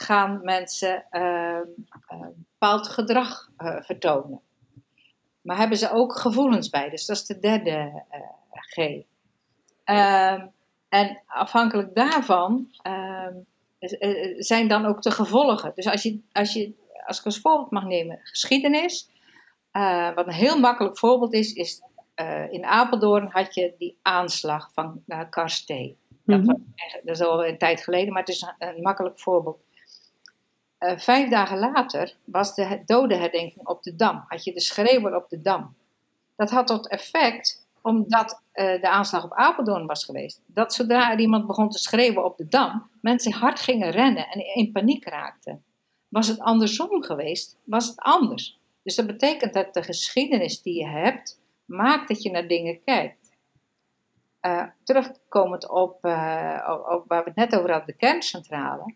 gaan 0.00 0.40
mensen 0.42 1.06
uh, 1.10 1.60
bepaald 2.58 2.88
gedrag 2.88 3.48
vertonen. 3.80 4.40
Maar 5.40 5.56
hebben 5.56 5.78
ze 5.78 5.90
ook 5.90 6.18
gevoelens 6.18 6.68
bij? 6.68 6.90
Dus 6.90 7.06
dat 7.06 7.16
is 7.16 7.26
de 7.26 7.38
derde 7.38 8.02
G. 8.50 9.04
Ehm, 9.84 10.46
en 10.88 11.22
afhankelijk 11.26 11.94
daarvan 11.94 12.68
zijn 14.36 14.68
dan 14.68 14.86
ook 14.86 15.02
de 15.02 15.10
gevolgen. 15.10 15.72
Dus 15.74 15.86
als, 15.86 16.02
je, 16.02 16.20
als, 16.32 16.52
je, 16.52 16.72
als 17.06 17.18
ik 17.18 17.24
als 17.24 17.40
voorbeeld 17.40 17.70
mag 17.70 17.84
nemen, 17.84 18.18
geschiedenis. 18.22 19.10
wat 20.14 20.26
een 20.26 20.32
heel 20.32 20.58
makkelijk 20.58 20.98
voorbeeld 20.98 21.32
is, 21.32 21.52
is 21.52 21.82
in 22.50 22.64
Apeldoorn 22.64 23.28
had 23.30 23.54
je 23.54 23.74
die 23.78 23.98
aanslag 24.02 24.70
van 24.72 25.02
uh, 25.06 25.20
Karstee. 25.30 25.96
Dat, 26.24 26.40
mhm. 26.40 26.56
dat, 27.04 27.16
is 27.16 27.20
al 27.20 27.46
een 27.46 27.58
tijd 27.58 27.84
geleden, 27.84 28.12
maar 28.12 28.22
het 28.22 28.34
is 28.34 28.42
een, 28.42 28.68
een 28.68 28.82
makkelijk 28.82 29.18
voorbeeld. 29.18 29.62
Uh, 30.80 30.98
vijf 30.98 31.30
dagen 31.30 31.58
later 31.58 32.16
was 32.24 32.54
de 32.54 32.82
dodenherdenking 32.84 33.66
op 33.66 33.82
de 33.82 33.96
Dam. 33.96 34.24
Had 34.28 34.44
je 34.44 34.52
de 34.52 34.60
schreeuwer 34.60 35.16
op 35.16 35.28
de 35.28 35.40
Dam. 35.40 35.74
Dat 36.36 36.50
had 36.50 36.66
tot 36.66 36.88
effect 36.88 37.68
omdat 37.82 38.42
uh, 38.54 38.80
de 38.80 38.88
aanslag 38.88 39.24
op 39.24 39.32
Apeldoorn 39.32 39.86
was 39.86 40.04
geweest. 40.04 40.42
Dat 40.46 40.74
zodra 40.74 41.12
er 41.12 41.18
iemand 41.18 41.46
begon 41.46 41.68
te 41.68 41.78
schreeuwen 41.78 42.24
op 42.24 42.36
de 42.36 42.48
Dam, 42.48 42.90
mensen 43.00 43.32
hard 43.32 43.60
gingen 43.60 43.90
rennen 43.90 44.28
en 44.28 44.54
in 44.54 44.72
paniek 44.72 45.04
raakten. 45.04 45.64
Was 46.08 46.28
het 46.28 46.40
andersom 46.40 47.02
geweest, 47.02 47.58
was 47.64 47.86
het 47.86 47.98
anders. 47.98 48.58
Dus 48.82 48.96
dat 48.96 49.06
betekent 49.06 49.52
dat 49.52 49.74
de 49.74 49.82
geschiedenis 49.82 50.62
die 50.62 50.78
je 50.78 50.88
hebt, 50.88 51.40
maakt 51.64 52.08
dat 52.08 52.22
je 52.22 52.30
naar 52.30 52.48
dingen 52.48 52.80
kijkt. 52.84 53.32
Uh, 54.42 54.64
terugkomend 54.84 55.68
op, 55.68 55.94
op, 55.94 57.04
waar 57.06 57.24
we 57.24 57.24
het 57.24 57.34
net 57.34 57.56
over 57.56 57.70
hadden, 57.70 57.86
de 57.86 57.96
kerncentrale. 57.96 58.94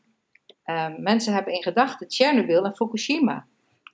Uh, 0.67 0.87
mensen 0.99 1.33
hebben 1.33 1.53
in 1.53 1.63
gedachten 1.63 2.09
Tsjernobyl 2.09 2.65
en 2.65 2.77
Fukushima. 2.77 3.47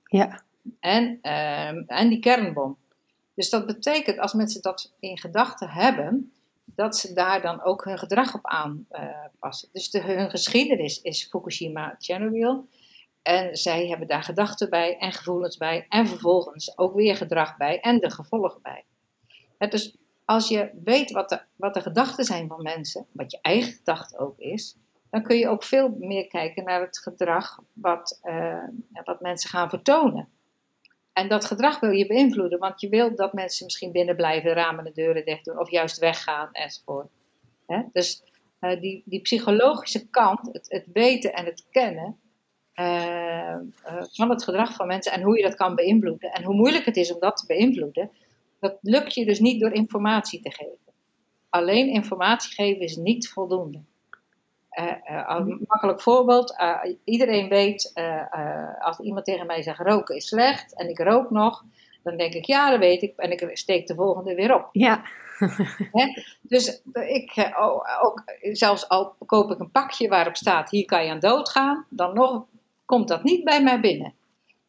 Ja. 0.03 0.43
En, 0.79 1.19
ehm, 1.21 1.83
en 1.87 2.09
die 2.09 2.19
kernbom. 2.19 2.77
Dus 3.35 3.49
dat 3.49 3.65
betekent, 3.65 4.19
als 4.19 4.33
mensen 4.33 4.61
dat 4.61 4.93
in 4.99 5.17
gedachten 5.17 5.69
hebben, 5.69 6.33
dat 6.65 6.97
ze 6.97 7.13
daar 7.13 7.41
dan 7.41 7.63
ook 7.63 7.83
hun 7.83 7.97
gedrag 7.97 8.33
op 8.33 8.45
aanpassen. 8.45 9.69
dus 9.71 9.89
de, 9.89 10.01
hun 10.01 10.29
geschiedenis 10.29 11.01
is 11.01 11.27
Fukushima, 11.27 11.95
Tsjernobyl. 11.97 12.67
En 13.21 13.55
zij 13.55 13.87
hebben 13.87 14.07
daar 14.07 14.23
gedachten 14.23 14.69
bij 14.69 14.97
en 14.97 15.11
gevoelens 15.11 15.57
bij. 15.57 15.85
En 15.89 16.07
vervolgens 16.07 16.77
ook 16.77 16.95
weer 16.95 17.15
gedrag 17.15 17.57
bij 17.57 17.79
en 17.79 17.99
de 17.99 18.11
gevolgen 18.11 18.61
bij. 18.61 18.85
Het 19.57 19.73
is 19.73 19.97
als 20.25 20.47
je 20.47 20.71
weet 20.83 21.11
wat 21.11 21.29
de, 21.29 21.41
wat 21.55 21.73
de 21.73 21.81
gedachten 21.81 22.25
zijn 22.25 22.47
van 22.47 22.61
mensen, 22.61 23.05
wat 23.11 23.31
je 23.31 23.39
eigen 23.41 23.73
gedachte 23.73 24.17
ook 24.17 24.37
is, 24.37 24.77
dan 25.11 25.23
kun 25.23 25.37
je 25.37 25.47
ook 25.47 25.63
veel 25.63 25.95
meer 25.99 26.27
kijken 26.27 26.63
naar 26.63 26.81
het 26.81 26.99
gedrag 26.99 27.59
wat, 27.73 28.19
uh, 28.23 28.63
wat 29.03 29.21
mensen 29.21 29.49
gaan 29.49 29.69
vertonen. 29.69 30.29
En 31.13 31.27
dat 31.27 31.45
gedrag 31.45 31.79
wil 31.79 31.91
je 31.91 32.07
beïnvloeden, 32.07 32.59
want 32.59 32.81
je 32.81 32.89
wil 32.89 33.15
dat 33.15 33.33
mensen 33.33 33.65
misschien 33.65 33.91
binnen 33.91 34.15
blijven, 34.15 34.53
ramen 34.53 34.85
en 34.85 34.93
deuren 34.93 35.25
dicht 35.25 35.45
doen, 35.45 35.59
of 35.59 35.69
juist 35.69 35.99
weggaan 35.99 36.49
enzovoort. 36.51 37.07
Hè? 37.65 37.81
Dus 37.91 38.23
uh, 38.59 38.81
die, 38.81 39.03
die 39.05 39.21
psychologische 39.21 40.09
kant, 40.09 40.49
het, 40.51 40.65
het 40.69 40.85
weten 40.93 41.33
en 41.33 41.45
het 41.45 41.65
kennen 41.69 42.19
uh, 42.75 43.55
van 44.11 44.29
het 44.29 44.43
gedrag 44.43 44.73
van 44.73 44.87
mensen 44.87 45.11
en 45.11 45.21
hoe 45.21 45.37
je 45.37 45.43
dat 45.43 45.55
kan 45.55 45.75
beïnvloeden 45.75 46.31
en 46.31 46.43
hoe 46.43 46.55
moeilijk 46.55 46.85
het 46.85 46.97
is 46.97 47.13
om 47.13 47.19
dat 47.19 47.37
te 47.37 47.45
beïnvloeden, 47.45 48.11
dat 48.59 48.77
lukt 48.81 49.13
je 49.13 49.25
dus 49.25 49.39
niet 49.39 49.59
door 49.59 49.71
informatie 49.71 50.41
te 50.41 50.51
geven. 50.51 50.93
Alleen 51.49 51.87
informatie 51.87 52.53
geven 52.53 52.81
is 52.81 52.95
niet 52.95 53.29
voldoende. 53.29 53.81
Uh, 54.79 54.85
uh, 54.85 55.25
een 55.27 55.65
makkelijk 55.67 56.01
voorbeeld, 56.01 56.55
uh, 56.61 56.79
iedereen 57.03 57.49
weet, 57.49 57.93
als 58.79 58.99
iemand 58.99 59.25
tegen 59.25 59.45
mij 59.45 59.61
zegt 59.61 59.79
roken 59.79 60.15
is 60.15 60.27
slecht 60.27 60.75
en 60.75 60.89
ik 60.89 60.99
rook 60.99 61.29
nog, 61.29 61.63
dan 62.03 62.17
denk 62.17 62.33
ik 62.33 62.45
ja, 62.45 62.69
dat 62.69 62.79
weet 62.79 63.01
ik 63.01 63.17
en 63.17 63.31
ik 63.31 63.57
steek 63.57 63.87
de 63.87 63.95
volgende 63.95 64.35
weer 64.35 64.55
op. 64.55 64.69
Ja. 64.71 65.03
dus 66.41 66.81
ik, 66.93 67.51
ook, 68.01 68.23
zelfs 68.51 68.87
al 68.87 69.15
koop 69.25 69.51
ik 69.51 69.59
een 69.59 69.71
pakje 69.71 70.07
waarop 70.07 70.35
staat 70.35 70.69
hier 70.69 70.85
kan 70.85 71.03
je 71.03 71.11
aan 71.11 71.19
doodgaan, 71.19 71.85
dan 71.89 72.13
nog 72.13 72.45
komt 72.85 73.07
dat 73.07 73.23
niet 73.23 73.43
bij 73.43 73.63
mij 73.63 73.79
binnen. 73.79 74.13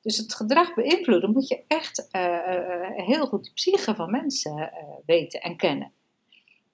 Dus 0.02 0.16
het 0.16 0.34
gedrag 0.34 0.74
beïnvloeden 0.74 1.32
moet 1.32 1.48
je 1.48 1.64
echt 1.66 2.08
uh, 2.12 3.06
heel 3.06 3.26
goed 3.26 3.44
de 3.44 3.50
psyche 3.52 3.94
van 3.94 4.10
mensen 4.10 4.58
uh, 4.58 4.68
weten 5.06 5.40
en 5.40 5.56
kennen. 5.56 5.92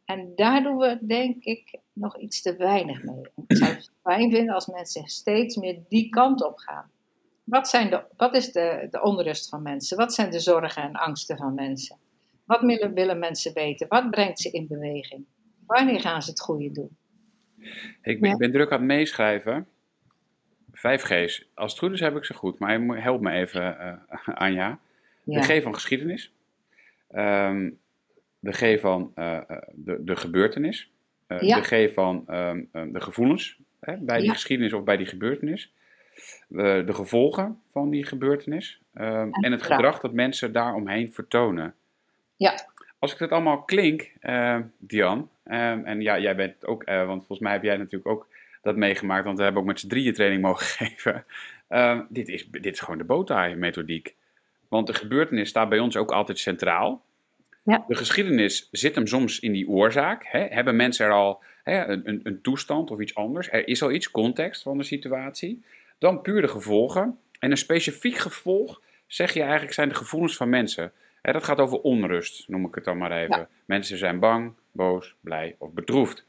En 0.09 0.33
daar 0.35 0.63
doen 0.63 0.77
we 0.77 0.99
denk 1.01 1.45
ik 1.45 1.79
nog 1.93 2.19
iets 2.19 2.43
te 2.43 2.57
weinig 2.57 3.03
mee. 3.03 3.23
Ik 3.47 3.57
zou 3.57 3.73
het 3.73 3.91
fijn 4.03 4.31
vinden 4.31 4.55
als 4.55 4.67
mensen 4.67 5.07
steeds 5.07 5.57
meer 5.57 5.79
die 5.89 6.09
kant 6.09 6.45
op 6.45 6.59
gaan. 6.59 6.91
Wat, 7.45 7.69
zijn 7.69 7.91
de, 7.91 8.03
wat 8.17 8.35
is 8.35 8.53
de, 8.53 8.89
de 8.91 9.03
onrust 9.03 9.49
van 9.49 9.63
mensen? 9.63 9.97
Wat 9.97 10.15
zijn 10.15 10.31
de 10.31 10.39
zorgen 10.39 10.83
en 10.83 10.93
angsten 10.93 11.37
van 11.37 11.55
mensen? 11.55 11.97
Wat 12.45 12.61
willen, 12.61 12.95
willen 12.95 13.19
mensen 13.19 13.55
weten? 13.55 13.89
Wat 13.89 14.11
brengt 14.11 14.41
ze 14.41 14.51
in 14.51 14.67
beweging? 14.67 15.25
Wanneer 15.67 16.01
gaan 16.01 16.23
ze 16.23 16.31
het 16.31 16.41
goede 16.41 16.73
doen? 16.73 16.97
Ik 18.03 18.21
ben, 18.21 18.31
ik 18.31 18.39
ben 18.39 18.53
druk 18.53 18.73
aan 18.73 18.79
het 18.79 18.87
meeschrijven. 18.87 19.67
5G's. 20.71 21.49
Als 21.55 21.71
het 21.71 21.81
goed 21.81 21.93
is, 21.93 22.01
heb 22.01 22.17
ik 22.17 22.25
ze 22.25 22.35
goed. 22.35 22.59
Maar 22.59 23.03
help 23.03 23.21
me 23.21 23.31
even, 23.31 23.77
uh, 24.09 24.29
Anja. 24.35 24.79
De 25.25 25.43
G 25.43 25.63
van 25.63 25.75
geschiedenis. 25.75 26.33
Um, 27.11 27.79
de 28.39 28.53
G 28.53 28.81
van 28.81 29.13
uh, 29.17 29.41
de, 29.73 30.05
de 30.05 30.17
gebeurtenis. 30.17 30.91
Uh, 31.29 31.41
ja. 31.41 31.61
De 31.61 31.89
G 31.89 31.95
van 31.95 32.25
um, 32.31 32.69
de 32.73 33.01
gevoelens 33.01 33.59
hè, 33.81 33.97
bij 33.97 34.19
die 34.19 34.27
ja. 34.27 34.33
geschiedenis 34.33 34.73
of 34.73 34.85
bij 34.85 34.97
die 34.97 35.07
gebeurtenis. 35.07 35.73
de 36.49 36.85
gevolgen 36.89 37.61
van 37.71 37.91
die 37.91 38.05
gebeurtenis. 38.05 38.81
Um, 38.95 39.33
en 39.33 39.53
het 39.53 39.63
gedrag 39.63 40.01
dat 40.01 40.13
mensen 40.13 40.53
daaromheen 40.53 41.13
vertonen. 41.13 41.75
Ja. 42.37 42.67
Als 42.99 43.13
ik 43.13 43.19
dat 43.19 43.31
allemaal 43.31 43.63
klink, 43.63 44.13
Dian, 44.79 45.31
en 45.45 46.01
ja, 46.01 46.19
jij 46.19 46.37
bent 46.37 46.67
ook, 46.67 46.85
want 46.85 47.19
volgens 47.19 47.39
mij 47.39 47.53
heb 47.53 47.63
jij 47.63 47.77
natuurlijk 47.77 48.07
ook 48.11 48.29
dat 48.63 48.77
meegemaakt, 48.77 49.25
want 49.25 49.39
we 49.39 49.45
hebben 49.45 49.63
ook 49.63 49.69
met 49.69 49.81
z'n 49.81 49.89
drieën 49.89 50.13
training 50.13 50.43
mogen 50.43 50.67
geven. 50.87 51.25
Dit, 52.09 52.29
is, 52.29 52.49
dit 52.51 52.73
is 52.73 52.81
gewoon 52.81 52.99
de 52.99 53.05
botai-methodiek. 53.05 54.15
Want 54.69 54.87
de 54.87 54.95
gebeurtenis 54.95 55.49
staat 55.49 55.69
bij 55.69 55.79
ons 55.79 55.97
ook 55.97 56.13
altijd 56.13 56.39
centraal. 56.39 57.03
Ja. 57.69 57.85
De 57.89 57.95
geschiedenis 57.95 58.69
zit 58.71 58.95
hem 58.95 59.07
soms 59.07 59.41
in 59.41 59.53
die 59.53 59.69
oorzaak. 59.69 60.25
Hè? 60.27 60.41
Hebben 60.41 60.77
mensen 60.77 61.07
er 61.07 61.13
al 61.13 61.43
hè, 61.63 61.87
een, 61.87 62.21
een 62.23 62.41
toestand 62.41 62.91
of 62.91 63.01
iets 63.01 63.15
anders? 63.15 63.51
Er 63.51 63.69
is 63.69 63.83
al 63.83 63.93
iets, 63.93 64.11
context 64.11 64.63
van 64.63 64.79
de 64.79 64.85
situatie. 64.85 65.65
Dan 65.99 66.23
puur 66.23 66.41
de 66.41 66.49
gevolgen. 66.49 67.19
En 67.39 67.51
een 67.51 67.57
specifiek 67.57 68.17
gevolg, 68.17 68.81
zeg 69.07 69.33
je 69.33 69.43
eigenlijk, 69.43 69.73
zijn 69.73 69.89
de 69.89 69.95
gevoelens 69.95 70.37
van 70.37 70.49
mensen. 70.49 70.93
Hè, 71.23 71.33
dat 71.33 71.45
gaat 71.45 71.59
over 71.59 71.81
onrust, 71.81 72.49
noem 72.49 72.67
ik 72.67 72.75
het 72.75 72.85
dan 72.85 72.99
maar 72.99 73.13
even. 73.13 73.39
Ja. 73.39 73.49
Mensen 73.65 73.99
zijn 73.99 74.19
bang, 74.19 74.53
boos, 74.73 75.15
blij 75.21 75.57
of 75.59 75.73
bedroefd. 75.73 76.25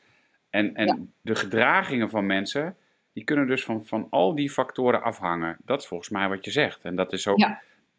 En, 0.50 0.76
en 0.76 0.88
ja. 0.88 0.98
de 1.22 1.36
gedragingen 1.36 2.10
van 2.10 2.26
mensen, 2.26 2.76
die 3.14 3.24
kunnen 3.24 3.48
dus 3.48 3.64
van, 3.64 3.86
van 3.86 4.08
al 4.10 4.36
die 4.36 4.50
factoren 4.50 5.02
afhangen. 5.02 5.58
Dat 5.66 5.82
is 5.82 5.88
volgens 5.88 6.10
mij 6.10 6.30
wat 6.30 6.46
je 6.46 6.52
zegt. 6.52 6.86
En 6.86 6.96
dat 6.96 7.14
is 7.14 7.28
ook, 7.28 7.50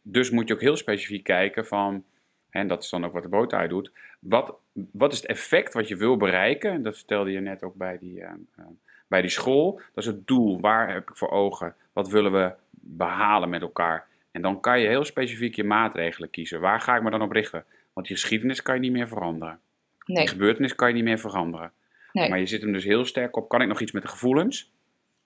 dus 0.03 0.31
moet 0.31 0.49
je 0.49 0.55
ook 0.55 0.61
heel 0.61 0.77
specifiek 0.77 1.25
kijken 1.25 1.67
van, 1.67 2.05
en 2.51 2.69
dat 2.69 2.83
is 2.83 2.91
dan 2.91 3.05
ook 3.05 3.13
wat 3.13 3.23
de 3.23 3.29
boot 3.29 3.69
doet, 3.69 3.93
wat, 4.19 4.55
wat 4.73 5.13
is 5.13 5.19
het 5.19 5.27
effect 5.27 5.73
wat 5.73 5.89
je 5.89 5.97
wil 5.97 6.17
bereiken? 6.17 6.71
En 6.71 6.83
dat 6.83 6.97
vertelde 6.97 7.31
je 7.31 7.41
net 7.41 7.63
ook 7.63 7.75
bij 7.75 7.99
die, 7.99 8.21
uh, 8.21 8.31
uh, 8.59 8.65
bij 9.07 9.21
die 9.21 9.31
school. 9.31 9.75
Dat 9.75 10.05
is 10.05 10.07
het 10.07 10.27
doel, 10.27 10.61
waar 10.61 10.93
heb 10.93 11.11
ik 11.11 11.17
voor 11.17 11.31
ogen? 11.31 11.75
Wat 11.93 12.09
willen 12.09 12.33
we 12.33 12.53
behalen 12.71 13.49
met 13.49 13.63
elkaar? 13.63 14.07
En 14.31 14.43
dan 14.43 14.61
kan 14.61 14.81
je 14.81 14.87
heel 14.87 15.05
specifiek 15.05 15.55
je 15.55 15.65
maatregelen 15.65 16.31
kiezen. 16.31 16.61
Waar 16.61 16.81
ga 16.81 16.97
ik 16.97 17.03
me 17.03 17.11
dan 17.11 17.23
op 17.23 17.33
richten? 17.33 17.65
Want 17.93 18.07
die 18.07 18.17
geschiedenis 18.17 18.63
kan 18.63 18.75
je 18.75 18.81
niet 18.81 18.93
meer 18.93 19.09
veranderen. 19.09 19.59
Nee. 20.07 20.17
Die 20.17 20.29
gebeurtenis 20.29 20.75
kan 20.75 20.89
je 20.89 20.95
niet 20.95 21.05
meer 21.05 21.19
veranderen. 21.19 21.73
Nee. 22.13 22.29
Maar 22.29 22.39
je 22.39 22.47
zit 22.47 22.63
hem 22.63 22.73
dus 22.73 22.85
heel 22.85 23.05
sterk 23.05 23.37
op, 23.37 23.49
kan 23.49 23.63
ik 23.63 23.69
nog 23.69 23.81
iets 23.81 23.93
met 23.93 24.03
de 24.03 24.09
gevoelens? 24.09 24.73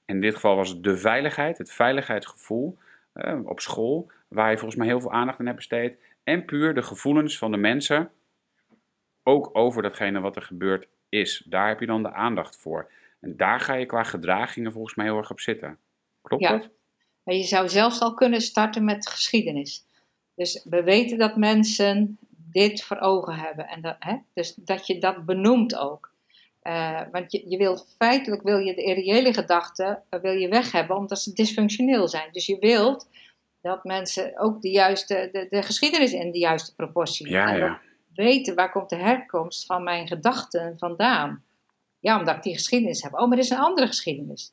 In 0.05 0.20
dit 0.20 0.35
geval 0.35 0.57
was 0.57 0.68
het 0.68 0.83
de 0.83 0.97
veiligheid, 0.97 1.59
het 1.59 1.72
veiligheidsgevoel 1.72 2.79
uh, 3.14 3.39
op 3.45 3.61
school, 3.61 4.11
waar 4.29 4.51
je 4.51 4.57
volgens 4.57 4.79
mij 4.79 4.87
heel 4.89 5.01
veel 5.01 5.12
aandacht 5.12 5.39
aan 5.39 5.47
hebt 5.47 5.57
besteed. 5.57 5.99
En 6.25 6.45
puur 6.45 6.75
de 6.75 6.83
gevoelens 6.83 7.39
van 7.39 7.51
de 7.51 7.57
mensen, 7.57 8.11
ook 9.22 9.51
over 9.53 9.83
datgene 9.83 10.20
wat 10.20 10.37
er 10.37 10.43
gebeurd 10.43 10.89
is. 11.09 11.45
Daar 11.47 11.68
heb 11.68 11.81
je 11.81 11.87
dan 11.87 12.03
de 12.03 12.12
aandacht 12.12 12.57
voor. 12.57 12.91
En 13.20 13.37
daar 13.37 13.61
ga 13.61 13.75
je 13.75 13.87
qua 13.87 14.03
gedragingen 14.03 14.72
volgens 14.72 14.95
mij 14.95 15.07
heel 15.07 15.16
erg 15.16 15.31
op 15.31 15.41
zitten. 15.41 15.79
Klopt 16.22 16.43
ja. 16.43 16.59
dat? 16.59 16.70
Maar 17.22 17.35
je 17.35 17.43
zou 17.43 17.68
zelfs 17.68 18.01
al 18.01 18.14
kunnen 18.14 18.41
starten 18.41 18.85
met 18.85 19.09
geschiedenis. 19.09 19.87
Dus 20.35 20.66
we 20.70 20.83
weten 20.83 21.18
dat 21.18 21.37
mensen 21.37 22.18
dit 22.29 22.83
voor 22.83 22.99
ogen 22.99 23.35
hebben. 23.35 23.66
En 23.66 23.81
dat, 23.81 23.97
hè, 23.99 24.16
dus 24.33 24.55
dat 24.55 24.87
je 24.87 24.99
dat 24.99 25.25
benoemt 25.25 25.77
ook. 25.77 26.12
Uh, 26.62 27.01
want 27.12 27.33
je, 27.33 27.49
je 27.49 27.57
wilt, 27.57 27.95
feitelijk 27.99 28.43
wil 28.43 28.59
je 28.59 28.75
de 28.75 28.83
reële 28.83 29.33
gedachten 29.33 30.03
uh, 30.11 30.20
wil 30.20 30.33
je 30.33 30.49
weg 30.49 30.72
hebben, 30.72 30.97
omdat 30.97 31.20
ze 31.20 31.33
dysfunctioneel 31.33 32.09
zijn. 32.09 32.33
Dus 32.33 32.47
je 32.47 32.59
wilt 32.59 33.09
dat 33.64 33.84
mensen 33.84 34.38
ook 34.38 34.62
de 34.62 34.70
juiste, 34.70 35.28
de, 35.32 35.46
de 35.50 35.62
geschiedenis 35.62 36.12
in 36.12 36.32
de 36.32 36.38
juiste 36.38 36.74
proportie 36.74 37.28
Ja, 37.28 37.50
ja. 37.54 37.80
weten 38.14 38.54
waar 38.54 38.70
komt 38.70 38.90
de 38.90 38.96
herkomst 38.96 39.66
van 39.66 39.82
mijn 39.82 40.06
gedachten 40.06 40.78
vandaan. 40.78 41.44
Ja, 41.98 42.18
omdat 42.18 42.36
ik 42.36 42.42
die 42.42 42.54
geschiedenis 42.54 43.02
heb. 43.02 43.12
Oh, 43.12 43.28
maar 43.28 43.36
dit 43.36 43.44
is 43.44 43.50
een 43.50 43.58
andere 43.58 43.86
geschiedenis. 43.86 44.52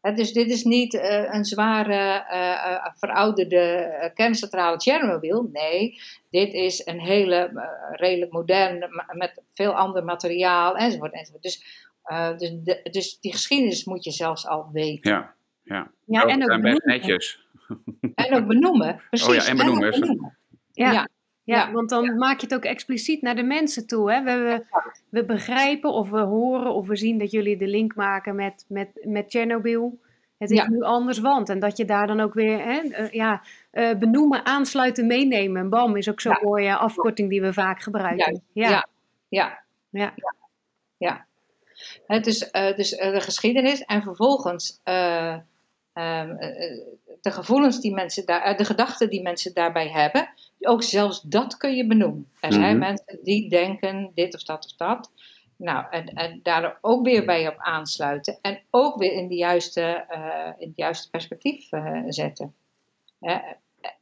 Dus 0.00 0.32
dit 0.32 0.50
is 0.50 0.64
niet 0.64 0.94
uh, 0.94 1.34
een 1.34 1.44
zware, 1.44 2.26
uh, 2.32 2.86
verouderde 2.94 4.10
kerncentrale 4.14 4.80
Chernobyl. 4.80 5.48
Nee, 5.52 6.00
dit 6.30 6.52
is 6.52 6.86
een 6.86 7.00
hele 7.00 7.50
redelijk 7.92 8.32
modern, 8.32 8.88
met 9.12 9.42
veel 9.54 9.72
ander 9.72 10.04
materiaal 10.04 10.76
enzovoort. 10.76 11.12
enzovoort. 11.12 11.42
Dus, 11.42 11.64
dus, 12.36 12.50
de, 12.62 12.88
dus 12.90 13.20
die 13.20 13.32
geschiedenis 13.32 13.84
moet 13.84 14.04
je 14.04 14.10
zelfs 14.10 14.46
al 14.46 14.68
weten. 14.72 15.10
Ja, 15.10 15.34
ja. 15.62 15.90
Ja, 16.04 16.22
en 16.22 16.42
ook 16.42 16.48
benoemen. 16.48 16.82
netjes. 16.84 17.46
En 18.14 18.34
ook 18.34 18.46
benoemen. 18.46 19.00
Precies. 19.08 19.28
Oh 19.28 19.34
ja, 19.34 19.46
en 19.46 19.56
benoemen. 19.56 19.92
Ja. 20.72 20.92
Ja. 20.92 21.08
Ja, 21.44 21.56
Ja. 21.66 21.72
want 21.72 21.88
dan 21.90 22.16
maak 22.16 22.40
je 22.40 22.46
het 22.46 22.54
ook 22.54 22.64
expliciet 22.64 23.22
naar 23.22 23.34
de 23.36 23.42
mensen 23.42 23.86
toe. 23.86 24.12
Hè? 24.12 24.22
We, 24.22 24.32
we, 24.32 24.64
we 25.08 25.24
begrijpen 25.24 25.92
of 25.92 26.10
we 26.10 26.20
horen 26.20 26.74
of 26.74 26.86
we 26.86 26.96
zien 26.96 27.18
dat 27.18 27.30
jullie 27.30 27.56
de 27.56 27.66
link 27.66 27.94
maken 27.94 28.34
met, 28.34 28.64
met, 28.68 28.88
met 29.02 29.24
Chernobyl. 29.30 30.00
Het 30.38 30.50
is 30.50 30.56
Ja. 30.58 30.68
nu 30.68 30.80
anders, 30.82 31.18
want. 31.18 31.48
En 31.48 31.58
dat 31.58 31.76
je 31.76 31.84
daar 31.84 32.06
dan 32.06 32.20
ook 32.20 32.34
weer 32.34 32.58
hè, 32.64 32.78
eh, 32.80 33.10
ja, 33.10 33.42
eh, 33.70 33.94
benoemen, 33.98 34.46
aansluiten, 34.46 35.06
meenemen. 35.06 35.68
BAM 35.68 35.96
is 35.96 36.08
ook 36.10 36.20
zo'n 36.20 36.32
Ja. 36.32 36.40
mooie 36.48 36.76
afkorting 36.76 37.28
die 37.30 37.40
we 37.40 37.52
vaak 37.52 37.82
gebruiken. 37.82 38.42
Ja. 38.52 38.68
Ja. 38.70 38.88
Ja. 39.28 39.62
Ja. 39.90 40.14
Ja. 40.96 41.26
Het 42.06 42.26
is 42.26 42.38
dus, 42.38 42.74
dus 42.76 42.94
eh, 42.94 43.12
de 43.12 43.20
geschiedenis 43.20 43.82
en 43.84 44.02
vervolgens 44.02 44.80
eh, 45.92 46.20
ehm, 46.20 46.30
eh, 46.30 46.78
de 47.20 47.30
gevoelens 47.30 47.80
die 47.80 47.92
mensen 47.94 48.26
daar, 48.26 48.42
eh, 48.42 48.56
de 48.56 48.64
gedachten 48.64 49.10
die 49.10 49.22
mensen 49.22 49.54
daarbij 49.54 49.88
hebben. 49.88 50.28
Ook 50.60 50.82
zelfs 50.82 51.20
dat 51.20 51.56
kun 51.56 51.74
je 51.76 51.86
benoemen. 51.86 52.30
Er 52.40 52.52
zijn 52.52 52.76
Mhm. 52.76 52.86
mensen 52.86 53.18
die 53.22 53.48
denken 53.48 54.10
dit 54.14 54.34
of 54.34 54.42
dat 54.42 54.64
of 54.64 54.72
dat. 54.76 55.10
Nou, 55.56 55.86
en, 55.90 56.06
en 56.06 56.40
daar 56.42 56.78
ook 56.80 57.04
weer 57.04 57.24
bij 57.24 57.48
op 57.48 57.54
aansluiten. 57.58 58.38
En 58.42 58.60
ook 58.70 58.98
weer 58.98 59.12
in, 59.12 59.28
de 59.28 59.34
juiste, 59.34 59.82
eh, 60.08 60.52
in 60.58 60.68
het 60.68 60.76
juiste 60.76 61.10
perspectief 61.10 61.72
eh, 61.72 62.02
zetten. 62.06 62.54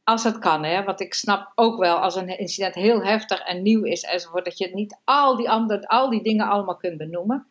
Als 0.03 0.23
het 0.23 0.39
kan, 0.39 0.63
hè, 0.63 0.83
want 0.83 0.99
ik 0.99 1.13
snap 1.13 1.51
ook 1.55 1.77
wel 1.79 1.97
als 1.97 2.15
een 2.15 2.37
incident 2.37 2.75
heel 2.75 3.03
heftig 3.03 3.39
en 3.39 3.61
nieuw 3.61 3.83
is 3.83 4.01
enzovoort, 4.01 4.45
dat 4.45 4.57
je 4.57 4.69
niet 4.73 4.99
al 5.03 5.35
die, 5.35 5.49
andere, 5.49 5.87
al 5.87 6.09
die 6.09 6.23
dingen 6.23 6.47
allemaal 6.47 6.77
kunt 6.77 6.97
benoemen. 6.97 7.47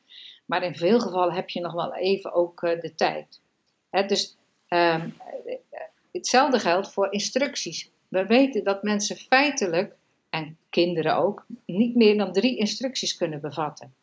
Maar 0.47 0.62
in 0.62 0.74
veel 0.74 1.01
gevallen 1.01 1.34
heb 1.34 1.49
je 1.49 1.61
nog 1.61 1.72
wel 1.72 1.95
even 1.95 2.32
ook 2.32 2.62
eh, 2.62 2.80
de 2.80 2.95
tijd. 2.95 3.39
Dus 3.91 4.36
ehm, 4.68 5.11
eh, 5.45 5.80
hetzelfde 6.12 6.59
geldt 6.59 6.93
voor 6.93 7.12
instructies. 7.12 7.91
We 8.09 8.26
weten 8.26 8.64
dat 8.64 8.82
mensen 8.82 9.16
feitelijk, 9.16 9.97
en 10.30 10.59
kinderen 10.70 11.16
ook, 11.16 11.47
niet 11.66 11.95
meer 11.95 12.16
dan 12.16 12.32
drie 12.32 12.57
instructies 12.57 13.16
kunnen 13.16 13.41
bevatten. 13.41 13.95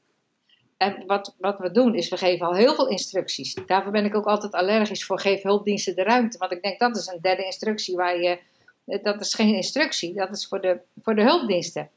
En 0.78 1.04
wat, 1.06 1.36
wat 1.38 1.60
we 1.60 1.72
doen 1.72 1.96
is, 1.96 2.10
we 2.10 2.18
geven 2.18 2.48
al 2.48 2.56
heel 2.56 2.76
veel 2.76 2.88
instructies. 2.88 3.54
Daarvoor 3.66 3.92
ben 3.92 4.06
ik 4.06 4.16
ook 4.16 4.26
altijd 4.26 4.54
allergisch 4.54 5.06
voor, 5.06 5.20
geef 5.20 5.42
hulpdiensten 5.42 5.96
de 5.96 6.04
ruimte. 6.04 6.38
Want 6.38 6.52
ik 6.52 6.62
denk, 6.62 6.80
dat 6.80 6.98
is 6.98 7.08
een 7.08 7.22
derde 7.22 7.46
instructie 7.46 7.96
waar 7.96 8.22
je, 8.22 8.40
eh, 8.86 9.04
dat 9.04 9.22
is 9.22 9.34
geen 9.34 9.56
instructie, 9.56 10.14
dat 10.14 10.32
is 10.32 10.48
voor 10.48 10.62
de, 10.62 10.80
voor 11.02 11.16
de 11.16 11.22
hulpdiensten. 11.22 11.90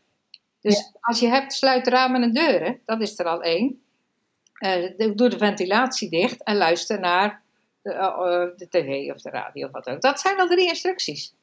Dus 0.60 0.92
als 1.00 1.20
je 1.20 1.28
hebt, 1.28 1.52
sluit 1.52 1.86
ramen 1.86 2.22
en 2.22 2.32
deuren, 2.32 2.80
dat 2.84 3.00
is 3.00 3.18
er 3.18 3.26
al 3.26 3.42
één. 3.42 3.82
Eh, 4.52 5.14
doe 5.14 5.28
de 5.28 5.38
ventilatie 5.38 6.10
dicht 6.10 6.42
en 6.42 6.56
luister 6.56 7.00
naar 7.00 7.42
de, 7.82 7.92
eh, 7.92 8.06
eh, 8.06 8.56
de 8.56 8.68
tv 8.68 9.12
of 9.12 9.22
de 9.22 9.30
radio 9.30 9.66
of 9.66 9.72
wat 9.72 9.88
ook. 9.88 10.00
Dat 10.00 10.20
zijn 10.20 10.40
al 10.40 10.46
drie 10.46 10.68
instructies. 10.68 11.34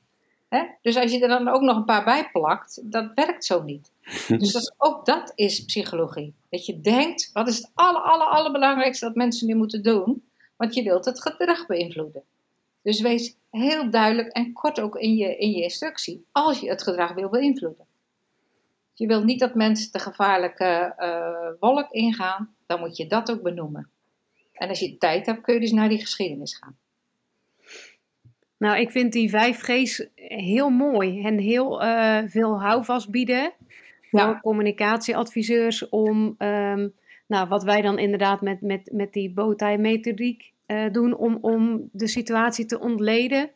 Hè? 0.49 0.63
Dus 0.81 0.95
als 0.95 1.11
je 1.11 1.19
er 1.19 1.27
dan 1.27 1.47
ook 1.47 1.61
nog 1.61 1.77
een 1.77 1.85
paar 1.85 2.03
bij 2.03 2.29
plakt, 2.31 2.91
dat 2.91 3.11
werkt 3.15 3.45
zo 3.45 3.63
niet. 3.63 3.91
Dus 4.27 4.51
dat 4.51 4.61
is, 4.61 4.73
ook 4.77 5.05
dat 5.05 5.31
is 5.35 5.65
psychologie. 5.65 6.33
Dat 6.49 6.65
je 6.65 6.81
denkt, 6.81 7.29
wat 7.33 7.47
is 7.47 7.57
het 7.57 7.71
aller, 7.73 8.01
aller, 8.01 8.27
allerbelangrijkste 8.27 9.05
dat 9.05 9.15
mensen 9.15 9.47
nu 9.47 9.55
moeten 9.55 9.83
doen? 9.83 10.29
Want 10.55 10.73
je 10.73 10.83
wilt 10.83 11.05
het 11.05 11.21
gedrag 11.21 11.65
beïnvloeden. 11.65 12.23
Dus 12.81 13.01
wees 13.01 13.35
heel 13.51 13.89
duidelijk 13.89 14.27
en 14.27 14.53
kort 14.53 14.79
ook 14.79 14.95
in 14.95 15.15
je, 15.15 15.37
in 15.37 15.51
je 15.51 15.61
instructie, 15.61 16.25
als 16.31 16.59
je 16.59 16.69
het 16.69 16.83
gedrag 16.83 17.13
wil 17.13 17.29
beïnvloeden. 17.29 17.85
Je 18.93 19.07
wilt 19.07 19.23
niet 19.23 19.39
dat 19.39 19.55
mensen 19.55 19.91
de 19.91 19.99
gevaarlijke 19.99 20.93
eh, 20.97 21.49
wolk 21.59 21.91
ingaan, 21.91 22.55
dan 22.65 22.79
moet 22.79 22.97
je 22.97 23.07
dat 23.07 23.31
ook 23.31 23.41
benoemen. 23.41 23.89
En 24.57 24.69
als 24.69 24.79
je 24.79 24.97
tijd 24.97 25.25
hebt, 25.25 25.41
kun 25.41 25.53
je 25.53 25.59
dus 25.59 25.71
naar 25.71 25.89
die 25.89 25.99
geschiedenis 25.99 26.57
gaan. 26.57 26.77
Nou, 28.57 28.79
ik 28.79 28.91
vind 28.91 29.13
die 29.13 29.29
5G's 29.29 30.07
heel 30.15 30.69
mooi 30.69 31.21
en 31.23 31.37
heel 31.37 31.81
eh, 31.83 32.23
veel 32.25 32.61
houvast 32.61 33.09
bieden 33.09 33.51
voor 34.09 34.19
Ja. 34.19 34.39
communicatieadviseurs 34.41 35.89
om, 35.89 36.35
ehm, 36.37 36.87
nou, 37.27 37.47
wat 37.47 37.63
wij 37.63 37.81
dan 37.81 37.99
inderdaad 37.99 38.41
met, 38.41 38.61
met, 38.61 38.89
met 38.93 39.13
die 39.13 39.33
bowtie-methodiek 39.33 40.51
eh, 40.65 40.91
doen, 40.91 41.15
om, 41.15 41.37
om 41.41 41.89
de 41.91 42.07
situatie 42.07 42.65
te 42.65 42.79
ontleden, 42.79 43.49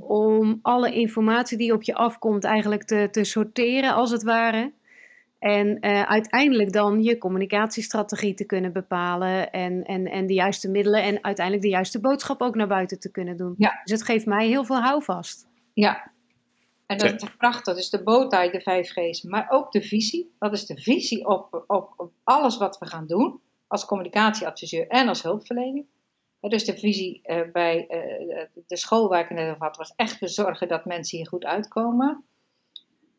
om 0.00 0.58
alle 0.62 0.92
informatie 0.92 1.58
die 1.58 1.72
op 1.72 1.82
je 1.82 1.94
afkomt 1.94 2.44
eigenlijk 2.44 2.82
te, 2.84 3.08
te 3.10 3.24
sorteren, 3.24 3.94
als 3.94 4.10
het 4.10 4.22
ware. 4.22 4.72
En 5.44 5.80
eh, 5.80 6.02
uiteindelijk 6.02 6.72
dan 6.72 7.02
je 7.02 7.18
communicatiestrategie 7.18 8.34
te 8.34 8.44
kunnen 8.44 8.72
bepalen 8.72 9.50
en, 9.50 9.82
en, 9.82 10.06
en 10.06 10.26
de 10.26 10.34
juiste 10.34 10.70
middelen 10.70 11.02
en 11.02 11.24
uiteindelijk 11.24 11.64
de 11.64 11.72
juiste 11.72 12.00
boodschap 12.00 12.40
ook 12.40 12.54
naar 12.54 12.66
buiten 12.66 12.98
te 12.98 13.10
kunnen 13.10 13.36
doen. 13.36 13.54
Ja. 13.58 13.80
Dus 13.82 13.92
het 13.92 14.02
geeft 14.02 14.26
mij 14.26 14.46
heel 14.46 14.64
veel 14.64 14.80
houvast. 14.80 15.46
Ja, 15.72 16.10
en 16.86 16.98
dat 16.98 17.22
is 17.22 17.36
prachtig. 17.36 17.74
Dus 17.74 17.90
de 17.90 18.02
bootheid, 18.02 18.52
de 18.52 18.60
5G's, 18.60 19.22
maar 19.22 19.46
ook 19.48 19.72
de 19.72 19.82
visie. 19.82 20.34
Dat 20.38 20.52
is 20.52 20.66
de 20.66 20.80
visie 20.80 21.26
op, 21.26 21.64
op, 21.66 21.92
op 21.96 22.12
alles 22.22 22.56
wat 22.56 22.78
we 22.78 22.86
gaan 22.86 23.06
doen 23.06 23.40
als 23.66 23.84
communicatieadviseur 23.84 24.86
en 24.88 25.08
als 25.08 25.22
hulpverlening. 25.22 25.86
Dus 26.40 26.64
de 26.64 26.78
visie 26.78 27.20
eh, 27.22 27.40
bij 27.52 27.86
eh, 27.86 28.46
de 28.66 28.76
school 28.76 29.08
waar 29.08 29.20
ik 29.20 29.28
het 29.28 29.38
net 29.38 29.50
over 29.50 29.62
had, 29.62 29.76
was 29.76 29.92
echt 29.96 30.18
te 30.18 30.28
zorgen 30.28 30.68
dat 30.68 30.84
mensen 30.84 31.18
hier 31.18 31.28
goed 31.28 31.44
uitkomen. 31.44 32.24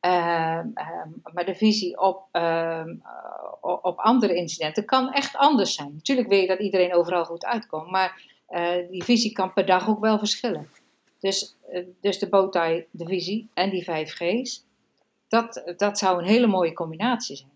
Ehm, 0.05 0.67
ehm, 0.73 1.09
maar 1.33 1.45
de 1.45 1.55
visie 1.55 1.99
op, 1.99 2.27
ehm, 2.31 2.89
eh, 2.89 3.79
op 3.81 3.97
andere 3.97 4.35
incidenten 4.35 4.85
kan 4.85 5.11
echt 5.11 5.35
anders 5.35 5.75
zijn. 5.75 5.93
Natuurlijk 5.93 6.27
wil 6.27 6.39
je 6.39 6.47
dat 6.47 6.59
iedereen 6.59 6.93
overal 6.93 7.25
goed 7.25 7.45
uitkomt, 7.45 7.91
maar 7.91 8.33
eh, 8.47 8.89
die 8.89 9.03
visie 9.03 9.31
kan 9.31 9.53
per 9.53 9.65
dag 9.65 9.89
ook 9.89 9.99
wel 9.99 10.17
verschillen. 10.17 10.69
Dus, 11.19 11.55
eh, 11.69 11.83
dus 12.01 12.19
de 12.19 12.29
bowtie, 12.29 12.87
de 12.91 13.05
visie 13.05 13.49
en 13.53 13.69
die 13.69 13.83
5G's, 13.83 14.65
dat, 15.27 15.73
dat 15.77 15.97
zou 15.97 16.19
een 16.19 16.27
hele 16.27 16.47
mooie 16.47 16.73
combinatie 16.73 17.35
zijn. 17.35 17.51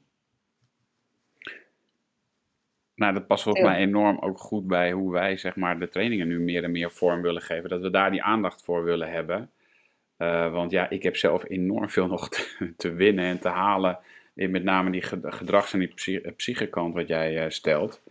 Nou, 2.96 3.14
dat 3.14 3.28
past 3.28 3.44
volgens 3.44 3.66
mij 3.66 3.78
enorm 3.78 4.18
ook 4.20 4.40
goed 4.40 4.68
bij 4.68 4.92
hoe 4.92 5.12
wij 5.12 5.38
zeg 5.38 5.56
maar, 5.56 5.80
de 5.80 5.90
trainingen 5.90 6.28
nu 6.28 6.40
meer 6.40 6.64
en 6.64 6.72
meer 6.72 6.92
vorm 6.92 7.22
willen 7.22 7.42
geven. 7.42 7.70
Dat 7.70 7.82
we 7.82 7.90
daar 7.90 8.12
die 8.12 8.24
aandacht 8.24 8.64
voor 8.64 8.84
willen 8.84 9.12
hebben. 9.12 9.52
Eh, 10.20 10.52
want 10.52 10.72
ja, 10.72 10.90
ik 10.90 11.04
heb 11.04 11.16
zelf 11.16 11.50
enorm 11.50 11.90
veel 11.90 12.08
nog 12.08 12.30
te, 12.30 12.74
te 12.78 12.94
winnen 12.94 13.26
en 13.26 13.40
te 13.40 13.48
halen. 13.48 13.98
In 14.36 14.52
met 14.52 14.64
name 14.64 14.90
die 14.92 15.02
ge- 15.02 15.20
gedrags- 15.24 15.74
en 15.74 15.80
die 15.80 16.22
eh, 16.22 16.32
psychekant 16.36 16.94
wat 16.94 17.08
jij 17.08 17.44
eh, 17.44 17.50
stelt. 17.50 18.02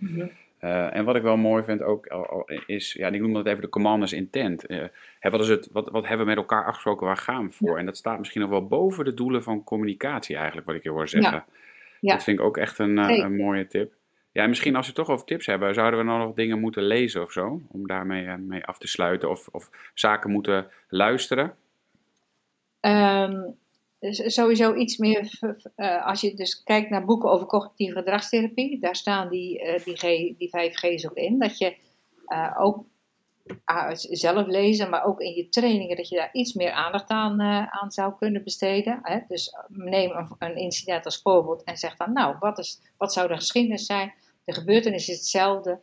Eh, 0.59 0.97
en 0.97 1.05
wat 1.05 1.17
ik 1.17 1.23
wel 1.23 1.37
mooi 1.37 1.63
vind 1.65 1.83
ook 1.83 2.07
is, 2.67 2.93
ja, 2.93 3.09
ik 3.09 3.21
noem 3.21 3.33
dat 3.33 3.47
even 3.47 3.61
de 3.61 3.69
commanders 3.69 4.13
intent. 4.13 4.65
Hè, 5.19 5.31
wat, 5.31 5.41
is 5.41 5.49
het, 5.49 5.69
wat, 5.73 5.91
wat 5.91 6.07
hebben 6.07 6.27
we 6.27 6.33
met 6.33 6.41
elkaar 6.41 6.65
afgesproken, 6.65 7.07
waar 7.07 7.17
gaan 7.17 7.47
we 7.47 7.53
voor? 7.53 7.79
En 7.79 7.87
dat 7.87 7.97
staat 7.97 8.19
misschien 8.19 8.41
nog 8.41 8.51
wel 8.51 8.67
boven 8.67 9.05
de 9.05 9.15
doelen 9.15 9.43
van 9.43 9.65
communicatie 9.65 10.37
eigenlijk, 10.37 10.67
wat 10.67 10.77
ik 10.77 10.83
je 10.83 10.91
hoor 10.91 11.09
zeggen. 11.09 11.33
Ja. 11.33 11.45
Dat 12.13 12.25
vind 12.25 12.39
ik 12.39 12.45
ook 12.45 12.57
echt 12.57 12.79
een, 12.79 12.99
mooie 13.37 13.67
tip. 13.67 13.93
Ja, 14.33 14.43
en 14.43 14.49
misschien 14.49 14.77
als 14.77 14.87
we 14.87 14.93
het 14.93 15.05
toch 15.05 15.15
over 15.15 15.27
tips 15.27 15.47
hebben, 15.47 15.75
zouden 15.75 16.01
we 16.01 16.07
nou 16.07 16.19
nog 16.19 16.35
dingen 16.35 16.61
moeten 16.61 16.83
lezen 16.83 17.23
of 17.23 17.33
zo? 17.33 17.63
Om 17.69 17.87
daarmee 17.87 18.37
mee 18.37 18.65
af 18.65 18.79
te 18.79 18.89
sluiten 18.89 19.31
of, 19.31 19.49
of 19.53 19.71
zaken 19.95 20.31
moeten 20.31 20.67
luisteren? 20.89 21.55
Ehm, 22.81 23.43
dus 23.99 24.35
sowieso 24.35 24.75
iets 24.75 24.97
meer, 24.97 25.39
eh, 25.75 26.07
als 26.07 26.21
je 26.21 26.35
dus 26.35 26.63
kijkt 26.63 26.91
naar 26.91 27.05
boeken 27.05 27.31
over 27.31 27.47
cognitieve 27.47 27.99
gedragstherapie, 27.99 28.81
daar 28.81 28.97
staan 28.97 29.29
die, 29.29 29.61
eh, 29.61 29.85
die, 29.85 29.97
G, 29.97 30.01
die 30.39 30.49
5G's 30.49 31.07
ook 31.07 31.17
in. 31.17 31.39
Dat 31.39 31.59
je 31.59 31.77
eh, 32.27 32.57
ook 32.59 32.85
ah, 33.65 33.91
zelf 33.95 34.47
lezen, 34.47 34.91
maar 34.91 35.05
ook 35.05 35.21
in 35.21 35.35
je 35.35 35.49
trainingen, 35.49 35.97
dat 35.97 36.09
je 36.09 36.17
daar 36.17 36.33
iets 36.33 36.53
meer 36.53 36.71
aandacht 36.71 37.09
aan, 37.11 37.43
aan 37.71 37.91
zou 37.91 38.15
kunnen 38.19 38.45
besteden. 38.45 38.99
Hè? 39.03 39.21
Dus 39.29 39.55
neem 39.69 40.11
een, 40.11 40.35
een 40.39 40.57
incident 40.57 41.05
als 41.05 41.23
voorbeeld 41.23 41.65
en 41.65 41.77
zeg 41.77 41.97
dan, 41.97 42.13
nou, 42.13 42.37
wat, 42.41 42.59
is, 42.59 42.81
wat 42.97 43.13
zou 43.13 43.29
de 43.29 43.35
geschiedenis 43.35 43.87
zijn? 43.87 44.15
De 44.45 44.53
gebeurtenis 44.55 45.09
is 45.09 45.17
hetzelfde. 45.17 45.81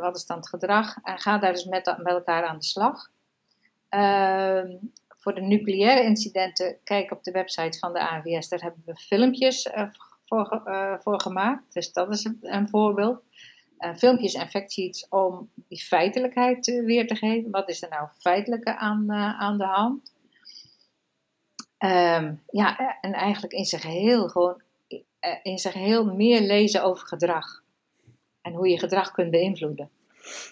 Wat 0.00 0.16
is 0.16 0.26
dan 0.26 0.36
het 0.36 0.48
gedrag? 0.48 0.96
En 1.02 1.18
ga 1.18 1.38
daar 1.38 1.52
dus 1.52 1.64
met, 1.64 1.94
met 1.98 2.12
elkaar 2.12 2.44
aan 2.44 2.58
de 2.58 2.64
slag. 2.64 3.10
Ehm, 5.26 5.34
voor 5.34 5.34
de 5.34 5.56
nucleaire 5.56 6.04
incidenten, 6.04 6.78
kijk 6.84 7.10
op 7.10 7.24
de 7.24 7.30
website 7.30 7.78
van 7.78 7.92
de 7.92 8.00
AWS. 8.00 8.48
Daar 8.48 8.60
hebben 8.60 8.82
we 8.84 8.96
filmpjes 8.96 9.66
uh, 9.66 9.82
voor, 10.24 10.62
uh, 10.66 10.94
voor, 10.98 11.20
gemaakt. 11.20 11.74
Dus 11.74 11.92
dat 11.92 12.10
is 12.12 12.28
een, 12.40 12.68
voorbeeld. 12.68 13.22
Uh, 13.78 13.94
filmpjes 13.94 14.34
en 14.34 14.48
factsheets 14.48 15.08
om 15.08 15.50
die 15.68 15.82
feitelijkheid 15.82 16.66
weer 16.66 17.06
te 17.06 17.14
geven. 17.14 17.50
Wat 17.50 17.68
is 17.68 17.82
er 17.82 17.88
nou 17.88 18.08
feitelijke 18.18 18.76
aan, 18.76 19.12
aan 19.12 19.58
de 19.58 19.64
hand? 19.64 20.14
Um, 21.78 22.42
ja, 22.50 22.98
en 23.00 23.12
eigenlijk 23.12 23.52
in 23.52 23.64
zijn 23.64 23.80
geheel 23.80 24.28
gewoon 24.28 24.62
in 25.42 25.58
zijn 25.58 25.72
geheel 25.72 26.04
meer 26.04 26.40
lezen 26.40 26.82
over 26.82 27.06
gedrag. 27.06 27.62
En 28.42 28.52
hoe 28.52 28.68
je 28.68 28.78
gedrag 28.78 29.10
kunt 29.10 29.30
beïnvloeden. 29.30 29.90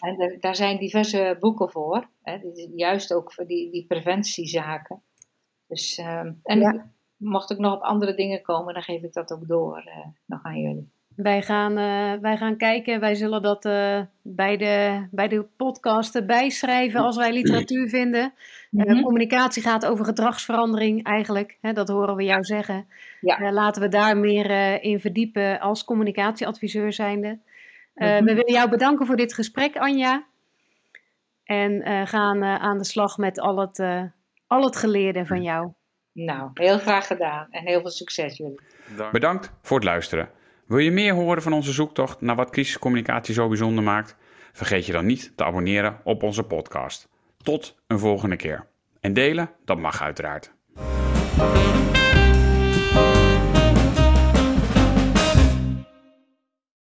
En 0.00 0.36
daar 0.40 0.56
zijn 0.56 0.78
diverse 0.78 1.36
boeken 1.40 1.70
voor. 1.70 2.08
Hè, 2.22 2.38
juist 2.74 3.12
ook 3.12 3.32
voor 3.32 3.46
die, 3.46 3.70
die 3.70 3.86
preventiezaken. 3.86 5.02
Dus, 5.66 5.98
uh, 5.98 6.20
en 6.42 6.92
mocht 7.16 7.50
ik 7.50 7.58
nog 7.58 7.74
op 7.74 7.82
andere 7.82 8.14
dingen 8.14 8.42
komen, 8.42 8.74
dan 8.74 8.82
geef 8.82 9.02
ik 9.02 9.12
dat 9.12 9.32
ook 9.32 9.48
door 9.48 9.84
uh, 9.86 10.06
nog 10.26 10.42
aan 10.42 10.60
jullie. 10.60 10.92
Wij 11.16 11.42
gaan, 11.42 11.78
uh, 11.78 12.20
wij 12.20 12.36
gaan 12.36 12.56
kijken, 12.56 13.00
wij 13.00 13.14
zullen 13.14 13.42
dat 13.42 13.64
uh, 13.64 14.00
bij, 14.22 14.56
de, 14.56 15.06
bij 15.10 15.28
de 15.28 15.46
podcast 15.56 16.26
bijschrijven 16.26 17.00
als 17.00 17.16
wij 17.16 17.32
literatuur 17.32 17.88
vinden. 17.88 18.32
Mm 18.70 18.80
-hmm. 18.80 19.02
communicatie 19.02 19.62
gaat 19.62 19.86
over 19.86 20.04
gedragsverandering 20.04 21.04
eigenlijk, 21.04 21.58
hè, 21.60 21.72
dat 21.72 21.88
horen 21.88 22.16
we 22.16 22.24
jou 22.24 22.44
zeggen. 22.44 22.86
Ja. 23.20 23.52
laten 23.52 23.82
we 23.82 23.88
daar 23.88 24.16
meer 24.16 24.82
in 24.82 25.00
verdiepen 25.00 25.60
als 25.60 25.84
communicatieadviseur 25.84 26.92
zijnde. 26.92 27.38
Uh, 27.94 28.08
mm-hmm. 28.08 28.24
We 28.24 28.34
willen 28.34 28.52
jou 28.52 28.70
bedanken 28.70 29.06
voor 29.06 29.16
dit 29.16 29.34
gesprek, 29.34 29.76
Anja. 29.76 30.26
En 31.44 31.72
uh, 31.72 32.06
gaan 32.06 32.42
uh, 32.42 32.54
aan 32.54 32.78
de 32.78 32.84
slag 32.84 33.18
met 33.18 33.40
al 33.40 33.58
het, 33.58 33.78
al 34.46 34.64
het 34.64 34.76
geleerde 34.76 35.26
van 35.26 35.42
jou. 35.42 35.72
Nou, 36.12 36.50
heel 36.54 36.78
graag 36.78 37.06
gedaan 37.06 37.46
en 37.50 37.66
heel 37.66 37.80
veel 37.80 37.90
succes 37.90 38.36
jullie. 38.36 38.60
Bedankt 39.12 39.52
voor 39.62 39.76
het 39.76 39.86
luisteren. 39.86 40.30
Wil 40.66 40.78
je 40.78 40.90
meer 40.90 41.14
horen 41.14 41.42
van 41.42 41.52
onze 41.52 41.72
zoektocht 41.72 42.20
naar 42.20 42.36
wat 42.36 42.50
crisiscommunicatie 42.50 43.34
zo 43.34 43.48
bijzonder 43.48 43.84
maakt? 43.84 44.16
Vergeet 44.52 44.86
je 44.86 44.92
dan 44.92 45.06
niet 45.06 45.32
te 45.36 45.44
abonneren 45.44 46.00
op 46.04 46.22
onze 46.22 46.42
podcast. 46.42 47.08
Tot 47.42 47.76
een 47.86 47.98
volgende 47.98 48.36
keer. 48.36 48.66
En 49.00 49.12
delen, 49.12 49.50
dat 49.64 49.78
mag 49.78 50.02
uiteraard. 50.02 50.52